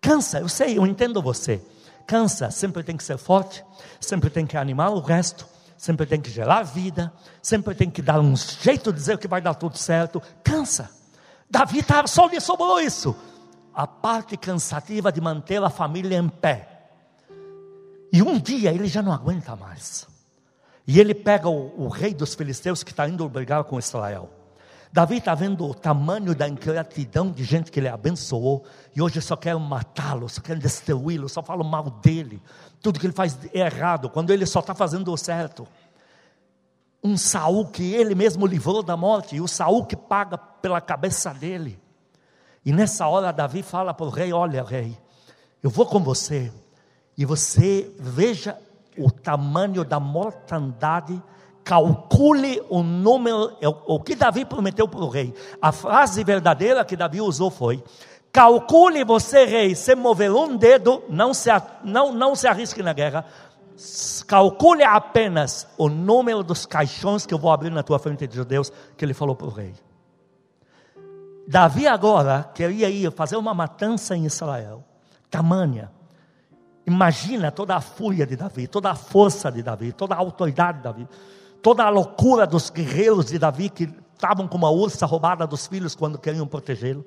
Cansa, 0.02 0.40
eu 0.40 0.50
sei, 0.50 0.78
eu 0.78 0.86
entendo 0.86 1.22
você. 1.22 1.64
Cansa, 2.06 2.52
sempre 2.52 2.84
tem 2.84 2.98
que 2.98 3.04
ser 3.04 3.18
forte, 3.18 3.64
sempre 4.00 4.30
tem 4.30 4.46
que 4.46 4.58
animar 4.58 4.90
o 4.90 5.00
resto 5.00 5.48
sempre 5.82 6.06
tem 6.06 6.22
que 6.22 6.30
gerar 6.30 6.62
vida, 6.62 7.12
sempre 7.42 7.74
tem 7.74 7.90
que 7.90 8.04
dar 8.04 8.20
um 8.20 8.36
jeito 8.36 8.94
de 8.94 9.00
dizer 9.00 9.18
que 9.18 9.28
vai 9.28 9.42
dar 9.42 9.56
tudo 9.56 9.80
certo. 9.80 10.22
Cansa. 10.44 10.92
Davi 11.50 11.80
estava 11.80 12.08
só 12.08 12.28
lhe 12.28 12.40
sobrou 12.40 12.80
isso. 12.80 13.16
A 13.74 13.88
parte 13.88 14.38
cansativa 14.38 15.12
de 15.12 15.20
manter 15.20 15.60
a 15.64 15.72
família 15.72 16.20
em 16.20 16.30
pé. 16.30 16.92
E 18.14 18.22
um 18.22 18.38
dia 18.38 18.72
ele 18.72 18.88
já 18.88 19.02
não 19.02 19.12
aguenta 19.12 19.56
mais. 19.56 20.08
E 20.86 21.00
ele 21.00 21.16
pega 21.16 21.50
o, 21.50 21.74
o 21.76 21.88
rei 21.88 22.14
dos 22.14 22.36
filisteus 22.36 22.84
que 22.84 22.92
está 22.92 23.10
indo 23.10 23.28
brigar 23.28 23.64
com 23.64 23.80
Israel. 23.80 24.30
Davi 24.94 25.18
está 25.18 25.34
vendo 25.34 25.66
o 25.66 25.74
tamanho 25.74 26.36
da 26.36 26.50
ingratidão 26.50 27.32
de 27.32 27.46
gente 27.46 27.72
que 27.72 27.80
ele 27.80 27.88
abençoou, 27.88 28.66
e 28.94 29.02
hoje 29.02 29.22
só 29.22 29.38
quer 29.38 29.56
matá-lo, 29.56 30.28
só 30.28 30.42
quer 30.42 30.58
destruí-lo, 30.58 31.30
só 31.30 31.42
falam 31.42 31.66
mal 31.66 31.90
dele, 31.90 32.42
tudo 32.82 33.00
que 33.00 33.06
ele 33.06 33.14
faz 33.14 33.40
é 33.54 33.60
errado, 33.60 34.10
quando 34.10 34.32
ele 34.32 34.46
só 34.46 34.60
está 34.60 34.76
fazendo 34.76 35.12
o 35.14 35.18
certo. 35.18 35.66
Um 37.02 37.16
Saul 37.18 37.68
que 37.68 37.94
ele 37.94 38.14
mesmo 38.14 38.46
livrou 38.46 38.84
da 38.84 38.98
morte, 38.98 39.38
e 39.38 39.42
o 39.42 39.48
Saul 39.48 39.86
que 39.86 39.96
paga 39.96 40.38
pela 40.38 40.82
cabeça 40.82 41.34
dele. 41.34 41.80
E 42.66 42.74
nessa 42.74 43.08
hora 43.08 43.32
Davi 43.32 43.64
fala 43.64 43.94
para 43.94 44.06
o 44.06 44.10
rei: 44.10 44.34
Olha, 44.34 44.62
rei, 44.62 44.98
eu 45.64 45.70
vou 45.70 45.86
com 45.86 46.00
você, 46.00 46.52
e 47.18 47.26
você 47.26 47.90
veja 47.98 48.58
o 48.98 49.10
tamanho 49.10 49.86
da 49.86 50.00
mortandade 50.00 51.22
calcule 51.72 52.62
o 52.70 52.84
número, 52.84 53.56
é 53.62 53.68
o 53.70 53.98
que 53.98 54.14
Davi 54.14 54.44
prometeu 54.44 54.90
para 54.90 55.00
o 55.00 55.08
rei. 55.08 55.34
A 55.62 55.72
frase 55.72 56.22
verdadeira 56.22 56.84
que 56.84 56.98
Davi 56.98 57.22
usou 57.22 57.50
foi: 57.50 57.82
calcule 58.30 59.06
você, 59.06 59.46
rei, 59.46 59.74
se 59.74 59.96
mover 59.96 60.34
um 60.34 60.58
dedo, 60.58 61.02
não 61.08 61.34
se, 61.34 61.50
não, 61.82 62.12
não 62.12 62.36
se 62.36 62.46
arrisque 62.46 62.84
na 62.84 62.92
guerra. 62.92 63.24
Calcule 64.28 64.84
apenas 64.84 65.66
o 65.78 65.88
número 65.88 66.44
dos 66.44 66.66
caixões 66.66 67.26
que 67.26 67.34
eu 67.34 67.40
vou 67.40 67.50
abrir 67.50 67.70
na 67.70 67.84
tua 67.84 68.00
frente 68.00 68.28
de 68.28 68.36
judeus, 68.36 68.70
que 68.98 69.06
ele 69.06 69.14
falou 69.14 69.34
para 69.34 69.48
o 69.48 69.52
rei. 69.52 69.74
Davi 71.48 71.88
agora 71.88 72.52
queria 72.54 72.90
ir 72.90 73.10
fazer 73.14 73.38
uma 73.38 73.54
matança 73.54 74.14
em 74.14 74.26
Israel, 74.26 74.84
tamanha. 75.30 75.90
Imagina 76.86 77.50
toda 77.50 77.78
a 77.78 77.82
fúria 77.82 78.26
de 78.26 78.36
Davi, 78.36 78.68
toda 78.68 78.92
a 78.92 78.96
força 78.96 79.50
de 79.50 79.64
Davi, 79.64 79.94
toda 79.94 80.16
a 80.16 80.18
autoridade 80.18 80.80
de 80.80 80.84
Davi 80.84 81.08
toda 81.62 81.84
a 81.84 81.90
loucura 81.90 82.46
dos 82.46 82.70
guerreiros 82.70 83.28
de 83.28 83.40
Davi 83.40 83.70
que 83.70 83.90
estavam 84.14 84.48
com 84.48 84.58
uma 84.58 84.70
ursa 84.70 85.06
roubada 85.06 85.48
dos 85.48 85.68
filhos 85.68 85.96
quando 85.96 86.18
queriam 86.20 86.48
protegê-lo. 86.48 87.06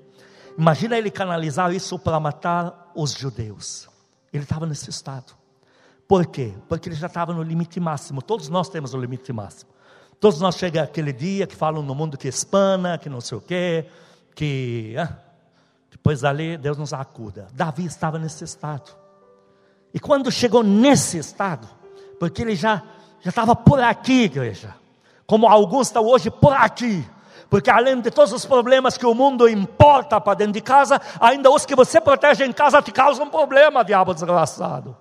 Imagina 0.56 0.96
ele 0.96 1.10
canalizar 1.10 1.72
isso 1.72 1.98
para 1.98 2.18
matar 2.20 2.90
os 2.94 3.12
judeus. 3.12 3.88
Ele 4.32 4.44
estava 4.44 4.66
nesse 4.66 4.90
estado. 4.90 5.32
Por 6.06 6.26
quê? 6.26 6.52
Porque 6.68 6.88
ele 6.88 6.96
já 6.96 7.06
estava 7.06 7.32
no 7.32 7.42
limite 7.42 7.80
máximo. 7.80 8.22
Todos 8.22 8.48
nós 8.48 8.68
temos 8.68 8.94
o 8.94 8.98
limite 8.98 9.32
máximo. 9.32 9.70
Todos 10.20 10.40
nós 10.40 10.56
chega 10.56 10.82
aquele 10.82 11.12
dia 11.12 11.46
que 11.46 11.56
falam 11.56 11.82
no 11.82 11.94
mundo 11.94 12.16
que 12.16 12.28
espana, 12.28 12.98
que 12.98 13.08
não 13.08 13.20
sei 13.20 13.38
o 13.38 13.40
quê, 13.40 13.86
que 14.34 14.94
ah, 14.98 15.18
depois 15.90 16.20
dali 16.20 16.56
Deus 16.56 16.78
nos 16.78 16.92
acuda. 16.92 17.48
Davi 17.52 17.84
estava 17.84 18.18
nesse 18.18 18.44
estado. 18.44 18.90
E 19.92 20.00
quando 20.00 20.30
chegou 20.30 20.62
nesse 20.62 21.18
estado, 21.18 21.68
porque 22.18 22.42
ele 22.42 22.54
já 22.56 22.82
já 23.24 23.30
estava 23.30 23.56
por 23.56 23.80
aqui, 23.80 24.24
igreja. 24.24 24.74
Como 25.26 25.48
alguns 25.48 25.86
estão 25.86 26.04
hoje 26.04 26.30
por 26.30 26.52
aqui. 26.52 27.02
Porque 27.48 27.70
além 27.70 27.98
de 27.98 28.10
todos 28.10 28.32
os 28.32 28.44
problemas 28.44 28.98
que 28.98 29.06
o 29.06 29.14
mundo 29.14 29.48
importa 29.48 30.20
para 30.20 30.34
dentro 30.34 30.52
de 30.52 30.60
casa, 30.60 31.00
ainda 31.18 31.50
os 31.50 31.64
que 31.64 31.74
você 31.74 32.02
protege 32.02 32.44
em 32.44 32.52
casa 32.52 32.82
te 32.82 32.92
causam 32.92 33.30
problema, 33.30 33.82
diabo 33.82 34.12
desgraçado. 34.12 34.94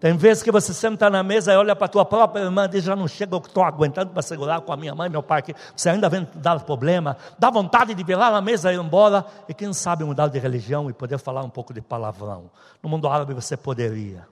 Tem 0.00 0.16
vezes 0.16 0.42
que 0.42 0.50
você 0.50 0.72
senta 0.72 1.10
na 1.10 1.22
mesa 1.22 1.52
e 1.52 1.56
olha 1.56 1.76
para 1.76 1.84
a 1.84 1.88
tua 1.88 2.06
própria 2.06 2.40
irmã 2.40 2.64
e 2.64 2.68
diz: 2.68 2.84
Já 2.84 2.96
não 2.96 3.06
chega, 3.06 3.34
eu 3.34 3.38
estou 3.40 3.62
aguentando 3.62 4.12
para 4.12 4.22
segurar 4.22 4.62
com 4.62 4.72
a 4.72 4.76
minha 4.76 4.94
mãe 4.94 5.10
meu 5.10 5.22
pai, 5.22 5.42
que 5.42 5.54
você 5.76 5.90
ainda 5.90 6.08
vem 6.08 6.26
dar 6.36 6.58
problema. 6.60 7.18
Dá 7.38 7.50
vontade 7.50 7.94
de 7.94 8.02
virar 8.02 8.30
na 8.30 8.40
mesa 8.40 8.72
e 8.72 8.76
ir 8.76 8.80
embora. 8.80 9.26
E 9.46 9.52
quem 9.52 9.74
sabe 9.74 10.04
mudar 10.04 10.28
de 10.28 10.38
religião 10.38 10.88
e 10.88 10.94
poder 10.94 11.18
falar 11.18 11.42
um 11.42 11.50
pouco 11.50 11.74
de 11.74 11.82
palavrão. 11.82 12.50
No 12.82 12.88
mundo 12.88 13.06
árabe 13.08 13.34
você 13.34 13.58
poderia. 13.58 14.26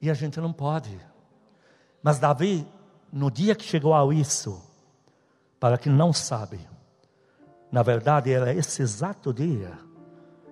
E 0.00 0.10
a 0.10 0.14
gente 0.14 0.40
não 0.40 0.54
pode. 0.54 1.09
Mas 2.02 2.18
Davi, 2.18 2.66
no 3.12 3.30
dia 3.30 3.54
que 3.54 3.64
chegou 3.64 3.94
a 3.94 4.14
isso, 4.14 4.62
Para 5.58 5.76
quem 5.76 5.92
não 5.92 6.10
sabe, 6.10 6.58
na 7.70 7.82
verdade 7.82 8.32
era 8.32 8.50
esse 8.50 8.80
exato 8.80 9.30
dia 9.30 9.72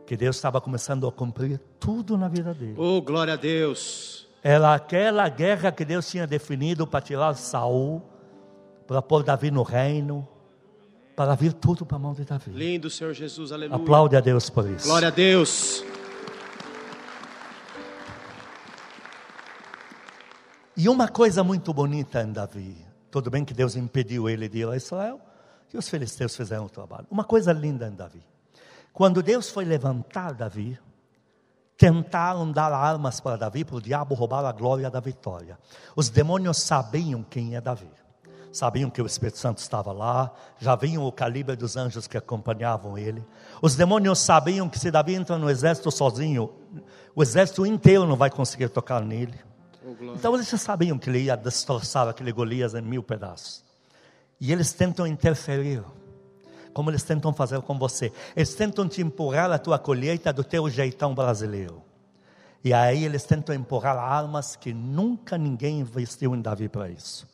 que 0.06 0.16
Deus 0.16 0.36
estava 0.36 0.60
começando 0.60 1.06
a 1.06 1.12
cumprir 1.12 1.58
tudo 1.80 2.18
na 2.18 2.28
vida 2.28 2.52
dele. 2.52 2.74
Oh, 2.76 3.00
glória 3.00 3.32
a 3.32 3.36
Deus. 3.36 4.28
Era 4.42 4.74
aquela 4.74 5.26
guerra 5.30 5.72
que 5.72 5.84
Deus 5.84 6.08
tinha 6.10 6.26
definido 6.26 6.86
para 6.86 7.00
tirar 7.00 7.34
Saul, 7.34 8.02
para 8.86 9.00
pôr 9.00 9.22
Davi 9.22 9.50
no 9.50 9.62
reino, 9.62 10.28
para 11.16 11.34
vir 11.34 11.54
tudo 11.54 11.86
para 11.86 11.96
a 11.96 12.00
mão 12.00 12.12
de 12.12 12.24
Davi. 12.24 12.50
Lindo, 12.50 12.90
Senhor 12.90 13.14
Jesus, 13.14 13.50
aleluia. 13.50 13.76
Aplaude 13.76 14.14
a 14.14 14.20
Deus 14.20 14.50
por 14.50 14.68
isso. 14.68 14.86
Glória 14.86 15.08
a 15.08 15.10
Deus. 15.10 15.82
E 20.80 20.88
uma 20.88 21.08
coisa 21.08 21.42
muito 21.42 21.74
bonita 21.74 22.22
em 22.22 22.30
Davi, 22.30 22.86
tudo 23.10 23.28
bem 23.28 23.44
que 23.44 23.52
Deus 23.52 23.74
impediu 23.74 24.28
ele 24.28 24.48
de 24.48 24.58
ir 24.58 24.68
a 24.68 24.76
Israel, 24.76 25.20
que 25.68 25.76
os 25.76 25.88
filisteus 25.88 26.36
fizeram 26.36 26.66
o 26.66 26.68
trabalho. 26.68 27.04
Uma 27.10 27.24
coisa 27.24 27.52
linda 27.52 27.88
em 27.88 27.92
Davi. 27.96 28.24
Quando 28.92 29.20
Deus 29.20 29.50
foi 29.50 29.64
levantar 29.64 30.34
Davi, 30.34 30.78
tentaram 31.76 32.52
dar 32.52 32.72
armas 32.72 33.18
para 33.18 33.36
Davi, 33.36 33.64
para 33.64 33.74
o 33.74 33.82
diabo 33.82 34.14
roubar 34.14 34.44
a 34.44 34.52
glória 34.52 34.88
da 34.88 35.00
vitória. 35.00 35.58
Os 35.96 36.10
demônios 36.10 36.58
sabiam 36.58 37.24
quem 37.24 37.56
é 37.56 37.60
Davi. 37.60 37.90
Sabiam 38.52 38.88
que 38.88 39.02
o 39.02 39.06
Espírito 39.06 39.38
Santo 39.38 39.58
estava 39.58 39.90
lá, 39.90 40.32
já 40.60 40.76
viam 40.76 41.04
o 41.04 41.10
calibre 41.10 41.56
dos 41.56 41.76
anjos 41.76 42.06
que 42.06 42.16
acompanhavam 42.16 42.96
ele. 42.96 43.26
Os 43.60 43.74
demônios 43.74 44.20
sabiam 44.20 44.68
que 44.68 44.78
se 44.78 44.92
Davi 44.92 45.16
entra 45.16 45.36
no 45.38 45.50
exército 45.50 45.90
sozinho, 45.90 46.52
o 47.16 47.22
exército 47.24 47.66
inteiro 47.66 48.06
não 48.06 48.16
vai 48.16 48.30
conseguir 48.30 48.68
tocar 48.68 49.04
nele. 49.04 49.47
Então 50.00 50.34
eles 50.34 50.48
já 50.48 50.56
sabiam 50.56 50.98
que 50.98 51.10
ele 51.10 51.20
ia 51.20 51.36
destroçar 51.36 52.08
aquele 52.08 52.32
Golias 52.32 52.74
em 52.74 52.82
mil 52.82 53.02
pedaços. 53.02 53.64
E 54.40 54.52
eles 54.52 54.72
tentam 54.72 55.06
interferir, 55.06 55.82
como 56.72 56.90
eles 56.90 57.02
tentam 57.02 57.32
fazer 57.32 57.60
com 57.62 57.78
você. 57.78 58.12
Eles 58.36 58.54
tentam 58.54 58.88
te 58.88 59.02
empurrar 59.02 59.50
a 59.50 59.58
tua 59.58 59.78
colheita 59.78 60.32
do 60.32 60.44
teu 60.44 60.70
jeitão 60.70 61.14
brasileiro. 61.14 61.82
E 62.62 62.72
aí 62.72 63.04
eles 63.04 63.24
tentam 63.24 63.54
empurrar 63.54 63.96
armas 63.96 64.54
que 64.54 64.72
nunca 64.72 65.36
ninguém 65.36 65.80
investiu 65.80 66.34
em 66.34 66.40
Davi 66.40 66.68
para 66.68 66.88
isso. 66.88 67.26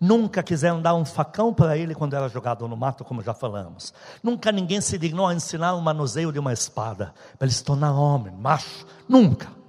Nunca 0.00 0.42
quiseram 0.42 0.82
dar 0.82 0.94
um 0.94 1.04
facão 1.04 1.54
para 1.54 1.76
ele 1.78 1.94
quando 1.94 2.14
era 2.14 2.28
jogado 2.28 2.68
no 2.68 2.76
mato, 2.76 3.04
como 3.04 3.22
já 3.22 3.32
falamos. 3.32 3.94
Nunca 4.22 4.52
ninguém 4.52 4.80
se 4.80 4.98
dignou 4.98 5.26
a 5.26 5.34
ensinar 5.34 5.74
o 5.74 5.80
manuseio 5.80 6.32
de 6.32 6.38
uma 6.38 6.52
espada, 6.52 7.14
para 7.38 7.46
ele 7.46 7.54
se 7.54 7.64
tornar 7.64 7.92
homem, 7.92 8.34
macho. 8.34 8.84
Nunca. 9.08 9.63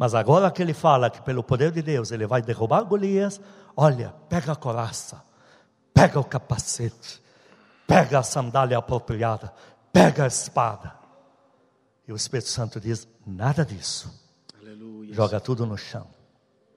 Mas 0.00 0.14
agora 0.14 0.50
que 0.50 0.62
ele 0.62 0.72
fala 0.72 1.10
que 1.10 1.20
pelo 1.20 1.44
poder 1.44 1.70
de 1.70 1.82
Deus 1.82 2.10
ele 2.10 2.26
vai 2.26 2.40
derrubar 2.40 2.82
Golias, 2.84 3.38
olha, 3.76 4.14
pega 4.30 4.52
a 4.52 4.56
coraça, 4.56 5.22
pega 5.92 6.18
o 6.18 6.24
capacete, 6.24 7.22
pega 7.86 8.20
a 8.20 8.22
sandália 8.22 8.78
apropriada, 8.78 9.52
pega 9.92 10.24
a 10.24 10.26
espada. 10.26 10.94
E 12.08 12.12
o 12.14 12.16
Espírito 12.16 12.48
Santo 12.48 12.80
diz: 12.80 13.06
nada 13.26 13.62
disso. 13.62 14.10
Aleluia. 14.58 15.12
Joga 15.12 15.38
tudo 15.38 15.66
no 15.66 15.76
chão. 15.76 16.06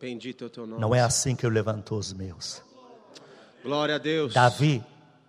Bendito 0.02 0.44
é 0.44 0.48
o 0.48 0.50
teu 0.50 0.68
nome. 0.68 0.82
Não 0.82 0.94
é 0.94 1.00
assim 1.00 1.34
que 1.34 1.46
eu 1.46 1.50
levanto 1.50 1.96
os 1.96 2.12
meus. 2.12 2.62
Glória 3.64 3.96
a 3.96 4.00
Deus. 4.00 4.34
Davi, 4.34 4.84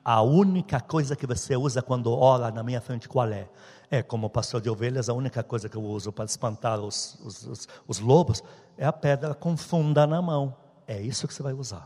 a 0.05 0.21
única 0.21 0.81
coisa 0.81 1.17
que 1.17 1.27
você 1.27 1.57
usa 1.57 1.81
quando 1.81 2.13
ora 2.13 2.51
na 2.51 2.63
minha 2.63 2.81
frente, 2.81 3.09
qual 3.09 3.29
é? 3.29 3.49
É, 3.91 4.03
como 4.03 4.29
pastor 4.29 4.61
de 4.61 4.69
ovelhas, 4.69 5.09
a 5.09 5.15
única 5.15 5.43
coisa 5.43 5.69
que 5.69 5.77
eu 5.77 5.83
uso 5.83 6.13
para 6.13 6.25
espantar 6.25 6.81
os, 6.81 7.19
os, 7.25 7.47
os, 7.47 7.69
os 7.87 7.99
lobos 8.01 8.43
é 8.77 8.85
a 8.85 8.93
pedra 8.93 9.35
com 9.35 9.57
funda 9.57 10.07
na 10.07 10.21
mão. 10.21 10.55
É 10.87 11.01
isso 11.01 11.27
que 11.27 11.33
você 11.33 11.43
vai 11.43 11.53
usar. 11.53 11.85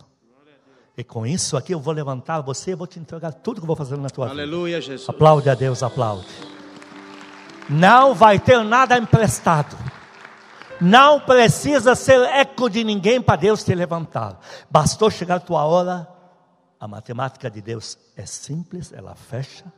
E 0.96 1.04
com 1.04 1.24
isso 1.24 1.56
aqui 1.56 1.72
eu 1.72 1.78
vou 1.78 1.94
levantar 1.94 2.40
você, 2.40 2.74
vou 2.74 2.86
te 2.86 2.98
entregar 2.98 3.32
tudo 3.32 3.60
que 3.60 3.62
eu 3.62 3.68
vou 3.68 3.76
fazer 3.76 3.96
na 3.96 4.10
tua 4.10 4.26
vida. 4.26 4.42
Aleluia, 4.42 4.80
Jesus. 4.80 5.08
Aplaude 5.08 5.48
a 5.48 5.54
Deus, 5.54 5.80
aplaude. 5.80 6.26
Não 7.70 8.14
vai 8.14 8.40
ter 8.40 8.64
nada 8.64 8.98
emprestado. 8.98 9.76
Não 10.80 11.20
precisa 11.20 11.94
ser 11.94 12.20
eco 12.30 12.68
de 12.68 12.82
ninguém 12.82 13.20
para 13.20 13.36
Deus 13.36 13.62
te 13.62 13.74
levantar. 13.74 14.40
Bastou 14.68 15.08
chegar 15.08 15.36
a 15.36 15.40
tua 15.40 15.64
hora. 15.64 16.17
A 16.80 16.86
matemática 16.86 17.50
de 17.50 17.60
Deus 17.60 17.98
é 18.16 18.24
simples, 18.24 18.92
ela 18.92 19.14
fecha. 19.14 19.72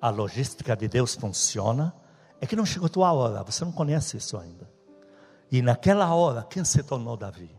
A 0.00 0.10
logística 0.10 0.76
de 0.76 0.86
Deus 0.86 1.14
funciona. 1.14 1.92
É 2.40 2.46
que 2.46 2.54
não 2.54 2.64
chegou 2.64 2.86
a 2.86 2.90
tua 2.90 3.12
hora, 3.12 3.42
você 3.42 3.64
não 3.64 3.72
conhece 3.72 4.16
isso 4.16 4.36
ainda. 4.36 4.70
E 5.50 5.62
naquela 5.62 6.14
hora, 6.14 6.44
quem 6.44 6.64
se 6.64 6.82
tornou 6.82 7.16
Davi? 7.16 7.50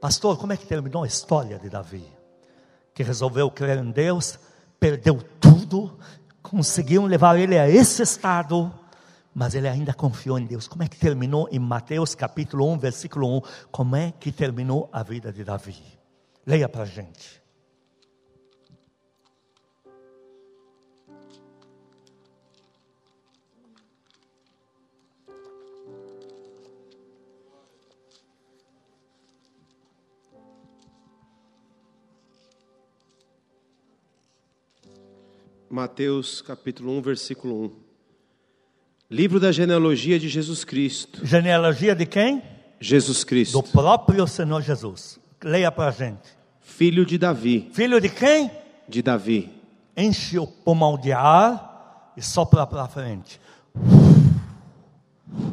Pastor, 0.00 0.36
como 0.38 0.52
é 0.52 0.56
que 0.56 0.66
terminou 0.66 1.04
a 1.04 1.06
história 1.06 1.58
de 1.58 1.68
Davi? 1.68 2.06
Que 2.92 3.02
resolveu 3.02 3.50
crer 3.50 3.78
em 3.78 3.90
Deus, 3.90 4.38
perdeu 4.80 5.22
tudo, 5.40 5.98
conseguiram 6.42 7.06
levar 7.06 7.38
ele 7.38 7.58
a 7.58 7.68
esse 7.68 8.02
estado, 8.02 8.72
mas 9.34 9.54
ele 9.54 9.68
ainda 9.68 9.94
confiou 9.94 10.38
em 10.38 10.46
Deus. 10.46 10.66
Como 10.68 10.82
é 10.82 10.88
que 10.88 10.96
terminou 10.96 11.48
em 11.50 11.58
Mateus 11.58 12.14
capítulo 12.14 12.70
1, 12.72 12.78
versículo 12.78 13.38
1? 13.38 13.40
Como 13.70 13.96
é 13.96 14.12
que 14.12 14.32
terminou 14.32 14.88
a 14.92 15.02
vida 15.02 15.32
de 15.32 15.44
Davi? 15.44 15.82
Leia 16.46 16.68
para 16.68 16.82
a 16.82 16.86
gente. 16.86 17.43
Mateus 35.74 36.40
capítulo 36.40 36.96
1, 36.98 37.02
versículo 37.02 37.64
1. 37.64 37.70
Livro 39.10 39.40
da 39.40 39.50
genealogia 39.50 40.20
de 40.20 40.28
Jesus 40.28 40.62
Cristo. 40.62 41.26
Genealogia 41.26 41.96
de 41.96 42.06
quem? 42.06 42.40
Jesus 42.78 43.24
Cristo. 43.24 43.60
Do 43.60 43.68
próprio 43.72 44.24
Senhor 44.28 44.62
Jesus. 44.62 45.18
Leia 45.42 45.72
para 45.72 45.88
a 45.88 45.90
gente. 45.90 46.28
Filho 46.60 47.04
de 47.04 47.18
Davi. 47.18 47.72
Filho 47.72 48.00
de 48.00 48.08
quem? 48.08 48.52
De 48.88 49.02
Davi. 49.02 49.50
Enche 49.96 50.38
o 50.38 50.46
pulmão 50.46 50.96
de 50.96 51.10
ar 51.10 52.12
e 52.16 52.22
sopra 52.22 52.64
para 52.64 52.86
frente. 52.86 53.40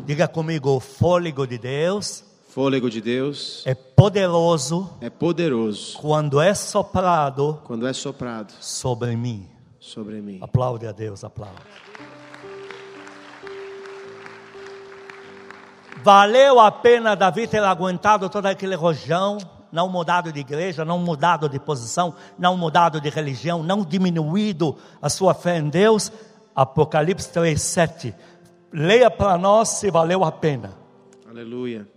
Diga 0.05 0.27
comigo, 0.27 0.69
o 0.69 0.79
fôlego 0.79 1.47
de 1.47 1.57
Deus 1.57 2.23
Fôlego 2.49 2.91
de 2.91 3.01
Deus 3.01 3.63
é 3.65 3.73
poderoso 3.73 4.89
é 4.99 5.09
poderoso 5.09 5.97
quando 5.97 6.39
é 6.39 6.53
soprado 6.53 7.59
quando 7.63 7.87
é 7.87 7.93
soprado 7.93 8.53
sobre 8.59 9.15
mim. 9.15 9.47
Sobre 9.81 10.21
mim. 10.21 10.37
Aplaude 10.39 10.87
a 10.87 10.91
Deus, 10.91 11.23
aplaude. 11.23 11.59
Valeu 16.03 16.59
a 16.59 16.71
pena 16.71 17.15
Davi 17.15 17.47
ter 17.47 17.63
aguentado 17.63 18.29
todo 18.29 18.45
aquele 18.45 18.75
rojão, 18.75 19.37
não 19.71 19.89
mudado 19.89 20.31
de 20.31 20.39
igreja, 20.39 20.85
não 20.85 20.99
mudado 20.99 21.49
de 21.49 21.59
posição, 21.59 22.15
não 22.37 22.55
mudado 22.55 23.01
de 23.01 23.09
religião, 23.09 23.61
não 23.61 23.83
diminuído 23.83 24.77
a 25.01 25.09
sua 25.09 25.33
fé 25.33 25.57
em 25.57 25.69
Deus. 25.69 26.11
Apocalipse 26.55 27.31
3, 27.31 27.59
7. 27.59 28.15
Leia 28.71 29.11
para 29.11 29.37
nós 29.37 29.69
se 29.69 29.91
valeu 29.91 30.23
a 30.23 30.31
pena. 30.31 30.73
Aleluia. 31.27 31.87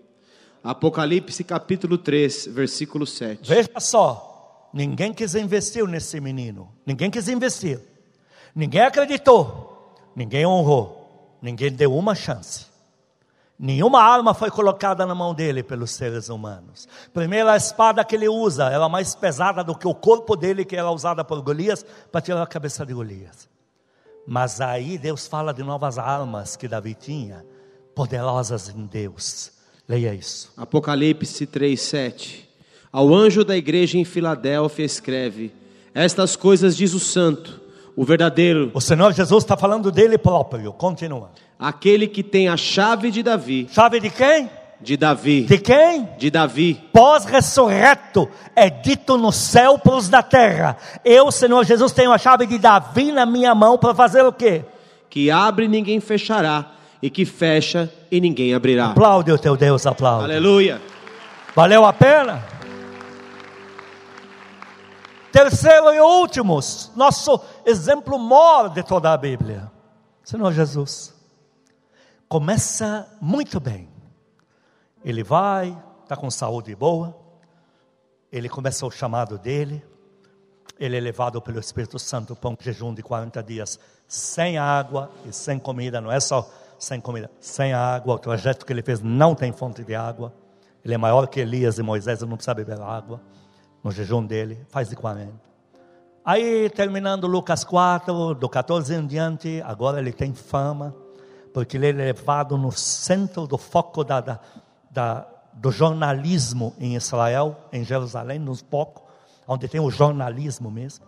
Apocalipse 0.62 1.44
capítulo 1.44 1.98
3, 1.98 2.48
versículo 2.48 3.06
7. 3.06 3.48
Veja 3.48 3.78
só, 3.78 4.33
ninguém 4.74 5.14
quis 5.14 5.36
investir 5.36 5.86
nesse 5.86 6.20
menino, 6.20 6.68
ninguém 6.84 7.08
quis 7.08 7.28
investir, 7.28 7.80
ninguém 8.52 8.80
acreditou, 8.80 9.94
ninguém 10.16 10.44
honrou, 10.44 11.38
ninguém 11.40 11.70
deu 11.70 11.94
uma 11.94 12.14
chance. 12.14 12.66
Nenhuma 13.56 14.02
arma 14.02 14.34
foi 14.34 14.50
colocada 14.50 15.06
na 15.06 15.14
mão 15.14 15.32
dele 15.32 15.62
pelos 15.62 15.92
seres 15.92 16.28
humanos. 16.28 16.88
Primeiro, 17.12 17.48
a 17.48 17.56
espada 17.56 18.04
que 18.04 18.16
ele 18.16 18.28
usa 18.28 18.68
era 18.68 18.88
mais 18.88 19.14
pesada 19.14 19.62
do 19.62 19.76
que 19.76 19.86
o 19.86 19.94
corpo 19.94 20.34
dele, 20.34 20.64
que 20.64 20.74
era 20.74 20.90
usada 20.90 21.24
por 21.24 21.40
Golias, 21.40 21.86
para 22.10 22.20
tirar 22.20 22.42
a 22.42 22.46
cabeça 22.48 22.84
de 22.84 22.92
Golias. 22.92 23.48
Mas 24.26 24.60
aí 24.60 24.98
Deus 24.98 25.28
fala 25.28 25.54
de 25.54 25.62
novas 25.62 25.98
armas 25.98 26.56
que 26.56 26.66
Davi 26.66 26.94
tinha, 26.94 27.46
poderosas 27.94 28.70
em 28.70 28.86
Deus. 28.86 29.52
Leia 29.88 30.12
isso. 30.12 30.52
Apocalipse 30.56 31.46
3, 31.46 31.80
7. 31.80 32.43
Ao 32.94 33.12
anjo 33.12 33.44
da 33.44 33.56
igreja 33.56 33.98
em 33.98 34.04
Filadélfia 34.04 34.84
escreve: 34.84 35.52
Estas 35.92 36.36
coisas 36.36 36.76
diz 36.76 36.94
o 36.94 37.00
santo, 37.00 37.60
o 37.96 38.04
verdadeiro, 38.04 38.70
O 38.72 38.80
Senhor 38.80 39.12
Jesus 39.12 39.42
está 39.42 39.56
falando 39.56 39.90
dele 39.90 40.16
próprio. 40.16 40.72
Continua. 40.72 41.30
aquele 41.58 42.06
que 42.06 42.22
tem 42.22 42.48
a 42.48 42.56
chave 42.56 43.10
de 43.10 43.20
Davi, 43.20 43.66
Sabe 43.72 43.98
de 43.98 44.10
quem? 44.10 44.48
de 44.80 44.96
Davi, 44.96 45.42
De 45.42 45.58
quem? 45.58 46.08
de 46.18 46.30
Davi, 46.30 46.80
Pós-ressurreto, 46.92 48.28
é 48.54 48.70
dito 48.70 49.16
no 49.16 49.32
céu 49.32 49.76
para 49.76 49.96
os 49.96 50.08
da 50.08 50.22
terra. 50.22 50.76
Eu, 51.04 51.32
Senhor 51.32 51.64
Jesus, 51.64 51.90
tenho 51.90 52.12
a 52.12 52.18
chave 52.18 52.46
de 52.46 52.58
Davi 52.58 53.10
na 53.10 53.26
minha 53.26 53.56
mão 53.56 53.76
para 53.76 53.92
fazer 53.92 54.24
o 54.24 54.32
quê? 54.32 54.62
que 55.10 55.30
abre 55.32 55.64
e 55.64 55.68
ninguém 55.68 55.98
fechará, 56.00 56.72
e 57.02 57.10
que 57.10 57.24
fecha 57.24 57.92
e 58.10 58.20
ninguém 58.20 58.54
abrirá. 58.54 58.86
Aplaude 58.90 59.32
o 59.32 59.38
teu 59.38 59.56
Deus, 59.56 59.84
aplaude. 59.84 60.24
Aleluia. 60.24 60.80
Valeu 61.56 61.84
a 61.84 61.92
pena? 61.92 62.42
Terceiro 65.34 65.92
e 65.92 66.00
último, 66.00 66.60
nosso 66.94 67.40
exemplo 67.66 68.16
maior 68.20 68.68
de 68.68 68.84
toda 68.84 69.12
a 69.12 69.16
Bíblia, 69.16 69.68
Senhor 70.22 70.52
Jesus. 70.52 71.12
Começa 72.28 73.12
muito 73.20 73.58
bem. 73.58 73.88
Ele 75.04 75.24
vai, 75.24 75.76
está 76.04 76.16
com 76.16 76.30
saúde 76.30 76.72
boa, 76.76 77.18
ele 78.30 78.48
começa 78.48 78.86
o 78.86 78.92
chamado 78.92 79.36
dele, 79.36 79.84
ele 80.78 80.96
é 80.96 81.00
levado 81.00 81.42
pelo 81.42 81.58
Espírito 81.58 81.98
Santo 81.98 82.36
para 82.36 82.50
um 82.50 82.56
jejum 82.60 82.94
de 82.94 83.02
40 83.02 83.42
dias 83.42 83.80
sem 84.06 84.56
água 84.56 85.10
e 85.28 85.32
sem 85.32 85.58
comida, 85.58 86.00
não 86.00 86.12
é 86.12 86.20
só 86.20 86.48
sem 86.78 87.00
comida, 87.00 87.28
sem 87.40 87.72
água, 87.72 88.14
o 88.14 88.18
trajeto 88.20 88.64
que 88.64 88.72
ele 88.72 88.82
fez 88.84 89.00
não 89.00 89.34
tem 89.34 89.50
fonte 89.50 89.82
de 89.82 89.96
água, 89.96 90.32
ele 90.84 90.94
é 90.94 90.98
maior 90.98 91.26
que 91.26 91.40
Elias 91.40 91.76
e 91.76 91.82
Moisés, 91.82 92.20
ele 92.20 92.30
não 92.30 92.36
precisa 92.36 92.54
beber 92.54 92.80
água 92.80 93.20
no 93.84 93.92
jejum 93.92 94.24
dele, 94.24 94.58
faz 94.70 94.88
de 94.88 94.96
40. 94.96 95.30
Aí, 96.24 96.70
terminando 96.70 97.26
Lucas 97.26 97.62
4, 97.64 98.34
do 98.34 98.48
14 98.48 98.94
em 98.94 99.06
diante, 99.06 99.62
agora 99.62 99.98
ele 100.00 100.10
tem 100.10 100.32
fama, 100.32 100.96
porque 101.52 101.76
ele 101.76 101.90
é 101.90 101.92
levado 101.92 102.56
no 102.56 102.72
centro 102.72 103.46
do 103.46 103.58
foco 103.58 104.02
da, 104.02 104.22
da, 104.22 104.40
da 104.90 105.26
do 105.52 105.70
jornalismo 105.70 106.74
em 106.80 106.96
Israel, 106.96 107.56
em 107.70 107.84
Jerusalém, 107.84 108.38
nos 108.38 108.62
pouco, 108.62 109.04
onde 109.46 109.68
tem 109.68 109.80
o 109.80 109.90
jornalismo 109.90 110.70
mesmo, 110.70 111.04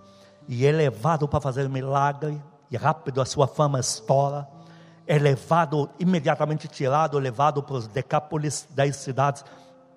e 0.46 0.66
é 0.66 0.70
levado 0.70 1.26
para 1.26 1.40
fazer 1.40 1.68
milagre, 1.68 2.40
e 2.70 2.76
rápido 2.76 3.20
a 3.20 3.24
sua 3.24 3.46
fama 3.46 3.80
estoura, 3.80 4.46
é 5.06 5.18
levado, 5.18 5.88
imediatamente 5.98 6.68
tirado, 6.68 7.18
levado 7.18 7.62
para 7.62 7.76
os 7.76 7.86
decápolis, 7.86 8.68
dez 8.70 8.96
cidades, 8.96 9.44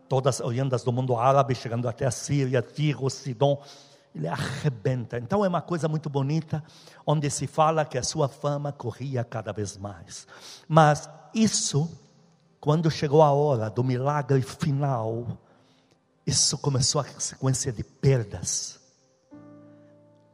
todas 0.09 0.39
oriundas 0.39 0.83
do 0.83 0.91
mundo 0.91 1.15
árabe, 1.15 1.53
chegando 1.53 1.87
até 1.87 2.05
a 2.05 2.11
Síria, 2.11 2.61
Tiro, 2.61 3.09
Sidom, 3.09 3.61
ele 4.13 4.27
arrebenta. 4.27 5.17
Então 5.17 5.45
é 5.45 5.47
uma 5.47 5.61
coisa 5.61 5.87
muito 5.87 6.09
bonita, 6.09 6.63
onde 7.05 7.29
se 7.29 7.45
fala 7.45 7.85
que 7.85 7.97
a 7.97 8.03
sua 8.03 8.27
fama 8.27 8.71
corria 8.71 9.23
cada 9.23 9.53
vez 9.53 9.77
mais. 9.77 10.27
Mas 10.67 11.07
isso, 11.33 11.89
quando 12.59 12.89
chegou 12.89 13.21
a 13.21 13.31
hora 13.31 13.69
do 13.69 13.83
milagre 13.83 14.41
final, 14.41 15.37
isso 16.25 16.57
começou 16.57 17.01
a 17.01 17.05
sequência 17.05 17.71
de 17.71 17.83
perdas. 17.83 18.79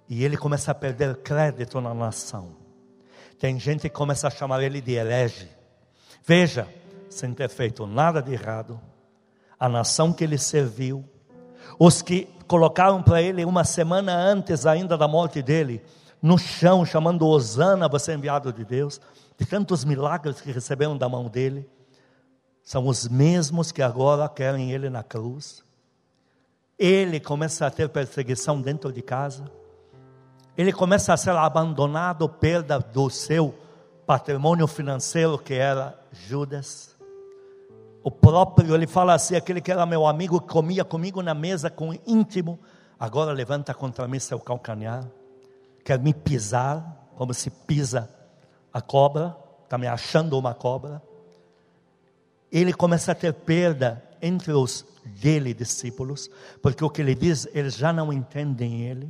E 0.07 0.23
ele 0.23 0.37
começa 0.37 0.71
a 0.71 0.75
perder 0.75 1.17
crédito 1.17 1.81
na 1.81 1.93
nação. 1.93 2.55
Tem 3.39 3.59
gente 3.59 3.81
que 3.81 3.89
começa 3.89 4.27
a 4.27 4.31
chamar 4.31 4.63
ele 4.63 4.79
de 4.79 4.93
herege. 4.93 5.49
Veja, 6.25 6.67
sem 7.09 7.33
ter 7.33 7.49
feito 7.49 7.85
nada 7.85 8.21
de 8.21 8.31
errado, 8.31 8.79
a 9.59 9.69
nação 9.69 10.11
que 10.11 10.23
ele 10.23 10.37
serviu, 10.37 11.03
os 11.79 12.01
que 12.01 12.27
colocaram 12.47 13.01
para 13.01 13.21
ele 13.21 13.43
uma 13.45 13.63
semana 13.63 14.15
antes 14.15 14.65
ainda 14.65 14.97
da 14.97 15.07
morte 15.07 15.41
dele, 15.41 15.81
no 16.21 16.37
chão, 16.37 16.85
chamando 16.85 17.27
Osana, 17.27 17.87
você 17.87 18.11
é 18.11 18.15
enviado 18.15 18.51
de 18.51 18.63
Deus, 18.65 18.99
de 19.37 19.45
tantos 19.45 19.83
milagres 19.83 20.41
que 20.41 20.51
receberam 20.51 20.97
da 20.97 21.09
mão 21.09 21.27
dele, 21.27 21.69
são 22.63 22.87
os 22.87 23.07
mesmos 23.07 23.71
que 23.71 23.81
agora 23.81 24.27
querem 24.27 24.71
ele 24.71 24.89
na 24.89 25.03
cruz. 25.03 25.63
Ele 26.79 27.19
começa 27.19 27.67
a 27.67 27.71
ter 27.71 27.89
perseguição 27.89 28.59
dentro 28.59 28.91
de 28.91 29.01
casa, 29.01 29.45
ele 30.57 30.71
começa 30.71 31.13
a 31.13 31.17
ser 31.17 31.35
abandonado, 31.35 32.27
perda 32.27 32.79
do 32.79 33.09
seu 33.09 33.53
patrimônio 34.05 34.67
financeiro 34.67 35.37
que 35.37 35.53
era 35.53 35.99
Judas 36.11 36.94
o 38.05 38.11
próprio, 38.11 38.75
ele 38.75 38.85
fala 38.85 39.15
assim: 39.15 39.35
aquele 39.35 39.59
que 39.59 39.71
era 39.71 39.83
meu 39.83 40.05
amigo, 40.05 40.39
comia 40.39 40.85
comigo 40.85 41.23
na 41.23 41.33
mesa 41.33 41.71
com 41.71 41.91
íntimo, 42.05 42.59
agora 42.99 43.31
levanta 43.31 43.73
contra 43.73 44.07
mim 44.07 44.19
seu 44.19 44.39
calcanhar, 44.39 45.07
quer 45.83 45.97
me 45.97 46.13
pisar, 46.13 47.09
como 47.15 47.33
se 47.33 47.49
pisa 47.49 48.07
a 48.71 48.79
cobra, 48.79 49.35
está 49.63 49.75
me 49.79 49.87
achando 49.87 50.37
uma 50.37 50.53
cobra. 50.53 51.01
Ele 52.51 52.71
começa 52.73 53.11
a 53.11 53.15
ter 53.15 53.33
perda 53.33 54.03
entre 54.21 54.53
os 54.53 54.85
dele 55.03 55.51
discípulos, 55.51 56.29
porque 56.61 56.85
o 56.85 56.91
que 56.91 57.01
ele 57.01 57.15
diz, 57.15 57.47
eles 57.55 57.75
já 57.75 57.91
não 57.91 58.13
entendem 58.13 58.83
ele. 58.83 59.09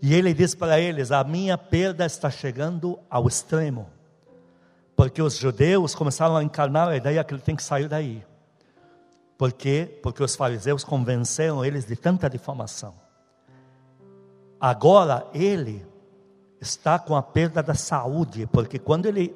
E 0.00 0.14
ele 0.14 0.32
diz 0.32 0.54
para 0.54 0.80
eles: 0.80 1.12
a 1.12 1.22
minha 1.24 1.58
perda 1.58 2.06
está 2.06 2.30
chegando 2.30 2.98
ao 3.10 3.28
extremo 3.28 3.99
porque 5.00 5.22
os 5.22 5.38
judeus 5.38 5.94
começaram 5.94 6.36
a 6.36 6.44
encarnar 6.44 6.88
a 6.88 6.94
ideia 6.94 7.24
que 7.24 7.32
ele 7.32 7.40
tem 7.40 7.56
que 7.56 7.62
sair 7.62 7.88
daí. 7.88 8.22
Por 9.38 9.50
quê? 9.50 9.98
Porque 10.02 10.22
os 10.22 10.36
fariseus 10.36 10.84
convenceram 10.84 11.64
eles 11.64 11.86
de 11.86 11.96
tanta 11.96 12.28
difamação. 12.28 12.92
Agora 14.60 15.26
ele 15.32 15.86
está 16.60 16.98
com 16.98 17.16
a 17.16 17.22
perda 17.22 17.62
da 17.62 17.72
saúde, 17.72 18.46
porque 18.52 18.78
quando 18.78 19.06
ele 19.06 19.34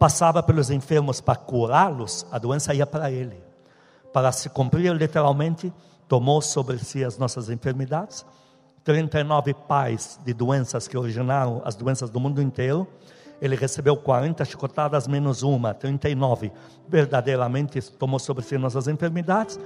passava 0.00 0.42
pelos 0.42 0.68
enfermos 0.68 1.20
para 1.20 1.36
curá-los, 1.36 2.26
a 2.32 2.36
doença 2.36 2.74
ia 2.74 2.84
para 2.84 3.08
ele. 3.08 3.40
Para 4.12 4.32
se 4.32 4.48
cumprir 4.50 4.92
literalmente, 4.96 5.72
tomou 6.08 6.42
sobre 6.42 6.80
si 6.80 7.04
as 7.04 7.16
nossas 7.16 7.48
enfermidades. 7.50 8.26
39 8.82 9.54
pais 9.54 10.18
de 10.24 10.34
doenças 10.34 10.88
que 10.88 10.98
originaram 10.98 11.62
as 11.64 11.76
doenças 11.76 12.10
do 12.10 12.18
mundo 12.18 12.42
inteiro 12.42 12.88
ele 13.42 13.56
recebeu 13.56 13.96
40 13.96 14.44
chicotadas 14.44 15.08
menos 15.08 15.42
uma, 15.42 15.74
39. 15.74 16.52
Verdadeiramente 16.88 17.82
tomou 17.94 18.20
sobre 18.20 18.44
si 18.44 18.56
nossas 18.56 18.86
enfermidades. 18.86 19.58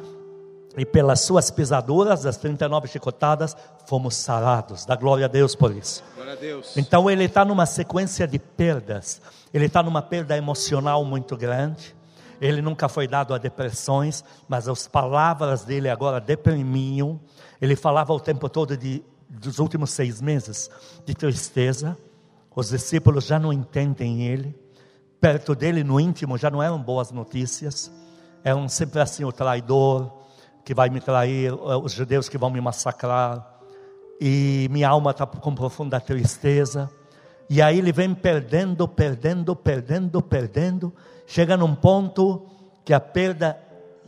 E 0.79 0.87
pelas 0.87 1.21
suas 1.21 1.51
pisaduras, 1.51 2.25
as 2.25 2.39
39 2.39 2.89
chicotadas, 2.89 3.55
fomos 3.87 4.17
sarados. 4.17 4.87
Dá 4.87 4.97
glória 4.97 5.27
a 5.27 5.29
Deus 5.29 5.55
por 5.55 5.77
isso. 5.77 6.03
Deus. 6.41 6.75
Então 6.75 7.11
ele 7.11 7.25
está 7.25 7.45
numa 7.45 7.67
sequência 7.67 8.27
de 8.27 8.39
perdas. 8.39 9.21
Ele 9.53 9.67
está 9.67 9.83
numa 9.83 10.01
perda 10.01 10.35
emocional 10.39 11.05
muito 11.05 11.37
grande. 11.37 11.95
Ele 12.41 12.63
nunca 12.63 12.89
foi 12.89 13.07
dado 13.07 13.35
a 13.35 13.39
depressões, 13.39 14.25
mas 14.49 14.69
as 14.69 14.89
palavras 14.89 15.65
dele 15.65 15.91
agora 15.91 16.19
deprimiam. 16.19 17.21
Ele 17.61 17.77
falava 17.77 18.15
o 18.15 18.21
tempo 18.21 18.49
todo 18.49 18.75
de, 18.75 19.05
dos 19.29 19.59
últimos 19.59 19.91
seis 19.91 20.23
meses 20.23 20.71
de 21.05 21.15
tristeza 21.15 21.95
os 22.57 22.71
discípulos 22.71 23.27
já 23.27 23.39
não 23.39 23.53
entendem 23.53 24.23
ele. 24.23 24.59
Perto 25.21 25.55
dele, 25.55 25.85
no 25.85 26.01
íntimo, 26.01 26.39
já 26.39 26.51
não 26.51 26.63
eram 26.63 26.83
boas 26.83 27.13
notícias. 27.13 27.93
Eram 28.43 28.67
sempre 28.67 28.99
assim: 28.99 29.25
o 29.25 29.31
traidor 29.31 30.11
que 30.65 30.73
vai 30.75 30.89
me 30.89 30.99
trair, 30.99 31.53
os 31.53 31.93
judeus 31.93 32.31
que 32.31 32.39
vão 32.39 32.49
me 32.49 32.61
massacrar. 32.61 33.47
E 34.19 34.69
minha 34.71 34.89
alma 34.89 35.11
está 35.11 35.27
com 35.27 35.55
profunda 35.55 36.01
tristeza. 36.01 36.91
E 37.51 37.61
aí 37.61 37.79
ele 37.79 37.93
vem 37.93 38.15
perdendo, 38.15 38.89
perdendo, 38.89 39.55
perdendo, 39.55 40.23
perdendo. 40.23 40.95
Chega 41.27 41.59
num 41.59 41.75
ponto 41.75 42.47
que 42.87 42.95
a 42.95 43.01
perda 43.01 43.61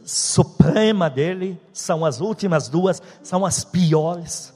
suprema 0.02 1.10
dele 1.10 1.60
são 1.70 2.02
as 2.02 2.18
últimas 2.18 2.70
duas, 2.70 3.02
são 3.22 3.44
as 3.44 3.62
piores. 3.62 4.54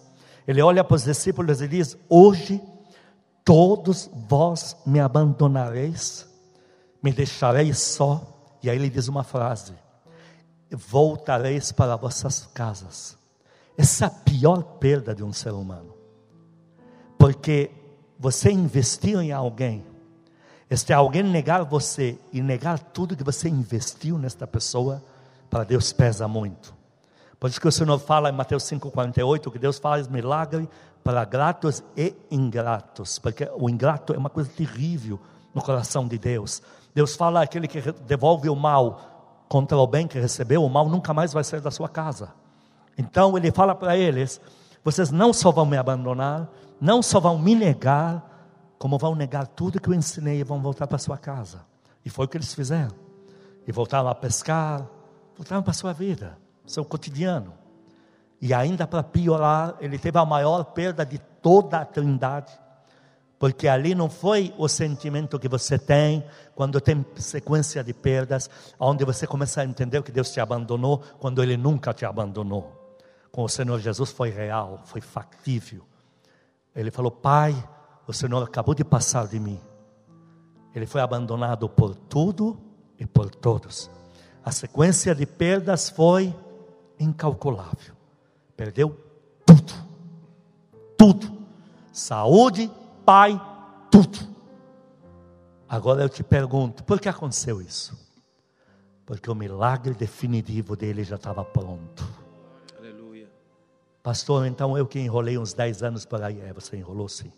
Ele 0.49 0.63
olha 0.63 0.83
para 0.83 0.95
os 0.95 1.05
discípulos 1.05 1.61
e 1.61 1.69
diz: 1.69 1.97
Hoje 2.09 2.59
todos 3.45 4.11
vós 4.29 4.77
me 4.87 5.01
abandonareis, 5.01 6.29
me 7.03 7.13
deixareis 7.13 7.79
só. 7.79 8.29
E 8.63 8.71
aí 8.71 8.77
ele 8.77 8.91
diz 8.91 9.09
uma 9.09 9.25
frase: 9.25 9.75
voltareis 10.71 11.73
para 11.73 11.97
vossas 11.97 12.47
casas. 12.55 13.19
Essa 13.77 14.05
é 14.05 14.09
a 14.09 14.11
pior 14.11 14.63
perda 14.63 15.15
de 15.15 15.25
um 15.25 15.33
ser 15.33 15.53
humano, 15.53 15.95
porque 17.19 17.71
você 18.19 18.53
investiu 18.53 19.21
em 19.21 19.33
alguém, 19.33 19.85
este 20.69 20.93
alguém 20.93 21.23
negar 21.23 21.65
você 21.65 22.19
e 22.33 22.43
negar 22.43 22.79
tudo 22.79 23.17
que 23.17 23.25
você 23.25 23.49
investiu 23.49 24.19
nesta 24.19 24.47
pessoa, 24.47 25.03
para 25.49 25.65
Deus 25.65 25.93
pesa 25.93 26.29
muito. 26.29 26.75
Por 27.41 27.51
isso 27.51 27.61
que 27.61 27.67
o 27.67 27.73
Senhor 27.73 27.99
fala 27.99 28.29
em 28.29 28.33
Mateus 28.33 28.63
5,48 28.63 29.51
que 29.51 29.59
Deus 29.59 29.79
faz 29.79 30.07
milagre 30.07 30.69
para 31.03 31.25
gratos 31.25 31.83
e 31.97 32.15
ingratos, 32.31 33.19
porque 33.19 33.51
o 33.57 33.69
ingrato 33.69 34.15
é 34.15 34.19
uma 34.19 34.31
coisa 34.31 34.51
terrível 34.51 35.19
no 35.55 35.61
coração 35.61 36.07
de 36.07 36.19
Deus. 36.19 36.63
Deus 36.95 37.17
fala 37.17 37.43
aquele 37.43 37.67
que 37.67 37.81
devolve 38.07 38.49
o 38.49 38.57
mal 38.57 39.45
contra 39.49 39.77
o 39.77 39.87
bem 39.87 40.07
que 40.07 40.19
recebeu, 40.19 40.65
o 40.65 40.71
mal 40.71 40.89
nunca 40.89 41.13
mais 41.13 41.33
vai 41.33 41.45
sair 41.45 41.61
da 41.61 41.71
sua 41.71 41.89
casa. 41.89 42.33
Então 42.97 43.37
ele 43.37 43.51
fala 43.51 43.75
para 43.75 43.97
eles: 43.97 44.41
vocês 44.85 45.11
não 45.11 45.33
só 45.33 45.51
vão 45.51 45.67
me 45.67 45.77
abandonar, 45.77 46.49
não 46.81 47.03
só 47.03 47.21
vão 47.21 47.39
me 47.39 47.55
negar, 47.55 48.23
como 48.79 48.99
vão 48.99 49.15
negar 49.15 49.47
tudo 49.47 49.81
que 49.81 49.89
eu 49.89 49.95
ensinei 49.95 50.41
e 50.41 50.45
vão 50.45 50.61
voltar 50.61 50.87
para 50.87 50.99
sua 50.99 51.17
casa. 51.17 51.65
E 52.05 52.11
foi 52.11 52.25
o 52.25 52.29
que 52.29 52.37
eles 52.37 52.55
fizeram. 52.55 52.95
E 53.67 53.71
voltaram 53.71 54.09
a 54.09 54.15
pescar, 54.15 54.87
voltaram 55.37 55.63
para 55.63 55.73
sua 55.73 55.93
vida, 55.93 56.37
seu 56.67 56.85
cotidiano. 56.85 57.62
E 58.43 58.53
ainda 58.53 58.89
para 58.89 59.05
piorar, 59.05 59.77
ele 59.79 59.97
teve 59.97 60.19
a 60.19 60.25
maior 60.25 60.65
perda 60.65 61.07
de 61.07 61.17
toda 61.17 61.79
a 61.79 61.85
trindade. 61.85 62.53
Porque 63.39 63.69
ali 63.69 63.95
não 63.95 64.11
foi 64.11 64.53
o 64.59 64.67
sentimento 64.67 65.39
que 65.39 65.49
você 65.49 65.79
tem 65.79 66.25
quando 66.53 66.81
tem 66.81 67.07
sequência 67.15 67.85
de 67.85 67.95
perdas, 67.95 68.51
onde 68.81 69.05
você 69.05 69.29
começa 69.29 69.61
a 69.61 69.65
entender 69.65 70.03
que 70.03 70.11
Deus 70.11 70.33
te 70.33 70.41
abandonou 70.41 70.99
quando 71.21 71.41
Ele 71.41 71.57
nunca 71.57 71.95
te 71.95 72.05
abandonou. 72.05 72.81
com 73.31 73.45
o 73.45 73.49
Senhor 73.49 73.79
Jesus 73.79 74.11
foi 74.11 74.31
real, 74.31 74.81
foi 74.85 75.01
factível. 75.01 75.85
Ele 76.75 76.91
falou: 76.91 77.13
Pai, 77.13 77.55
o 78.09 78.13
Senhor 78.13 78.43
acabou 78.43 78.75
de 78.75 78.85
passar 78.85 79.29
de 79.29 79.39
mim. 79.39 79.61
Ele 80.75 80.87
foi 80.87 81.01
abandonado 81.01 81.69
por 81.69 81.95
tudo 81.95 82.61
e 82.99 83.07
por 83.07 83.31
todos. 83.31 83.89
A 84.45 84.51
sequência 84.51 85.15
de 85.15 85.27
perdas 85.27 85.89
foi 85.89 86.35
incalculável. 86.99 88.02
Perdeu 88.57 88.97
tudo. 89.45 89.73
Tudo. 90.97 91.39
Saúde, 91.93 92.71
pai, 93.05 93.41
tudo. 93.91 94.19
Agora 95.69 96.03
eu 96.03 96.09
te 96.09 96.23
pergunto, 96.23 96.85
por 96.85 97.01
que 97.01 97.09
aconteceu 97.09 97.61
isso? 97.61 97.99
Porque 99.05 99.31
o 99.31 99.35
milagre 99.35 99.95
definitivo 99.95 100.77
dele 100.77 101.03
já 101.03 101.17
estava 101.17 101.45
pronto. 101.45 102.07
Aleluia. 102.79 103.29
Pastor, 104.03 104.47
então 104.47 104.77
eu 104.77 104.87
que 104.87 104.99
enrolei 104.99 105.39
uns 105.39 105.53
10 105.53 105.83
anos 105.83 106.05
por 106.05 106.23
aí. 106.23 106.41
É, 106.41 106.53
você 106.53 106.77
enrolou 106.77 107.09
sim. 107.09 107.33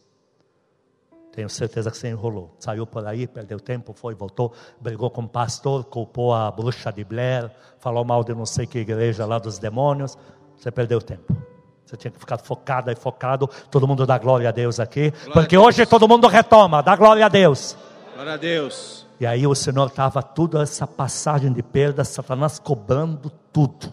Tenho 1.35 1.51
certeza 1.51 1.91
que 1.91 1.97
você 1.97 2.09
enrolou. 2.09 2.55
Saiu 2.61 2.87
por 2.87 3.05
aí, 3.05 3.27
perdeu 3.27 3.59
tempo, 3.59 3.93
foi, 3.93 4.15
voltou, 4.15 4.53
brigou 4.81 5.11
com 5.11 5.23
o 5.23 5.29
pastor, 5.29 5.85
culpou 5.85 6.33
a 6.33 6.49
bruxa 6.49 6.93
de 6.93 7.03
Blair, 7.03 7.51
falou 7.81 8.05
mal 8.05 8.23
de 8.23 8.33
não 8.33 8.47
sei 8.47 8.69
que 8.69 8.79
igreja 8.79 9.27
lá 9.27 9.41
dos 9.41 9.59
demônios. 9.59 10.17
Você 10.57 10.71
perdeu 10.71 11.01
tempo. 11.01 11.37
Você 11.85 11.97
tinha 11.97 12.11
que 12.11 12.19
ficar 12.19 12.39
focada 12.39 12.91
e 12.91 12.97
focado. 12.97 13.49
Todo 13.71 13.87
mundo 13.87 14.07
dá 14.07 14.19
glória 14.19 14.49
a 14.49 14.53
Deus 14.53 14.81
aqui. 14.81 15.11
Glória 15.11 15.33
porque 15.33 15.57
Deus. 15.57 15.67
hoje 15.67 15.87
todo 15.87 16.09
mundo 16.09 16.27
retoma. 16.27 16.83
Dá 16.83 16.97
glória 16.97 17.27
a 17.27 17.29
Deus. 17.29 17.77
Glória 18.15 18.33
a 18.33 18.37
Deus. 18.37 19.07
E 19.21 19.27
aí 19.27 19.47
o 19.47 19.55
Senhor 19.55 19.87
estava 19.87 20.23
toda 20.23 20.63
essa 20.63 20.87
passagem 20.87 21.53
de 21.53 21.63
perda, 21.63 22.05
Satanás 22.05 22.59
cobrando 22.59 23.31
tudo. 23.53 23.93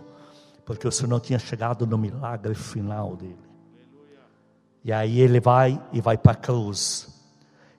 Porque 0.65 0.87
o 0.87 0.91
Senhor 0.91 1.19
tinha 1.19 1.37
chegado 1.37 1.85
no 1.85 1.97
milagre 1.97 2.55
final 2.55 3.15
dele. 3.15 3.37
E 4.83 4.91
aí 4.91 5.19
ele 5.19 5.39
vai 5.39 5.79
e 5.91 6.01
vai 6.01 6.17
para 6.17 6.31
a 6.31 6.35
cruz. 6.35 7.07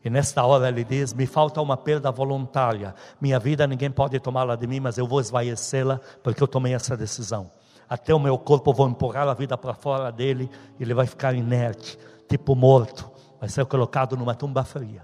E 0.04 0.10
nesta 0.10 0.44
hora 0.44 0.68
ele 0.68 0.84
diz: 0.84 1.12
Me 1.12 1.26
falta 1.26 1.60
uma 1.60 1.76
perda 1.76 2.10
voluntária. 2.10 2.94
Minha 3.20 3.38
vida 3.38 3.66
ninguém 3.66 3.90
pode 3.90 4.18
tomá-la 4.20 4.56
de 4.56 4.66
mim, 4.66 4.80
mas 4.80 4.98
eu 4.98 5.06
vou 5.06 5.20
esvaecê-la 5.20 6.00
porque 6.22 6.42
eu 6.42 6.48
tomei 6.48 6.74
essa 6.74 6.96
decisão. 6.96 7.50
Até 7.92 8.14
o 8.14 8.18
meu 8.18 8.38
corpo 8.38 8.72
vou 8.72 8.88
empurrar 8.88 9.28
a 9.28 9.34
vida 9.34 9.54
para 9.58 9.74
fora 9.74 10.10
dele, 10.10 10.48
e 10.80 10.82
ele 10.82 10.94
vai 10.94 11.06
ficar 11.06 11.34
inerte, 11.34 11.98
tipo 12.26 12.54
morto, 12.54 13.10
vai 13.38 13.50
ser 13.50 13.66
colocado 13.66 14.16
numa 14.16 14.34
tumba 14.34 14.64
fria. 14.64 15.02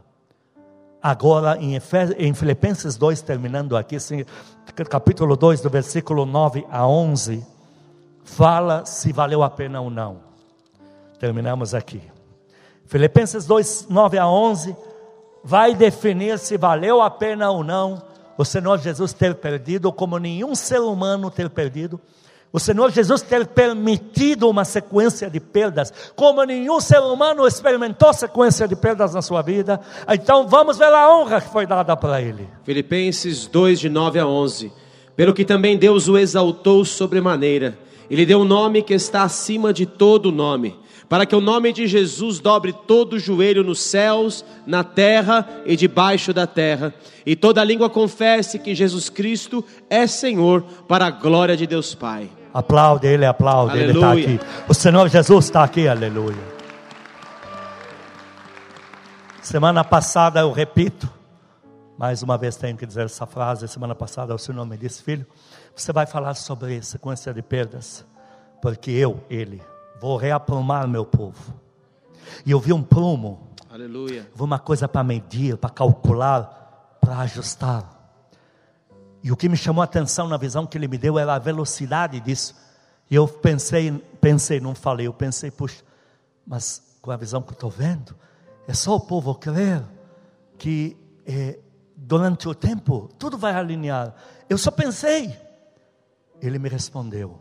Agora, 1.03 1.59
em, 1.59 1.75
Efe- 1.75 2.17
em 2.19 2.33
Filipenses 2.33 2.97
2, 2.97 3.21
terminando 3.21 3.77
aqui, 3.77 3.99
capítulo 4.89 5.37
2, 5.37 5.61
do 5.61 5.69
versículo 5.69 6.25
9 6.25 6.67
a 6.71 6.87
11, 6.87 7.47
fala 8.25 8.87
se 8.87 9.13
valeu 9.13 9.43
a 9.43 9.51
pena 9.51 9.83
ou 9.83 9.91
não. 9.91 10.21
Terminamos 11.21 11.75
aqui. 11.75 12.01
Filipenses 12.87 13.45
2, 13.45 13.87
9 13.91 14.17
a 14.17 14.27
11, 14.27 14.75
vai 15.45 15.75
definir 15.75 16.39
se 16.39 16.57
valeu 16.57 17.03
a 17.03 17.11
pena 17.11 17.51
ou 17.51 17.63
não 17.63 18.03
o 18.39 18.47
Senhor 18.47 18.79
Jesus 18.79 19.13
ter 19.13 19.35
perdido, 19.35 19.93
como 19.93 20.17
nenhum 20.17 20.55
ser 20.55 20.81
humano 20.81 21.31
ter 21.31 21.51
perdido. 21.51 22.01
O 22.51 22.59
Senhor 22.59 22.91
Jesus 22.91 23.21
ter 23.21 23.47
permitido 23.47 24.49
uma 24.49 24.65
sequência 24.65 25.29
de 25.29 25.39
perdas, 25.39 25.93
como 26.17 26.43
nenhum 26.45 26.81
ser 26.81 26.99
humano 27.01 27.47
experimentou 27.47 28.13
sequência 28.15 28.67
de 28.67 28.75
perdas 28.75 29.13
na 29.13 29.21
sua 29.21 29.43
vida. 29.43 29.79
Então 30.09 30.49
vamos 30.49 30.79
ver 30.79 30.93
a 30.93 31.15
honra 31.15 31.43
que 31.43 31.51
foi 31.51 31.67
dada 31.67 31.95
para 31.95 32.23
ele. 32.23 32.49
Filipenses 32.65 33.47
2, 33.47 33.81
de 33.81 33.91
9 33.91 34.19
a 34.19 34.27
11. 34.27 34.73
Pelo 35.15 35.35
que 35.35 35.45
também 35.45 35.77
Deus 35.77 36.09
o 36.09 36.17
exaltou 36.17 36.85
sobremaneira, 36.87 37.79
e 38.09 38.17
lhe 38.17 38.25
deu 38.25 38.41
um 38.41 38.45
nome 38.45 38.83
que 38.83 38.95
está 38.95 39.25
acima 39.25 39.71
de 39.71 39.85
todo 39.85 40.33
nome, 40.33 40.75
para 41.07 41.27
que 41.27 41.37
o 41.37 41.41
nome 41.43 41.71
de 41.73 41.87
Jesus 41.87 42.39
dobre 42.39 42.73
todo 42.87 43.15
o 43.15 43.19
joelho 43.19 43.63
nos 43.63 43.81
céus, 43.81 44.43
na 44.67 44.83
terra 44.83 45.47
e 45.67 45.77
debaixo 45.77 46.33
da 46.33 46.47
terra, 46.47 46.95
e 47.27 47.37
toda 47.37 47.65
língua 47.65 47.91
confesse 47.91 48.59
que 48.59 48.75
Jesus 48.75 49.11
Cristo 49.11 49.63
é 49.91 50.07
Senhor, 50.07 50.63
para 50.87 51.07
a 51.07 51.11
glória 51.11 51.55
de 51.55 51.67
Deus 51.67 51.95
Pai. 51.95 52.38
Aplaude 52.59 53.07
ele, 53.07 53.25
aplaude, 53.25 53.79
ele 53.79 53.93
está 53.93 54.11
Aleluia. 54.11 54.35
aqui. 54.35 54.47
O 54.69 54.75
Senhor 54.75 55.09
Jesus 55.09 55.45
está 55.45 55.63
aqui, 55.63 55.87
aleluia. 55.87 56.43
Semana 59.41 59.85
passada 59.85 60.41
eu 60.41 60.51
repito, 60.51 61.09
mais 61.97 62.21
uma 62.21 62.37
vez 62.37 62.57
tenho 62.57 62.77
que 62.77 62.85
dizer 62.85 63.05
essa 63.05 63.27
frase. 63.27 63.69
Semana 63.69 63.95
passada 63.95 64.35
o 64.35 64.39
Senhor 64.41 64.67
me 64.67 64.77
disse, 64.77 65.01
filho, 65.05 65.25
você 65.73 65.93
vai 65.93 66.05
falar 66.05 66.35
sobre 66.35 66.83
sequência 66.83 67.33
de 67.33 67.43
perdas, 67.43 68.05
porque 68.61 68.91
eu, 68.91 69.23
ele, 69.31 69.63
vou 70.01 70.17
reaprumar 70.17 70.89
meu 70.89 71.07
povo. 71.07 71.55
E 72.45 72.51
eu 72.51 72.59
vi 72.59 72.73
um 72.73 72.83
prumo, 72.83 73.53
Aleluia. 73.73 74.29
vi 74.35 74.43
uma 74.43 74.59
coisa 74.59 74.89
para 74.89 75.05
medir, 75.05 75.57
para 75.57 75.71
calcular, 75.71 76.97
para 77.01 77.19
ajustar. 77.19 77.98
E 79.23 79.33
o 79.33 79.37
que 79.37 79.49
me 79.49 79.57
chamou 79.57 79.83
a 79.83 79.85
atenção 79.85 80.29
na 80.29 80.37
visão 80.37 80.67
que 80.67 80.79
ele 80.79 80.89
me 80.89 80.99
deu 80.99 81.19
era 81.19 81.35
a 81.35 81.39
velocidade 81.39 82.21
disso. 82.21 82.55
E 83.11 83.15
eu 83.15 83.27
pensei, 83.27 83.93
pensei, 84.21 84.61
não 84.61 84.75
falei, 84.75 85.07
eu 85.07 85.13
pensei, 85.13 85.51
puxa, 85.51 85.83
mas 86.47 86.83
com 87.01 87.11
a 87.11 87.17
visão 87.17 87.43
que 87.43 87.51
eu 87.51 87.55
estou 87.55 87.71
vendo, 87.71 88.15
é 88.67 88.75
só 88.75 88.95
o 88.95 89.01
povo 89.01 89.35
crer 89.35 89.83
que 90.59 90.97
eh, 91.27 91.59
durante 91.97 92.49
o 92.49 92.55
tempo 92.55 93.09
tudo 93.19 93.39
vai 93.39 93.55
alinhar. 93.55 94.15
Eu 94.49 94.59
só 94.59 94.71
pensei. 94.71 95.37
Ele 96.41 96.59
me 96.59 96.69
respondeu: 96.69 97.39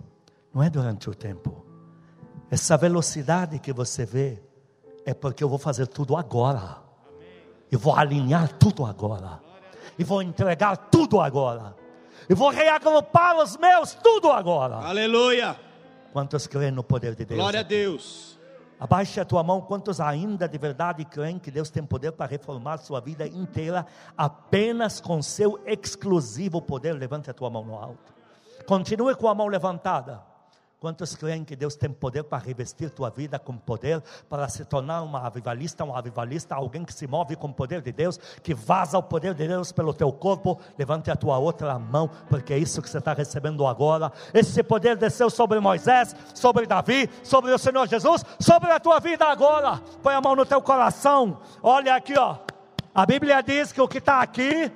não 0.53 0.63
é 0.63 0.69
durante 0.69 1.09
o 1.09 1.13
tempo. 1.13 1.65
Essa 2.49 2.78
velocidade 2.78 3.59
que 3.59 3.73
você 3.73 4.05
vê 4.05 4.41
é 5.05 5.13
porque 5.13 5.43
eu 5.43 5.49
vou 5.49 5.59
fazer 5.59 5.88
tudo 5.88 6.15
agora. 6.15 6.78
Eu 7.69 7.78
vou 7.78 7.95
alinhar 7.95 8.53
tudo 8.53 8.86
agora. 8.86 9.41
E 9.98 10.04
vou 10.04 10.22
entregar 10.22 10.78
tudo 10.78 11.20
agora. 11.20 11.76
E 12.30 12.34
vou 12.34 12.50
reagrupar 12.50 13.38
os 13.38 13.58
meus 13.58 13.93
tudo 13.95 14.32
agora. 14.32 14.76
Aleluia. 14.76 15.58
Quantos 16.12 16.48
creem 16.48 16.72
no 16.72 16.84
poder 16.84 17.16
de 17.16 17.26
Deus? 17.26 17.39
Glória 17.39 17.62
a 17.62 17.64
Deus. 17.64 18.38
Abaixe 18.80 19.20
a 19.20 19.26
tua 19.26 19.43
mão. 19.43 19.62
Quantos 19.62 20.00
ainda 20.00 20.48
de 20.48 20.58
verdade 20.58 21.04
creem 21.06 21.39
que 21.39 21.50
Deus 21.50 21.70
tem 21.70 21.84
poder 21.84 22.12
para 22.12 22.28
reformar 22.28 22.78
sua 22.78 23.00
vida 23.00 23.28
inteira 23.28 23.86
apenas 24.16 25.02
com 25.02 25.22
seu 25.22 25.60
exclusivo 25.66 26.62
poder? 26.62 26.93
Levante 26.93 27.30
a 27.30 27.34
tua 27.34 27.50
mão 27.50 27.64
no 27.64 27.76
alto. 27.76 28.14
Continue 28.68 29.16
com 29.16 29.28
a 29.28 29.34
mão 29.36 29.48
levantada. 29.48 30.22
Quantos 30.80 31.15
creem 31.15 31.43
que 31.43 31.55
Deus 31.55 31.75
tem 31.75 31.89
poder 31.89 32.21
para 32.23 32.38
revestir 32.38 32.91
tua 32.91 33.09
vida 33.09 33.39
com 33.39 33.57
poder, 33.57 33.99
para 34.30 34.47
se 34.47 34.63
tornar 34.63 35.01
uma 35.01 35.25
avivalista, 35.25 35.84
um 35.84 35.95
avivalista, 35.95 36.53
alguém 36.53 36.86
que 36.86 36.93
se 36.93 37.07
move 37.07 37.36
com 37.36 37.47
o 37.47 37.53
poder 37.53 37.82
de 37.82 37.91
Deus, 37.91 38.19
que 38.43 38.53
vaza 38.53 38.95
o 38.95 39.01
poder 39.01 39.34
de 39.34 39.47
Deus 39.47 39.71
pelo 39.71 39.91
teu 39.91 40.11
corpo? 40.11 40.59
Levante 40.78 41.09
a 41.09 41.15
tua 41.15 41.39
outra 41.39 41.80
mão, 41.80 42.07
porque 42.30 42.53
é 42.53 42.59
isso 42.59 42.80
que 42.80 42.88
você 42.88 42.99
está 42.99 43.13
recebendo 43.13 43.65
agora. 43.65 44.11
Esse 44.32 44.61
poder 44.61 44.95
desceu 44.95 45.32
sobre 45.32 45.59
Moisés, 45.59 46.15
sobre 46.36 46.67
Davi, 46.67 47.09
sobre 47.23 47.51
o 47.51 47.57
Senhor 47.57 47.88
Jesus, 47.88 48.23
sobre 48.39 48.69
a 48.71 48.80
tua 48.80 48.99
vida 48.99 49.25
agora. 49.25 49.82
Põe 50.03 50.13
a 50.13 50.21
mão 50.21 50.36
no 50.36 50.45
teu 50.45 50.61
coração. 50.61 51.39
Olha 51.63 51.95
aqui, 51.95 52.13
ó. 52.19 52.38
A 52.93 53.03
Bíblia 53.03 53.41
diz 53.41 53.71
que 53.71 53.82
o 53.82 53.88
que 53.88 53.97
está 53.97 54.21
aqui 54.21 54.71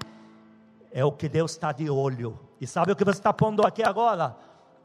é 0.91 1.05
o 1.05 1.11
que 1.11 1.29
Deus 1.29 1.51
está 1.51 1.71
de 1.71 1.91
olho. 1.91 2.39
E 2.59 2.65
sabe 2.65 2.91
o 2.91 2.95
que 2.95 3.05
você 3.05 3.19
está 3.19 3.31
pondo 3.31 3.63
aqui 3.63 3.83
agora? 3.83 4.35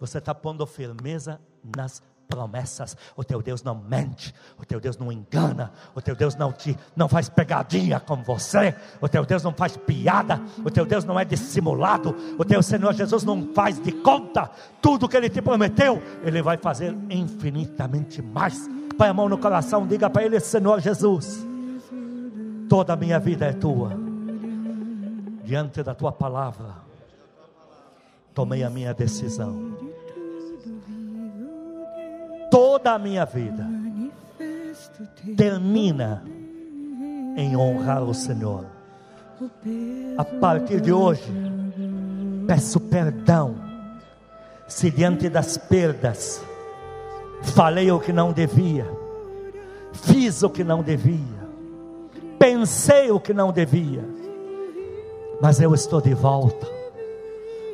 Você 0.00 0.18
está 0.18 0.34
pondo 0.34 0.66
firmeza 0.66 1.40
nas 1.76 2.02
promessas. 2.28 2.96
O 3.16 3.24
teu 3.24 3.40
Deus 3.40 3.62
não 3.62 3.74
mente, 3.74 4.34
o 4.58 4.64
teu 4.64 4.80
Deus 4.80 4.96
não 4.96 5.10
engana, 5.10 5.72
o 5.94 6.00
teu 6.00 6.14
Deus 6.14 6.34
não 6.34 6.52
te 6.52 6.76
não 6.94 7.08
faz 7.08 7.28
pegadinha 7.28 8.00
com 8.00 8.16
você, 8.22 8.74
o 9.00 9.08
teu 9.08 9.24
Deus 9.24 9.42
não 9.42 9.52
faz 9.52 9.76
piada, 9.76 10.40
o 10.64 10.70
teu 10.70 10.84
Deus 10.84 11.04
não 11.04 11.18
é 11.18 11.24
dissimulado, 11.24 12.14
o 12.38 12.44
teu 12.44 12.62
Senhor 12.62 12.92
Jesus 12.92 13.24
não 13.24 13.52
faz 13.54 13.80
de 13.80 13.92
conta. 13.92 14.50
Tudo 14.80 15.08
que 15.08 15.16
ele 15.16 15.30
te 15.30 15.40
prometeu, 15.40 16.02
ele 16.22 16.42
vai 16.42 16.56
fazer 16.56 16.96
infinitamente 17.10 18.20
mais. 18.20 18.68
Põe 18.96 19.08
a 19.08 19.14
mão 19.14 19.28
no 19.28 19.38
coração, 19.38 19.86
diga 19.86 20.08
para 20.08 20.24
ele, 20.24 20.40
Senhor 20.40 20.80
Jesus, 20.80 21.46
toda 22.68 22.94
a 22.94 22.96
minha 22.96 23.18
vida 23.18 23.46
é 23.46 23.52
tua. 23.52 23.92
Diante 25.44 25.82
da 25.82 25.94
tua 25.94 26.10
palavra, 26.10 26.85
tomei 28.36 28.62
a 28.62 28.68
minha 28.68 28.92
decisão. 28.92 29.72
Toda 32.50 32.92
a 32.92 32.98
minha 32.98 33.24
vida 33.24 33.66
termina 35.34 36.22
em 37.34 37.56
honrar 37.56 38.02
o 38.02 38.12
Senhor. 38.12 38.66
A 40.18 40.24
partir 40.24 40.82
de 40.82 40.92
hoje, 40.92 41.32
peço 42.46 42.78
perdão 42.78 43.56
se 44.68 44.90
diante 44.90 45.30
das 45.30 45.56
perdas 45.56 46.44
falei 47.42 47.90
o 47.90 47.98
que 47.98 48.12
não 48.12 48.34
devia, 48.34 48.86
fiz 49.94 50.42
o 50.42 50.50
que 50.50 50.62
não 50.62 50.82
devia, 50.82 51.48
pensei 52.38 53.10
o 53.10 53.18
que 53.18 53.32
não 53.32 53.50
devia, 53.50 54.04
mas 55.40 55.58
eu 55.58 55.72
estou 55.72 56.02
de 56.02 56.12
volta. 56.12 56.75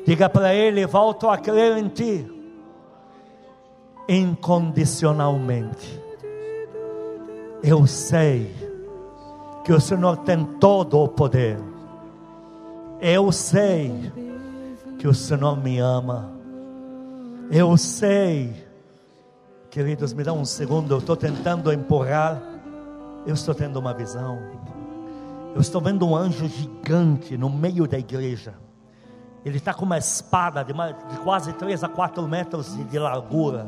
Diga 0.05 0.29
para 0.29 0.55
ele: 0.55 0.87
volto 0.87 1.29
a 1.29 1.39
crer 1.39 1.77
em 1.79 1.89
ti. 1.89 2.27
incondicionalmente. 4.09 6.01
Eu 7.63 7.87
sei 7.87 8.53
que 9.65 9.73
o 9.73 9.81
Senhor 9.81 10.17
tem 10.19 10.45
todo 10.59 10.99
o 10.99 11.09
poder. 11.09 11.59
Eu 13.01 13.31
sei 13.31 14.13
que 14.99 15.07
o 15.07 15.15
Senhor 15.15 15.57
me 15.57 15.79
ama. 15.79 16.33
Eu 17.51 17.77
sei, 17.77 18.53
queridos, 19.71 20.13
me 20.13 20.25
dá 20.25 20.33
um 20.33 20.45
segundo, 20.45 20.95
eu 20.95 20.99
estou 20.99 21.17
tentando 21.17 21.73
empurrar. 21.73 22.43
Eu 23.25 23.35
estou 23.35 23.55
tendo 23.55 23.79
uma 23.79 23.95
visão. 23.95 24.39
Eu 25.55 25.61
estou 25.61 25.81
vendo 25.81 26.05
um 26.07 26.17
anjo 26.17 26.49
gigante 26.49 27.37
no 27.37 27.49
meio 27.49 27.87
da 27.87 27.99
igreja. 27.99 28.55
Ele 29.45 29.57
está 29.57 29.74
com 29.74 29.84
uma 29.84 29.99
espada 29.99 30.62
de, 30.64 30.72
de 30.72 31.18
quase 31.22 31.53
3 31.53 31.82
a 31.82 31.88
4 31.88 32.26
metros 32.28 32.76
de, 32.76 32.84
de 32.84 32.99
largura. 32.99 33.66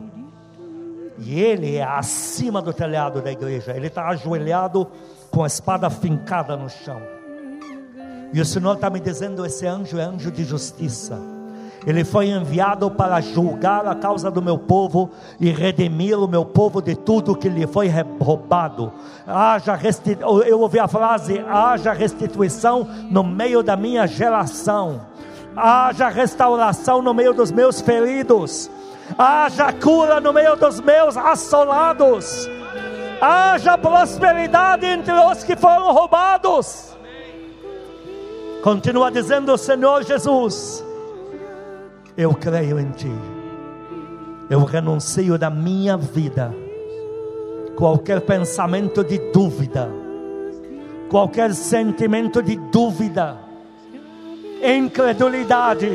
E 1.18 1.40
ele 1.40 1.76
é 1.76 1.82
acima 1.82 2.60
do 2.60 2.72
telhado 2.72 3.20
da 3.20 3.30
igreja. 3.30 3.72
Ele 3.72 3.88
está 3.88 4.08
ajoelhado 4.08 4.86
com 5.30 5.42
a 5.44 5.46
espada 5.46 5.88
fincada 5.90 6.56
no 6.56 6.68
chão. 6.68 7.00
E 8.32 8.40
o 8.40 8.44
Senhor 8.44 8.74
está 8.74 8.90
me 8.90 9.00
dizendo: 9.00 9.44
esse 9.44 9.66
anjo 9.66 9.98
é 9.98 10.02
anjo 10.02 10.30
de 10.30 10.44
justiça. 10.44 11.34
Ele 11.86 12.02
foi 12.02 12.30
enviado 12.30 12.90
para 12.90 13.20
julgar 13.20 13.86
a 13.86 13.94
causa 13.94 14.30
do 14.30 14.40
meu 14.40 14.56
povo 14.56 15.10
e 15.38 15.50
redimir 15.50 16.18
o 16.18 16.26
meu 16.26 16.44
povo 16.44 16.80
de 16.80 16.96
tudo 16.96 17.36
que 17.36 17.48
lhe 17.48 17.66
foi 17.66 17.88
roubado. 18.18 18.90
Haja 19.26 19.78
Eu 20.46 20.60
ouvi 20.60 20.78
a 20.78 20.88
frase: 20.88 21.38
haja 21.40 21.92
restituição 21.92 22.88
no 23.10 23.22
meio 23.22 23.62
da 23.62 23.76
minha 23.76 24.06
geração. 24.06 25.13
Haja 25.56 26.08
restauração 26.08 27.02
no 27.02 27.14
meio 27.14 27.32
dos 27.32 27.50
meus 27.50 27.80
feridos. 27.80 28.70
Haja 29.18 29.72
cura 29.72 30.20
no 30.20 30.32
meio 30.32 30.56
dos 30.56 30.80
meus 30.80 31.16
assolados. 31.16 32.48
Haja 33.20 33.78
prosperidade 33.78 34.86
entre 34.86 35.12
os 35.12 35.44
que 35.44 35.56
foram 35.56 35.92
roubados. 35.92 36.96
Continua 38.62 39.10
dizendo 39.10 39.52
o 39.52 39.58
Senhor 39.58 40.02
Jesus 40.04 40.84
eu 42.16 42.32
creio 42.34 42.78
em 42.78 42.90
Ti. 42.92 43.10
Eu 44.48 44.64
renuncio 44.64 45.38
da 45.38 45.50
minha 45.50 45.96
vida 45.96 46.54
qualquer 47.76 48.20
pensamento 48.20 49.02
de 49.02 49.18
dúvida, 49.32 49.90
qualquer 51.08 51.52
sentimento 51.54 52.40
de 52.42 52.56
dúvida, 52.70 53.36
incredulidade. 54.64 55.90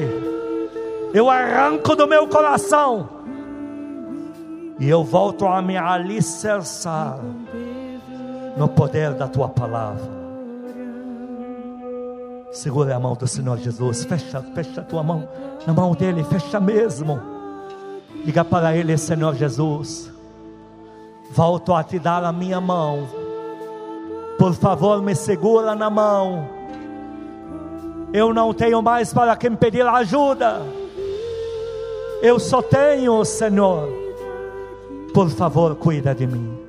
Eu 1.14 1.30
arranco 1.30 1.96
do 1.96 2.08
meu 2.08 2.28
coração 2.28 3.10
e 4.80 4.88
eu 4.88 5.04
volto 5.04 5.46
a 5.46 5.62
me 5.62 5.76
alicerçar 5.76 7.20
no 8.56 8.68
poder 8.68 9.14
da 9.14 9.28
Tua 9.28 9.50
palavra. 9.50 10.20
Segura 12.52 12.96
a 12.96 13.00
mão 13.00 13.14
do 13.14 13.28
Senhor 13.28 13.58
Jesus. 13.58 14.06
Fecha, 14.06 14.42
fecha 14.54 14.82
a 14.82 14.84
tua 14.84 15.04
mão 15.04 15.28
na 15.68 15.74
mão 15.74 15.94
dele. 15.94 16.24
Fecha 16.24 16.60
mesmo. 16.60 17.20
Diga 18.26 18.44
para 18.44 18.76
ele, 18.76 18.98
Senhor 18.98 19.36
Jesus. 19.36 20.12
Volto 21.32 21.74
a 21.74 21.84
te 21.84 22.00
dar 22.00 22.24
a 22.24 22.32
minha 22.32 22.60
mão. 22.60 23.08
Por 24.38 24.54
favor, 24.54 25.02
me 25.02 25.16
segura 25.16 25.76
na 25.76 25.90
mão. 25.90 26.59
Eu 28.14 28.34
não 28.34 28.54
tenho 28.54 28.82
mais 28.82 29.14
para 29.14 29.36
quem 29.36 29.56
pedir 29.56 29.86
ajuda. 29.86 30.62
Eu 32.22 32.40
só 32.40 32.62
tenho 32.62 33.24
Senhor. 33.24 33.88
Por 35.14 35.30
favor, 35.30 35.76
cuida 35.76 36.14
de 36.14 36.28
mim. 36.28 36.60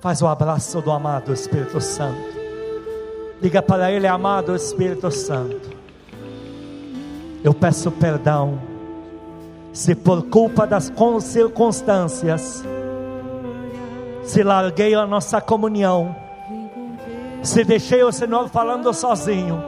Faz 0.00 0.20
o 0.20 0.26
abraço 0.26 0.80
do 0.80 0.90
amado 0.90 1.32
Espírito 1.32 1.80
Santo. 1.80 2.34
Diga 3.40 3.60
para 3.60 3.90
Ele, 3.90 4.06
amado 4.06 4.54
Espírito 4.54 5.10
Santo, 5.10 5.70
eu 7.42 7.52
peço 7.52 7.90
perdão, 7.90 8.58
se 9.70 9.94
por 9.94 10.22
culpa 10.30 10.66
das 10.66 10.90
circunstâncias, 11.20 12.64
se 14.22 14.42
larguei 14.42 14.94
a 14.94 15.06
nossa 15.06 15.40
comunhão, 15.42 16.16
se 17.42 17.64
deixei 17.64 18.02
o 18.02 18.10
Senhor 18.12 18.48
falando 18.48 18.94
sozinho, 18.94 19.62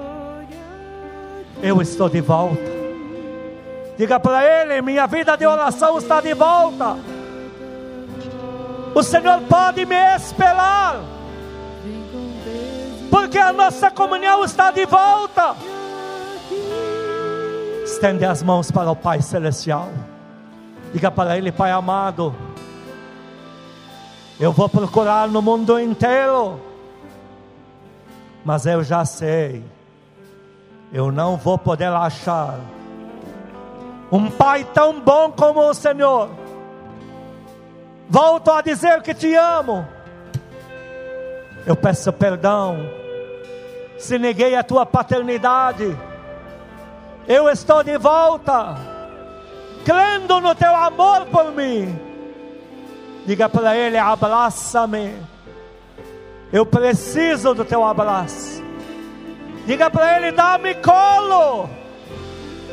eu 1.63 1.81
estou 1.81 2.09
de 2.09 2.21
volta. 2.21 2.77
Diga 3.97 4.21
para 4.21 4.45
Ele: 4.45 4.83
minha 4.83 5.07
vida 5.07 5.37
de 5.37 5.47
oração 5.47 5.99
está 5.99 6.21
de 6.21 6.35
volta. 6.35 6.97
O 8.95 9.03
Senhor 9.03 9.43
pode 9.43 9.85
me 9.85 10.17
esperar 10.17 11.01
porque 13.11 13.39
a 13.39 13.53
nossa 13.53 13.91
comunhão 13.91 14.45
está 14.45 14.71
de 14.71 14.85
volta. 14.87 15.57
Estende 17.85 18.25
as 18.25 18.43
mãos 18.43 18.71
para 18.71 18.91
o 18.91 18.97
Pai 18.97 19.23
Celestial. 19.23 19.89
Diga 20.93 21.11
para 21.11 21.37
Ele, 21.37 21.53
Pai 21.53 21.71
amado, 21.71 22.35
eu 24.39 24.53
vou 24.53 24.69
procurar 24.69 25.29
no 25.29 25.41
mundo 25.41 25.79
inteiro, 25.81 26.61
mas 28.45 28.67
eu 28.67 28.85
já 28.85 29.05
sei, 29.05 29.65
eu 30.93 31.11
não 31.11 31.37
vou 31.37 31.59
poder 31.59 31.93
achar 31.93 32.59
um 34.11 34.30
Pai 34.30 34.64
tão 34.72 35.01
bom 35.01 35.32
como 35.32 35.61
o 35.61 35.74
Senhor. 35.74 36.30
Volto 38.09 38.51
a 38.51 38.62
dizer 38.62 39.03
que 39.03 39.12
te 39.12 39.34
amo. 39.34 39.87
Eu 41.66 41.74
peço 41.74 42.12
perdão 42.12 42.78
se 43.99 44.18
neguei 44.18 44.55
a 44.55 44.62
tua 44.62 44.84
paternidade, 44.84 45.97
eu 47.26 47.49
estou 47.49 47.82
de 47.82 47.97
volta, 47.99 48.76
crendo 49.84 50.41
no 50.41 50.55
teu 50.55 50.74
amor 50.74 51.26
por 51.26 51.53
mim. 51.53 51.99
Diga 53.26 53.49
para 53.49 53.76
ele: 53.76 53.99
abraça-me. 53.99 55.14
Eu 56.53 56.64
preciso 56.64 57.55
do 57.55 57.64
teu 57.64 57.84
abraço. 57.84 58.56
Diga 59.67 59.91
para 59.91 60.17
ele: 60.17 60.33
dá-me 60.33 60.75
colo. 60.77 61.69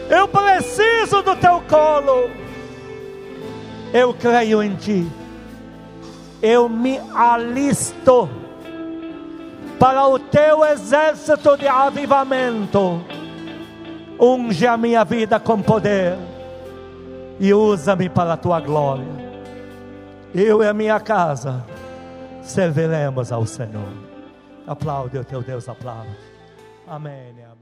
Eu 0.09 0.27
preciso 0.27 1.21
do 1.23 1.35
teu 1.35 1.61
colo. 1.61 2.29
Eu 3.91 4.13
creio 4.13 4.61
em 4.61 4.75
ti. 4.75 5.11
Eu 6.41 6.69
me 6.69 6.99
alisto 7.15 8.29
para 9.79 10.07
o 10.07 10.19
teu 10.19 10.63
exército 10.65 11.57
de 11.57 11.67
avivamento. 11.67 13.03
Unge 14.19 14.67
a 14.67 14.77
minha 14.77 15.03
vida 15.03 15.39
com 15.39 15.61
poder 15.61 16.17
e 17.39 17.53
usa-me 17.53 18.09
para 18.09 18.33
a 18.33 18.37
tua 18.37 18.59
glória. 18.59 19.05
Eu 20.33 20.63
e 20.63 20.67
a 20.67 20.73
minha 20.73 20.99
casa 20.99 21.63
serviremos 22.41 23.31
ao 23.31 23.45
Senhor. 23.45 23.89
Aplaude 24.67 25.17
o 25.17 25.23
teu 25.23 25.41
Deus, 25.41 25.67
aplaude. 25.67 26.32
Amém, 26.85 27.31
amém. 27.43 27.52